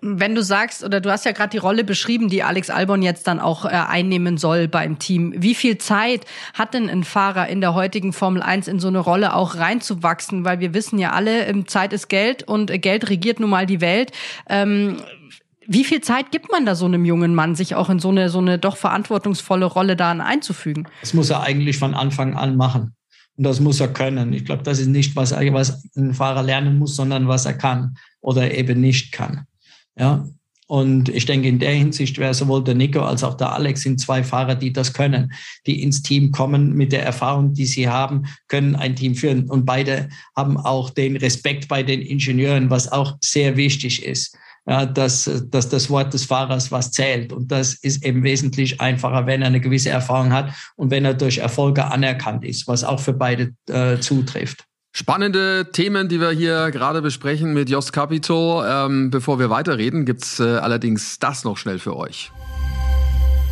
Wenn 0.00 0.34
du 0.34 0.42
sagst, 0.42 0.84
oder 0.84 1.00
du 1.00 1.10
hast 1.10 1.24
ja 1.24 1.32
gerade 1.32 1.50
die 1.50 1.58
Rolle 1.58 1.82
beschrieben, 1.82 2.28
die 2.28 2.42
Alex 2.42 2.70
Albon 2.70 3.02
jetzt 3.02 3.26
dann 3.26 3.40
auch 3.40 3.64
äh, 3.64 3.68
einnehmen 3.68 4.36
soll 4.36 4.68
beim 4.68 4.98
Team. 4.98 5.34
Wie 5.36 5.54
viel 5.54 5.78
Zeit 5.78 6.24
hat 6.54 6.74
denn 6.74 6.88
ein 6.88 7.02
Fahrer 7.02 7.48
in 7.48 7.60
der 7.60 7.74
heutigen 7.74 8.12
Formel 8.12 8.42
1 8.42 8.68
in 8.68 8.78
so 8.78 8.88
eine 8.88 9.00
Rolle 9.00 9.34
auch 9.34 9.56
reinzuwachsen? 9.56 10.44
Weil 10.44 10.60
wir 10.60 10.72
wissen 10.72 10.98
ja 10.98 11.10
alle, 11.10 11.46
ähm, 11.46 11.66
Zeit 11.66 11.92
ist 11.92 12.08
Geld 12.08 12.44
und 12.44 12.70
äh, 12.70 12.78
Geld 12.78 13.10
regiert 13.10 13.40
nun 13.40 13.50
mal 13.50 13.66
die 13.66 13.80
Welt. 13.80 14.12
Ähm, 14.48 14.98
wie 15.66 15.84
viel 15.84 16.00
Zeit 16.00 16.30
gibt 16.30 16.50
man 16.50 16.64
da 16.64 16.74
so 16.74 16.86
einem 16.86 17.04
jungen 17.04 17.34
Mann, 17.34 17.54
sich 17.54 17.74
auch 17.74 17.90
in 17.90 17.98
so 17.98 18.08
eine, 18.08 18.30
so 18.30 18.38
eine 18.38 18.58
doch 18.58 18.76
verantwortungsvolle 18.76 19.66
Rolle 19.66 19.96
da 19.96 20.12
einzufügen? 20.12 20.86
Das 21.02 21.12
muss 21.12 21.28
er 21.28 21.42
eigentlich 21.42 21.76
von 21.76 21.94
Anfang 21.94 22.36
an 22.36 22.56
machen. 22.56 22.94
Und 23.36 23.44
das 23.44 23.60
muss 23.60 23.78
er 23.78 23.88
können. 23.88 24.32
Ich 24.32 24.44
glaube, 24.44 24.62
das 24.62 24.78
ist 24.78 24.88
nicht, 24.88 25.14
was, 25.14 25.32
was 25.32 25.84
ein 25.96 26.14
Fahrer 26.14 26.42
lernen 26.42 26.78
muss, 26.78 26.96
sondern 26.96 27.28
was 27.28 27.46
er 27.46 27.54
kann 27.54 27.96
oder 28.20 28.52
eben 28.52 28.80
nicht 28.80 29.12
kann. 29.12 29.46
Ja. 29.98 30.26
Und 30.68 31.08
ich 31.08 31.24
denke, 31.24 31.48
in 31.48 31.58
der 31.58 31.72
Hinsicht 31.72 32.18
wäre 32.18 32.34
sowohl 32.34 32.62
der 32.62 32.74
Nico 32.74 33.00
als 33.00 33.24
auch 33.24 33.38
der 33.38 33.54
Alex 33.54 33.80
sind 33.80 34.00
zwei 34.00 34.22
Fahrer, 34.22 34.54
die 34.54 34.70
das 34.70 34.92
können, 34.92 35.32
die 35.66 35.82
ins 35.82 36.02
Team 36.02 36.30
kommen 36.30 36.74
mit 36.74 36.92
der 36.92 37.02
Erfahrung, 37.02 37.54
die 37.54 37.64
sie 37.64 37.88
haben, 37.88 38.26
können 38.48 38.76
ein 38.76 38.94
Team 38.94 39.14
führen. 39.14 39.48
Und 39.48 39.64
beide 39.64 40.10
haben 40.36 40.58
auch 40.58 40.90
den 40.90 41.16
Respekt 41.16 41.68
bei 41.68 41.82
den 41.82 42.02
Ingenieuren, 42.02 42.68
was 42.68 42.92
auch 42.92 43.16
sehr 43.22 43.56
wichtig 43.56 44.04
ist. 44.04 44.36
Ja, 44.66 44.84
dass, 44.84 45.30
dass 45.46 45.70
das 45.70 45.88
Wort 45.88 46.12
des 46.12 46.26
Fahrers 46.26 46.70
was 46.70 46.92
zählt. 46.92 47.32
Und 47.32 47.50
das 47.50 47.72
ist 47.72 48.04
eben 48.04 48.22
wesentlich 48.22 48.78
einfacher, 48.82 49.24
wenn 49.24 49.40
er 49.40 49.46
eine 49.46 49.62
gewisse 49.62 49.88
Erfahrung 49.88 50.30
hat 50.30 50.52
und 50.76 50.90
wenn 50.90 51.06
er 51.06 51.14
durch 51.14 51.38
Erfolge 51.38 51.86
anerkannt 51.86 52.44
ist, 52.44 52.68
was 52.68 52.84
auch 52.84 53.00
für 53.00 53.14
beide 53.14 53.54
äh, 53.70 53.98
zutrifft. 53.98 54.66
Spannende 54.98 55.68
Themen, 55.70 56.08
die 56.08 56.20
wir 56.20 56.30
hier 56.30 56.72
gerade 56.72 57.00
besprechen 57.00 57.54
mit 57.54 57.70
Jost 57.70 57.92
Capito. 57.92 58.64
Ähm, 58.64 59.10
bevor 59.10 59.38
wir 59.38 59.48
weiterreden, 59.48 60.04
gibt's 60.04 60.40
äh, 60.40 60.56
allerdings 60.56 61.20
das 61.20 61.44
noch 61.44 61.56
schnell 61.56 61.78
für 61.78 61.96
euch. 61.96 62.32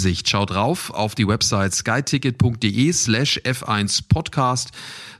Hinsicht. 0.00 0.30
Schaut 0.30 0.50
drauf 0.50 0.90
auf 0.90 1.14
die 1.14 1.28
Website 1.28 1.74
skyticket.de 1.74 2.92
slash 2.92 3.38
F1 3.44 4.04
Podcast. 4.08 4.70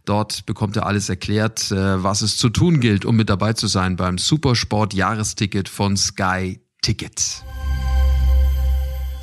Dort 0.07 0.47
bekommt 0.47 0.77
ihr 0.77 0.87
alles 0.87 1.11
erklärt, 1.11 1.71
äh, 1.71 2.03
was 2.03 2.23
es 2.23 2.39
zu 2.39 2.49
tun 2.49 2.81
gilt, 2.81 3.05
um 3.05 3.15
mit 3.15 3.29
dabei 3.29 3.53
zu 3.53 3.67
sein 3.67 3.97
beim 3.97 4.17
Supersport 4.17 4.95
Jahresticket 4.95 5.69
von 5.69 5.99
Sky 5.99 6.61
Ticket. 6.81 7.45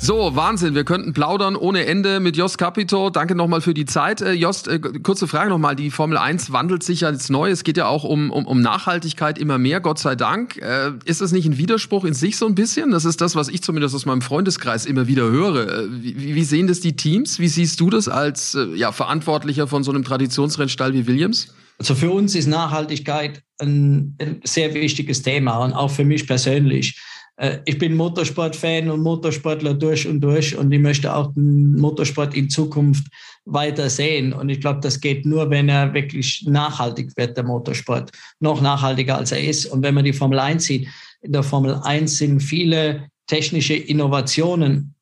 So, 0.00 0.36
Wahnsinn. 0.36 0.76
Wir 0.76 0.84
könnten 0.84 1.12
plaudern 1.12 1.56
ohne 1.56 1.84
Ende 1.84 2.20
mit 2.20 2.36
Jost 2.36 2.56
Capito. 2.56 3.10
Danke 3.10 3.34
nochmal 3.34 3.60
für 3.60 3.74
die 3.74 3.84
Zeit. 3.84 4.20
Äh, 4.20 4.32
Jost, 4.32 4.68
äh, 4.68 4.78
kurze 4.78 5.26
Frage 5.26 5.50
nochmal. 5.50 5.74
Die 5.74 5.90
Formel 5.90 6.16
1 6.16 6.52
wandelt 6.52 6.84
sich 6.84 7.00
ja 7.00 7.10
jetzt 7.10 7.30
neu. 7.30 7.50
Es 7.50 7.64
geht 7.64 7.76
ja 7.76 7.88
auch 7.88 8.04
um, 8.04 8.30
um, 8.30 8.46
um 8.46 8.60
Nachhaltigkeit 8.60 9.38
immer 9.38 9.58
mehr, 9.58 9.80
Gott 9.80 9.98
sei 9.98 10.14
Dank. 10.14 10.56
Äh, 10.58 10.92
ist 11.04 11.20
das 11.20 11.32
nicht 11.32 11.46
ein 11.46 11.58
Widerspruch 11.58 12.04
in 12.04 12.14
sich 12.14 12.36
so 12.36 12.46
ein 12.46 12.54
bisschen? 12.54 12.92
Das 12.92 13.04
ist 13.04 13.20
das, 13.20 13.34
was 13.34 13.48
ich 13.48 13.60
zumindest 13.62 13.94
aus 13.94 14.06
meinem 14.06 14.22
Freundeskreis 14.22 14.86
immer 14.86 15.08
wieder 15.08 15.24
höre. 15.24 15.68
Äh, 15.68 15.86
wie, 15.90 16.34
wie 16.36 16.44
sehen 16.44 16.68
das 16.68 16.78
die 16.78 16.94
Teams? 16.94 17.40
Wie 17.40 17.48
siehst 17.48 17.80
du 17.80 17.90
das 17.90 18.08
als 18.08 18.54
äh, 18.54 18.66
ja, 18.76 18.92
Verantwortlicher 18.92 19.66
von 19.66 19.82
so 19.82 19.90
einem 19.90 20.04
Traditionsrennstall 20.04 20.94
wie 20.94 21.08
Williams? 21.08 21.52
Also 21.76 21.96
für 21.96 22.10
uns 22.10 22.36
ist 22.36 22.46
Nachhaltigkeit 22.46 23.42
ein, 23.58 24.16
ein 24.20 24.40
sehr 24.44 24.72
wichtiges 24.74 25.22
Thema 25.22 25.58
und 25.58 25.72
auch 25.72 25.90
für 25.90 26.04
mich 26.04 26.26
persönlich. 26.26 26.96
Äh, 27.38 27.58
ich 27.64 27.78
bin 27.78 27.96
Motorsport-Fan 27.96 28.90
und 28.90 29.00
Motorsportler 29.00 29.74
durch 29.74 30.06
und 30.06 30.20
durch 30.20 30.56
und 30.56 30.70
ich 30.70 30.80
möchte 30.80 31.14
auch 31.14 31.32
den 31.32 31.76
Motorsport 31.76 32.34
in 32.34 32.50
Zukunft 32.50 33.06
weiter 33.44 33.88
sehen. 33.88 34.32
Und 34.32 34.50
ich 34.50 34.60
glaube, 34.60 34.80
das 34.80 35.00
geht 35.00 35.24
nur, 35.24 35.48
wenn 35.48 35.68
er 35.68 35.94
wirklich 35.94 36.44
nachhaltig 36.46 37.16
wird, 37.16 37.36
der 37.36 37.44
Motorsport. 37.44 38.10
Noch 38.40 38.60
nachhaltiger 38.60 39.16
als 39.16 39.32
er 39.32 39.42
ist. 39.42 39.66
Und 39.66 39.82
wenn 39.82 39.94
man 39.94 40.04
die 40.04 40.12
Formel 40.12 40.38
1 40.38 40.64
sieht, 40.64 40.88
in 41.22 41.32
der 41.32 41.42
Formel 41.42 41.80
1 41.82 42.18
sind 42.18 42.40
viele 42.40 43.08
technische 43.26 43.74
Innovationen 43.74 44.94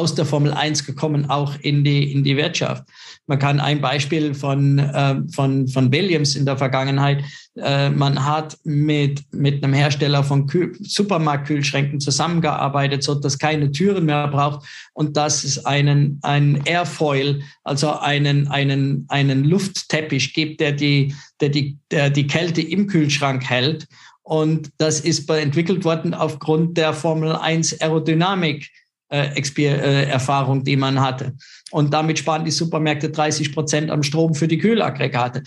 aus 0.00 0.14
der 0.14 0.24
Formel 0.24 0.54
1 0.54 0.86
gekommen, 0.86 1.28
auch 1.28 1.54
in 1.60 1.84
die, 1.84 2.10
in 2.10 2.24
die 2.24 2.38
Wirtschaft. 2.38 2.84
Man 3.26 3.38
kann 3.38 3.60
ein 3.60 3.82
Beispiel 3.82 4.32
von, 4.32 4.78
äh, 4.78 5.16
von, 5.30 5.68
von 5.68 5.92
Williams 5.92 6.36
in 6.36 6.46
der 6.46 6.56
Vergangenheit, 6.56 7.22
äh, 7.56 7.90
man 7.90 8.24
hat 8.24 8.56
mit, 8.64 9.22
mit 9.32 9.62
einem 9.62 9.74
Hersteller 9.74 10.24
von 10.24 10.46
Kühl 10.46 10.72
Supermarktkühlschränken 10.80 12.00
zusammengearbeitet, 12.00 13.02
so 13.02 13.14
dass 13.14 13.38
keine 13.38 13.70
Türen 13.72 14.06
mehr 14.06 14.26
braucht 14.28 14.66
und 14.94 15.16
dass 15.18 15.44
es 15.44 15.64
einen, 15.66 16.18
einen 16.22 16.62
Airfoil, 16.64 17.42
also 17.62 17.92
einen, 17.92 18.48
einen, 18.48 19.04
einen 19.08 19.44
Luftteppich 19.44 20.32
gibt, 20.32 20.60
der 20.60 20.72
die, 20.72 21.14
der, 21.40 21.50
die, 21.50 21.76
der 21.90 22.08
die 22.08 22.26
Kälte 22.26 22.62
im 22.62 22.86
Kühlschrank 22.86 23.44
hält. 23.48 23.86
Und 24.22 24.70
das 24.78 25.00
ist 25.00 25.28
entwickelt 25.28 25.84
worden 25.84 26.14
aufgrund 26.14 26.78
der 26.78 26.94
Formel 26.94 27.34
1 27.36 27.80
Aerodynamik 27.80 28.70
Erfahrung, 29.10 30.64
die 30.64 30.76
man 30.76 31.00
hatte. 31.00 31.34
Und 31.70 31.92
damit 31.92 32.18
sparen 32.18 32.44
die 32.44 32.50
Supermärkte 32.50 33.10
30 33.10 33.52
Prozent 33.52 33.90
am 33.90 34.02
Strom 34.02 34.34
für 34.34 34.48
die 34.48 34.58
Kühlaggregate. 34.58 35.42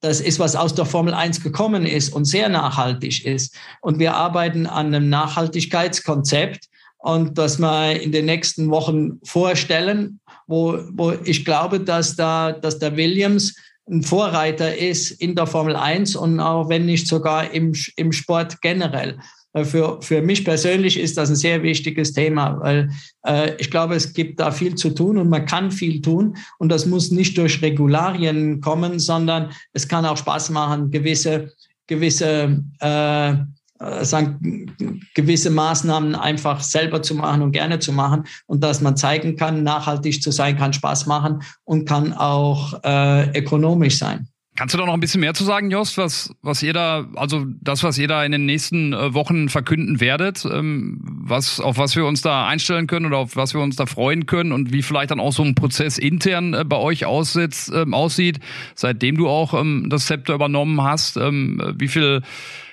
Das 0.00 0.20
ist, 0.20 0.38
was 0.38 0.54
aus 0.54 0.74
der 0.74 0.84
Formel 0.84 1.14
1 1.14 1.42
gekommen 1.42 1.86
ist 1.86 2.12
und 2.12 2.26
sehr 2.26 2.48
nachhaltig 2.48 3.24
ist. 3.24 3.56
Und 3.80 3.98
wir 3.98 4.14
arbeiten 4.14 4.66
an 4.66 4.86
einem 4.86 5.08
Nachhaltigkeitskonzept 5.08 6.68
und 6.98 7.38
das 7.38 7.58
wir 7.58 8.00
in 8.00 8.12
den 8.12 8.26
nächsten 8.26 8.70
Wochen 8.70 9.20
vorstellen, 9.24 10.20
wo, 10.46 10.78
wo 10.92 11.12
ich 11.24 11.44
glaube, 11.44 11.80
dass 11.80 12.16
da, 12.16 12.52
dass 12.52 12.78
der 12.78 12.96
Williams 12.96 13.54
ein 13.88 14.02
Vorreiter 14.02 14.76
ist 14.76 15.10
in 15.10 15.34
der 15.34 15.46
Formel 15.46 15.76
1 15.76 16.16
und 16.16 16.40
auch 16.40 16.68
wenn 16.68 16.86
nicht 16.86 17.06
sogar 17.06 17.50
im, 17.50 17.74
im 17.96 18.12
Sport 18.12 18.60
generell. 18.62 19.18
Äh, 19.54 19.64
für, 19.64 20.02
für 20.02 20.20
mich 20.20 20.44
persönlich 20.44 20.98
ist 20.98 21.16
das 21.16 21.30
ein 21.30 21.36
sehr 21.36 21.62
wichtiges 21.62 22.12
Thema, 22.12 22.60
weil 22.60 22.90
äh, 23.26 23.52
ich 23.58 23.70
glaube, 23.70 23.94
es 23.94 24.12
gibt 24.12 24.40
da 24.40 24.50
viel 24.50 24.74
zu 24.74 24.90
tun 24.90 25.16
und 25.16 25.30
man 25.30 25.46
kann 25.46 25.70
viel 25.70 26.02
tun. 26.02 26.36
Und 26.58 26.68
das 26.68 26.84
muss 26.84 27.10
nicht 27.10 27.38
durch 27.38 27.62
Regularien 27.62 28.60
kommen, 28.60 28.98
sondern 28.98 29.50
es 29.72 29.88
kann 29.88 30.04
auch 30.04 30.16
Spaß 30.16 30.50
machen, 30.50 30.90
gewisse, 30.90 31.52
gewisse, 31.86 32.62
äh, 32.80 33.30
äh 33.30 34.04
sagen, 34.04 34.70
gewisse 35.14 35.50
Maßnahmen 35.50 36.14
einfach 36.14 36.60
selber 36.60 37.02
zu 37.02 37.14
machen 37.14 37.42
und 37.42 37.52
gerne 37.52 37.78
zu 37.78 37.92
machen. 37.92 38.24
Und 38.46 38.62
dass 38.62 38.80
man 38.80 38.96
zeigen 38.96 39.36
kann, 39.36 39.62
nachhaltig 39.62 40.22
zu 40.22 40.30
sein, 40.30 40.56
kann 40.56 40.72
Spaß 40.72 41.06
machen 41.06 41.42
und 41.64 41.88
kann 41.88 42.12
auch 42.12 42.82
äh, 42.84 43.38
ökonomisch 43.38 43.98
sein. 43.98 44.28
Kannst 44.56 44.72
du 44.72 44.78
da 44.78 44.86
noch 44.86 44.94
ein 44.94 45.00
bisschen 45.00 45.20
mehr 45.20 45.34
zu 45.34 45.42
sagen, 45.42 45.68
Jost, 45.72 45.98
was, 45.98 46.32
was 46.40 46.62
ihr 46.62 46.72
da, 46.72 47.08
also 47.16 47.44
das, 47.60 47.82
was 47.82 47.98
ihr 47.98 48.06
da 48.06 48.24
in 48.24 48.30
den 48.30 48.46
nächsten 48.46 48.92
äh, 48.92 49.12
Wochen 49.12 49.48
verkünden 49.48 50.00
werdet, 50.00 50.44
ähm, 50.44 51.00
was, 51.02 51.58
auf 51.58 51.76
was 51.76 51.96
wir 51.96 52.06
uns 52.06 52.22
da 52.22 52.46
einstellen 52.46 52.86
können 52.86 53.06
oder 53.06 53.18
auf 53.18 53.34
was 53.34 53.52
wir 53.52 53.60
uns 53.60 53.74
da 53.74 53.86
freuen 53.86 54.26
können 54.26 54.52
und 54.52 54.72
wie 54.72 54.82
vielleicht 54.82 55.10
dann 55.10 55.18
auch 55.18 55.32
so 55.32 55.42
ein 55.42 55.56
Prozess 55.56 55.98
intern 55.98 56.54
äh, 56.54 56.64
bei 56.64 56.76
euch 56.76 57.04
aussitzt, 57.04 57.72
ähm, 57.74 57.94
aussieht, 57.94 58.38
seitdem 58.76 59.16
du 59.16 59.28
auch 59.28 59.54
ähm, 59.54 59.88
das 59.90 60.06
Zepter 60.06 60.34
übernommen 60.34 60.80
hast, 60.80 61.16
wie 61.16 61.88
viel, 61.88 62.22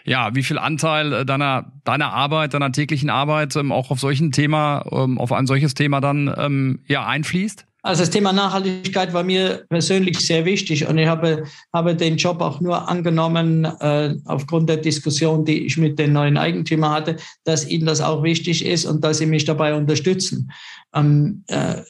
ja, 0.05 0.35
wie 0.35 0.43
viel 0.43 0.59
Anteil 0.59 1.13
äh, 1.13 1.25
deiner, 1.25 1.71
deiner 1.83 2.13
Arbeit, 2.13 2.53
deiner 2.53 2.71
täglichen 2.71 3.09
Arbeit 3.09 3.57
auch 3.57 3.89
auf 3.89 3.99
solchen 3.99 4.31
Thema, 4.31 4.79
auf 4.81 5.31
ein 5.31 5.47
solches 5.47 5.73
Thema 5.73 5.99
dann, 5.99 6.79
ja, 6.87 7.05
einfließt? 7.05 7.65
Also 7.83 8.03
das 8.03 8.11
Thema 8.11 8.31
Nachhaltigkeit 8.31 9.11
war 9.13 9.23
mir 9.23 9.65
persönlich 9.67 10.19
sehr 10.19 10.45
wichtig 10.45 10.87
und 10.87 10.99
ich 10.99 11.07
habe, 11.07 11.45
habe 11.73 11.95
den 11.95 12.17
Job 12.17 12.39
auch 12.39 12.61
nur 12.61 12.87
angenommen 12.87 13.65
äh, 13.65 14.15
aufgrund 14.25 14.69
der 14.69 14.77
Diskussion, 14.77 15.45
die 15.45 15.65
ich 15.65 15.77
mit 15.77 15.97
den 15.97 16.13
neuen 16.13 16.37
Eigentümern 16.37 16.91
hatte, 16.91 17.17
dass 17.43 17.67
ihnen 17.67 17.87
das 17.87 18.01
auch 18.01 18.21
wichtig 18.21 18.65
ist 18.65 18.85
und 18.85 19.03
dass 19.03 19.17
sie 19.17 19.25
mich 19.25 19.45
dabei 19.45 19.73
unterstützen. 19.73 20.51
Ähm, 20.93 21.43
äh, 21.47 21.81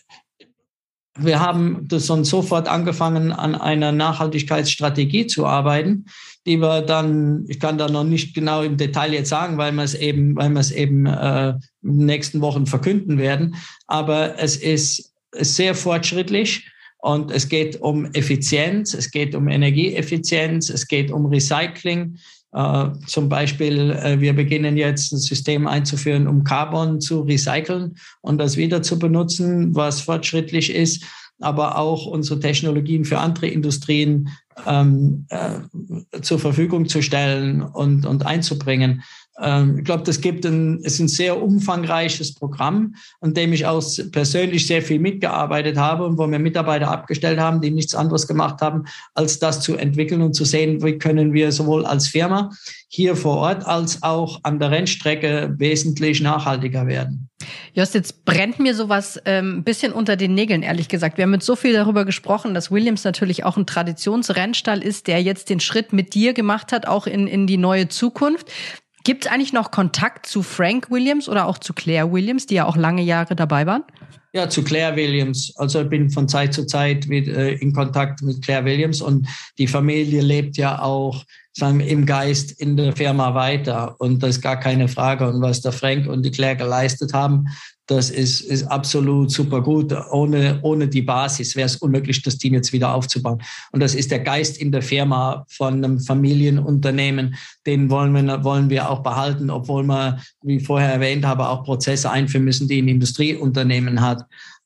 wir 1.18 1.42
haben 1.42 1.86
das 1.90 2.08
dann 2.08 2.24
sofort 2.24 2.70
angefangen, 2.70 3.34
an 3.34 3.54
einer 3.54 3.92
Nachhaltigkeitsstrategie 3.92 5.28
zu 5.28 5.46
arbeiten, 5.46 6.06
die 6.46 6.58
wir 6.58 6.82
dann, 6.82 7.46
ich 7.50 7.60
kann 7.60 7.78
da 7.78 7.90
noch 7.90 8.06
nicht 8.06 8.34
genau 8.34 8.64
im 8.64 8.78
Detail 8.78 9.14
jetzt 9.14 9.28
sagen, 9.28 9.58
weil 9.58 9.74
wir 9.74 9.84
es 9.84 9.94
eben, 9.94 10.38
weil 10.38 10.50
wir 10.52 10.62
es 10.62 10.72
eben 10.72 11.06
äh, 11.06 11.50
in 11.84 11.98
den 11.98 12.06
nächsten 12.06 12.40
Wochen 12.40 12.66
verkünden 12.66 13.18
werden. 13.18 13.56
Aber 13.88 14.40
es 14.40 14.56
ist 14.56 15.11
sehr 15.34 15.76
fortschrittlich 15.76 16.68
und 16.98 17.32
es 17.32 17.50
geht 17.50 17.82
um 17.82 18.06
Effizienz, 18.14 18.94
es 18.94 19.10
geht 19.10 19.34
um 19.34 19.48
Energieeffizienz, 19.48 20.70
es 20.70 20.88
geht 20.88 21.12
um 21.12 21.26
Recycling. 21.26 22.18
Äh, 22.54 22.90
zum 23.08 23.30
Beispiel, 23.30 23.92
äh, 23.92 24.20
wir 24.20 24.34
beginnen 24.34 24.78
jetzt 24.78 25.12
ein 25.12 25.18
System 25.18 25.68
einzuführen, 25.68 26.28
um 26.28 26.44
Carbon 26.44 27.00
zu 27.00 27.22
recyceln 27.22 27.96
und 28.22 28.38
das 28.38 28.58
wieder 28.58 28.84
zu 28.84 29.00
benutzen, 29.00 29.74
was 29.74 30.02
fortschrittlich 30.02 30.74
ist, 30.76 31.04
aber 31.40 31.78
auch 31.78 32.06
unsere 32.06 32.40
Technologien 32.40 33.06
für 33.06 33.20
andere 33.20 33.48
Industrien 33.48 34.30
ähm, 34.68 35.26
äh, 35.30 36.22
zur 36.22 36.40
Verfügung 36.40 36.88
zu 36.88 37.02
stellen 37.02 37.62
und, 37.62 38.06
und 38.06 38.26
einzubringen. 38.26 39.02
Ähm, 39.42 39.80
ich 39.80 39.86
glaube, 39.86 40.04
das 40.04 40.22
gibt 40.22 40.46
ein, 40.46 40.80
ist 40.80 41.00
ein 41.00 41.08
sehr 41.08 41.42
umfangreiches 41.42 42.36
Programm, 42.36 42.96
an 43.20 43.34
dem 43.34 43.54
ich 43.54 43.66
auch 43.66 43.84
persönlich 44.12 44.68
sehr 44.68 44.82
viel 44.82 45.00
mitgearbeitet 45.00 45.78
habe 45.78 46.06
und 46.06 46.18
wo 46.18 46.30
wir 46.30 46.40
Mitarbeiter 46.40 46.90
abgestellt 46.90 47.40
haben, 47.40 47.62
die 47.62 47.72
nichts 47.72 47.96
anderes 47.96 48.28
gemacht 48.28 48.62
haben, 48.62 48.86
als 49.14 49.40
das 49.40 49.62
zu 49.62 49.76
entwickeln 49.76 50.22
und 50.22 50.34
zu 50.34 50.46
sehen, 50.46 50.84
wie 50.84 50.98
können 50.98 51.34
wir 51.34 51.52
sowohl 51.52 51.86
als 51.86 52.08
Firma 52.08 52.52
hier 52.88 53.16
vor 53.16 53.38
Ort 53.38 53.66
als 53.66 54.04
auch 54.04 54.40
an 54.44 54.60
der 54.60 54.70
Rennstrecke 54.72 55.56
wesentlich 55.58 56.22
nachhaltiger 56.22 56.88
werden. 56.88 57.30
Jost, 57.74 57.94
jetzt 57.96 58.26
brennt 58.26 58.60
mir 58.60 58.76
sowas 58.76 59.20
ähm, 59.26 59.60
ein 59.60 59.64
bisschen 59.64 59.94
unter 59.94 60.18
den 60.18 60.34
Nägeln, 60.34 60.62
ehrlich 60.62 60.90
gesagt. 60.90 61.18
Wir 61.18 61.24
haben 61.24 61.32
mit 61.32 61.44
so 61.44 61.56
viel 61.56 61.74
darüber 61.74 62.06
gesprochen, 62.06 62.54
dass 62.54 62.70
Williams 62.70 63.04
natürlich 63.04 63.46
auch 63.46 63.58
ein 63.58 63.66
Traditionsrennstall 63.66 64.84
ist, 64.84 65.08
der 65.08 65.22
jetzt 65.22 65.50
den 65.50 65.60
Schritt 65.60 65.94
mit 65.94 66.14
dir 66.14 66.34
gemacht 66.34 66.72
hat, 66.72 66.88
auch 66.88 67.08
in, 67.08 67.28
in 67.28 67.48
die 67.48 67.58
neue 67.58 67.88
Zukunft. 67.88 68.52
Gibt 69.04 69.26
es 69.26 69.32
eigentlich 69.32 69.54
noch 69.54 69.72
Kontakt 69.72 70.26
zu 70.26 70.44
Frank 70.44 70.92
Williams 70.92 71.28
oder 71.28 71.48
auch 71.48 71.58
zu 71.58 71.74
Claire 71.74 72.12
Williams, 72.12 72.46
die 72.46 72.56
ja 72.56 72.66
auch 72.66 72.76
lange 72.76 73.02
Jahre 73.02 73.36
dabei 73.36 73.66
waren? 73.66 73.84
Ja, 74.34 74.48
zu 74.48 74.64
Claire 74.64 74.96
Williams. 74.96 75.54
Also 75.58 75.82
ich 75.82 75.90
bin 75.90 76.10
von 76.10 76.28
Zeit 76.30 76.54
zu 76.54 76.66
Zeit 76.66 77.08
mit, 77.08 77.28
äh, 77.28 77.54
in 77.54 77.74
Kontakt 77.74 78.22
mit 78.22 78.42
Claire 78.42 78.64
Williams 78.64 79.02
und 79.02 79.28
die 79.58 79.68
Familie 79.68 80.22
lebt 80.22 80.56
ja 80.58 80.82
auch 80.82 81.26
sagen 81.54 81.82
im 81.82 82.06
Geist 82.06 82.52
in 82.60 82.78
der 82.78 82.96
Firma 82.96 83.34
weiter 83.36 83.96
und 84.00 84.24
das 84.24 84.38
ist 84.38 84.42
gar 84.42 84.60
keine 84.60 84.88
Frage. 84.88 85.28
Und 85.28 85.42
was 85.42 85.62
der 85.62 85.72
Frank 85.72 86.08
und 86.08 86.24
die 86.24 86.32
Claire 86.32 86.56
geleistet 86.56 87.14
haben, 87.14 87.46
das 87.88 88.10
ist, 88.10 88.40
ist 88.42 88.64
absolut 88.64 89.32
super 89.32 89.62
gut. 89.62 89.94
Ohne, 90.12 90.60
ohne 90.62 90.88
die 90.88 91.02
Basis 91.02 91.58
wäre 91.58 91.66
es 91.66 91.76
unmöglich, 91.76 92.22
das 92.22 92.38
Team 92.38 92.54
jetzt 92.54 92.72
wieder 92.72 92.94
aufzubauen. 92.94 93.42
Und 93.74 93.82
das 93.82 93.96
ist 93.96 94.12
der 94.12 94.20
Geist 94.20 94.58
in 94.58 94.72
der 94.72 94.82
Firma 94.82 95.46
von 95.50 95.74
einem 95.74 96.00
Familienunternehmen. 96.00 97.36
Den 97.66 97.90
wollen 97.90 98.14
wir, 98.14 98.44
wollen 98.46 98.70
wir 98.70 98.90
auch 98.90 99.04
behalten, 99.04 99.50
obwohl 99.50 99.84
wir, 99.84 100.22
wie 100.42 100.62
vorher 100.62 100.94
erwähnt 100.94 101.26
habe, 101.26 101.50
auch 101.50 101.66
Prozesse 101.66 102.10
einführen 102.10 102.46
müssen, 102.46 102.70
die 102.70 102.82
ein 102.82 102.88
Industrieunternehmen 102.88 104.00
hat. 104.00 104.24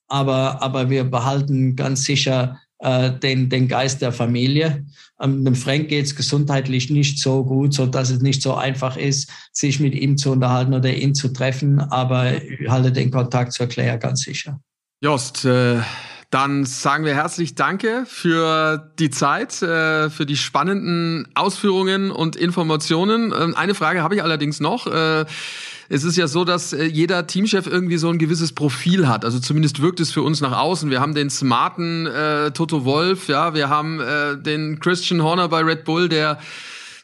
Aber, 0.07 0.61
aber 0.61 0.91
wir 0.91 1.03
behalten 1.05 1.75
ganz 1.75 2.03
sicher 2.03 2.59
äh, 2.85 3.17
den, 3.19 3.49
den 3.49 3.67
Geist 3.67 4.01
der 4.01 4.11
Familie. 4.11 4.85
Ähm, 5.19 5.43
dem 5.43 5.55
Frank 5.55 5.89
geht 5.89 6.05
es 6.05 6.15
gesundheitlich 6.15 6.91
nicht 6.91 7.19
so 7.19 7.43
gut, 7.43 7.73
so 7.73 7.87
dass 7.87 8.11
es 8.11 8.21
nicht 8.21 8.41
so 8.41 8.53
einfach 8.53 8.95
ist, 8.95 9.31
sich 9.51 9.79
mit 9.79 9.95
ihm 9.95 10.17
zu 10.17 10.31
unterhalten 10.31 10.73
oder 10.73 10.93
ihn 10.93 11.15
zu 11.15 11.29
treffen. 11.29 11.79
Aber 11.79 12.41
ich 12.43 12.69
halte 12.69 12.91
den 12.91 13.09
Kontakt 13.09 13.53
zur 13.53 13.67
Claire 13.67 13.97
ganz 13.97 14.21
sicher. 14.21 14.59
Jost, 15.01 15.45
äh, 15.45 15.79
dann 16.29 16.65
sagen 16.65 17.05
wir 17.05 17.15
herzlich 17.15 17.55
Danke 17.55 18.03
für 18.07 18.91
die 18.99 19.09
Zeit, 19.09 19.61
äh, 19.61 20.09
für 20.09 20.25
die 20.25 20.37
spannenden 20.37 21.27
Ausführungen 21.33 22.11
und 22.11 22.35
Informationen. 22.35 23.33
Ähm, 23.35 23.55
eine 23.55 23.73
Frage 23.73 24.03
habe 24.03 24.15
ich 24.15 24.21
allerdings 24.21 24.59
noch. 24.59 24.85
Äh, 24.85 25.25
es 25.89 26.03
ist 26.03 26.17
ja 26.17 26.27
so, 26.27 26.45
dass 26.45 26.73
äh, 26.73 26.85
jeder 26.85 27.27
Teamchef 27.27 27.67
irgendwie 27.67 27.97
so 27.97 28.09
ein 28.09 28.17
gewisses 28.17 28.53
Profil 28.53 29.07
hat. 29.07 29.25
Also 29.25 29.39
zumindest 29.39 29.81
wirkt 29.81 29.99
es 29.99 30.11
für 30.11 30.21
uns 30.21 30.41
nach 30.41 30.57
außen. 30.57 30.89
Wir 30.89 30.99
haben 30.99 31.13
den 31.13 31.29
smarten 31.29 32.07
äh, 32.07 32.51
Toto 32.51 32.85
Wolf, 32.85 33.27
ja, 33.27 33.53
wir 33.53 33.69
haben 33.69 33.99
äh, 33.99 34.37
den 34.37 34.79
Christian 34.79 35.21
Horner 35.21 35.47
bei 35.47 35.61
Red 35.61 35.83
Bull, 35.83 36.09
der 36.09 36.39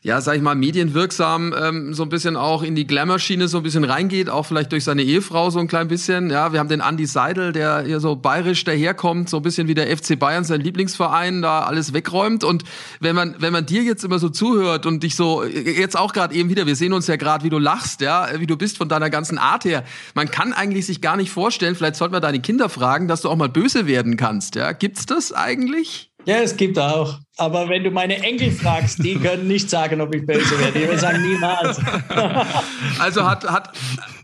ja, 0.03 0.19
sag 0.19 0.35
ich 0.35 0.41
mal, 0.41 0.55
medienwirksam 0.55 1.53
ähm, 1.55 1.93
so 1.93 2.01
ein 2.01 2.09
bisschen 2.09 2.35
auch 2.35 2.63
in 2.63 2.73
die 2.73 2.87
Glamour-Schiene 2.87 3.47
so 3.47 3.57
ein 3.57 3.63
bisschen 3.63 3.83
reingeht, 3.83 4.31
auch 4.31 4.47
vielleicht 4.47 4.71
durch 4.71 4.83
seine 4.83 5.03
Ehefrau 5.03 5.51
so 5.51 5.59
ein 5.59 5.67
klein 5.67 5.87
bisschen. 5.89 6.31
Ja, 6.31 6.51
wir 6.53 6.59
haben 6.59 6.69
den 6.69 6.79
Andy 6.79 7.05
Seidel, 7.05 7.51
der 7.51 7.83
hier 7.83 7.99
so 7.99 8.15
bayerisch 8.15 8.63
daherkommt, 8.63 9.29
so 9.29 9.37
ein 9.37 9.43
bisschen 9.43 9.67
wie 9.67 9.75
der 9.75 9.95
FC 9.95 10.17
Bayern, 10.17 10.43
sein 10.43 10.59
Lieblingsverein, 10.61 11.43
da 11.43 11.61
alles 11.61 11.93
wegräumt. 11.93 12.43
Und 12.43 12.63
wenn 12.99 13.15
man, 13.15 13.35
wenn 13.37 13.53
man 13.53 13.67
dir 13.67 13.83
jetzt 13.83 14.03
immer 14.03 14.17
so 14.17 14.29
zuhört 14.29 14.87
und 14.87 15.03
dich 15.03 15.15
so, 15.15 15.43
jetzt 15.43 15.95
auch 15.95 16.13
gerade 16.13 16.33
eben 16.33 16.49
wieder, 16.49 16.65
wir 16.65 16.75
sehen 16.75 16.93
uns 16.93 17.05
ja 17.05 17.15
gerade, 17.15 17.43
wie 17.43 17.51
du 17.51 17.59
lachst, 17.59 18.01
ja, 18.01 18.27
wie 18.39 18.47
du 18.47 18.57
bist 18.57 18.77
von 18.77 18.89
deiner 18.89 19.11
ganzen 19.11 19.37
Art 19.37 19.65
her. 19.65 19.83
Man 20.15 20.31
kann 20.31 20.51
eigentlich 20.51 20.87
sich 20.87 21.01
gar 21.01 21.15
nicht 21.15 21.29
vorstellen, 21.29 21.75
vielleicht 21.75 21.95
sollten 21.95 22.15
wir 22.15 22.21
deine 22.21 22.41
Kinder 22.41 22.69
fragen, 22.69 23.07
dass 23.07 23.21
du 23.21 23.29
auch 23.29 23.35
mal 23.35 23.49
böse 23.49 23.85
werden 23.85 24.17
kannst. 24.17 24.55
Ja, 24.55 24.71
gibt's 24.71 25.05
das 25.05 25.31
eigentlich? 25.31 26.10
Ja, 26.25 26.37
es 26.37 26.55
gibt 26.55 26.77
auch. 26.77 27.19
Aber 27.37 27.67
wenn 27.69 27.83
du 27.83 27.91
meine 27.91 28.21
Enkel 28.21 28.51
fragst, 28.51 29.03
die 29.03 29.15
können 29.15 29.47
nicht 29.47 29.69
sagen, 29.69 30.01
ob 30.01 30.13
ich 30.13 30.25
böse 30.25 30.59
werde. 30.59 30.79
Die 30.79 30.85
würden 30.85 30.99
sagen, 30.99 31.21
niemals. 31.21 31.79
also 32.99 33.27
hat, 33.27 33.49
hat, 33.49 33.71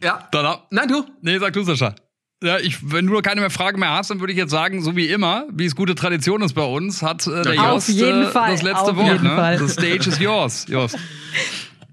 ja. 0.03 0.27
Dann, 0.31 0.57
Nein, 0.69 0.88
du? 0.88 1.03
Nee, 1.21 1.39
sag 1.39 1.53
du, 1.53 1.63
Sascha. 1.63 1.95
Ja, 2.43 2.60
ich, 2.60 2.91
wenn 2.91 3.07
du 3.07 3.19
keine 3.21 3.41
mehr 3.41 3.49
Fragen 3.49 3.79
mehr 3.79 3.91
hast, 3.91 4.12
dann 4.12 4.19
würde 4.19 4.31
ich 4.31 4.38
jetzt 4.38 4.51
sagen, 4.51 4.83
so 4.83 4.95
wie 4.95 5.07
immer, 5.07 5.47
wie 5.51 5.65
es 5.65 5.75
gute 5.75 5.95
Tradition 5.95 6.43
ist 6.43 6.53
bei 6.53 6.63
uns, 6.63 7.01
hat 7.01 7.25
äh, 7.25 7.41
der 7.41 7.55
Jost 7.55 7.89
äh, 7.89 8.31
das 8.31 8.62
letzte 8.62 8.91
Auf 8.91 8.95
Wort. 8.95 9.23
Ne? 9.23 9.57
The 9.57 9.67
stage 9.67 10.07
is 10.07 10.19
yours, 10.19 10.67
Jost. 10.69 10.97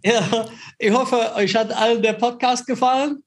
Ja, 0.03 0.21
ich 0.79 0.93
hoffe, 0.93 1.33
euch 1.37 1.57
hat 1.57 1.73
allen 1.73 2.03
der 2.03 2.13
Podcast 2.13 2.67
gefallen. 2.67 3.23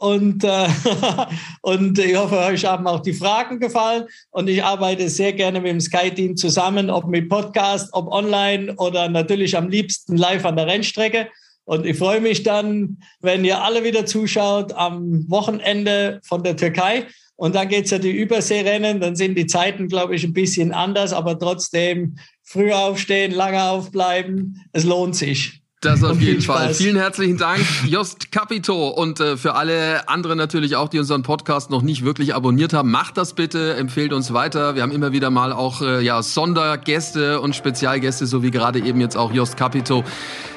Und, 0.00 0.44
äh, 0.44 0.66
und 1.60 1.98
ich 1.98 2.16
hoffe, 2.16 2.38
euch 2.38 2.64
haben 2.64 2.86
auch 2.86 3.00
die 3.00 3.12
Fragen 3.12 3.60
gefallen. 3.60 4.04
Und 4.30 4.48
ich 4.48 4.64
arbeite 4.64 5.10
sehr 5.10 5.34
gerne 5.34 5.60
mit 5.60 5.70
dem 5.70 5.80
Sky-Team 5.80 6.38
zusammen, 6.38 6.88
ob 6.88 7.06
mit 7.06 7.28
Podcast, 7.28 7.90
ob 7.92 8.10
online 8.10 8.74
oder 8.76 9.10
natürlich 9.10 9.58
am 9.58 9.68
liebsten 9.68 10.16
live 10.16 10.46
an 10.46 10.56
der 10.56 10.66
Rennstrecke. 10.66 11.28
Und 11.64 11.84
ich 11.84 11.98
freue 11.98 12.22
mich 12.22 12.42
dann, 12.42 12.96
wenn 13.20 13.44
ihr 13.44 13.62
alle 13.62 13.84
wieder 13.84 14.06
zuschaut 14.06 14.72
am 14.72 15.28
Wochenende 15.28 16.20
von 16.24 16.42
der 16.42 16.56
Türkei. 16.56 17.06
Und 17.36 17.54
dann 17.54 17.68
geht 17.68 17.84
es 17.84 17.90
ja 17.90 17.98
die 17.98 18.10
Überseerennen. 18.10 19.00
Dann 19.00 19.16
sind 19.16 19.36
die 19.36 19.46
Zeiten, 19.46 19.86
glaube 19.86 20.14
ich, 20.14 20.24
ein 20.24 20.32
bisschen 20.32 20.72
anders, 20.72 21.12
aber 21.12 21.38
trotzdem 21.38 22.16
früh 22.42 22.72
aufstehen, 22.72 23.32
lange 23.32 23.62
aufbleiben. 23.62 24.64
Es 24.72 24.84
lohnt 24.84 25.14
sich. 25.14 25.59
Das 25.80 26.04
auf 26.04 26.20
jeden 26.20 26.42
Fall. 26.42 26.66
Spaß. 26.66 26.76
Vielen 26.76 26.96
herzlichen 26.96 27.38
Dank, 27.38 27.60
Jost 27.86 28.30
Capito. 28.30 28.88
Und 28.88 29.18
äh, 29.18 29.38
für 29.38 29.54
alle 29.54 30.06
anderen 30.10 30.36
natürlich 30.36 30.76
auch, 30.76 30.88
die 30.88 30.98
unseren 30.98 31.22
Podcast 31.22 31.70
noch 31.70 31.80
nicht 31.80 32.04
wirklich 32.04 32.34
abonniert 32.34 32.74
haben, 32.74 32.90
macht 32.90 33.16
das 33.16 33.32
bitte, 33.32 33.76
empfehlt 33.76 34.12
uns 34.12 34.34
weiter. 34.34 34.74
Wir 34.74 34.82
haben 34.82 34.92
immer 34.92 35.12
wieder 35.12 35.30
mal 35.30 35.54
auch 35.54 35.80
äh, 35.80 36.02
ja, 36.02 36.22
Sondergäste 36.22 37.40
und 37.40 37.56
Spezialgäste, 37.56 38.26
so 38.26 38.42
wie 38.42 38.50
gerade 38.50 38.78
eben 38.80 39.00
jetzt 39.00 39.16
auch 39.16 39.32
Jost 39.32 39.56
Capito. 39.56 40.04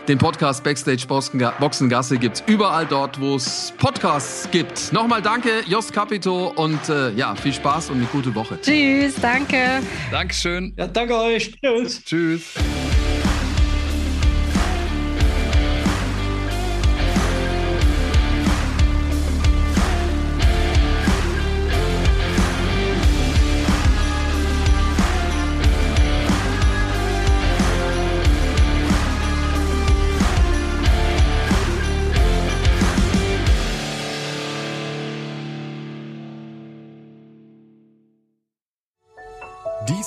Den 0.09 0.17
Podcast 0.17 0.65
Backstage 0.65 1.05
Boxengasse 1.07 2.17
gibt's 2.17 2.43
überall 2.45 2.85
dort, 2.85 3.21
wo 3.21 3.37
es 3.37 3.71
Podcasts 3.77 4.49
gibt. 4.51 4.91
Nochmal 4.91 5.21
danke, 5.21 5.49
Jost 5.67 5.93
Capito, 5.93 6.51
und 6.57 6.89
äh, 6.89 7.11
ja, 7.11 7.33
viel 7.35 7.53
Spaß 7.53 7.91
und 7.91 7.97
eine 7.97 8.07
gute 8.07 8.35
Woche. 8.35 8.59
Tschüss, 8.61 9.15
danke. 9.21 9.81
Dankeschön. 10.11 10.73
Ja, 10.75 10.87
danke 10.87 11.15
euch. 11.15 11.53
Tschüss. 11.61 12.03
Tschüss. 12.03 12.55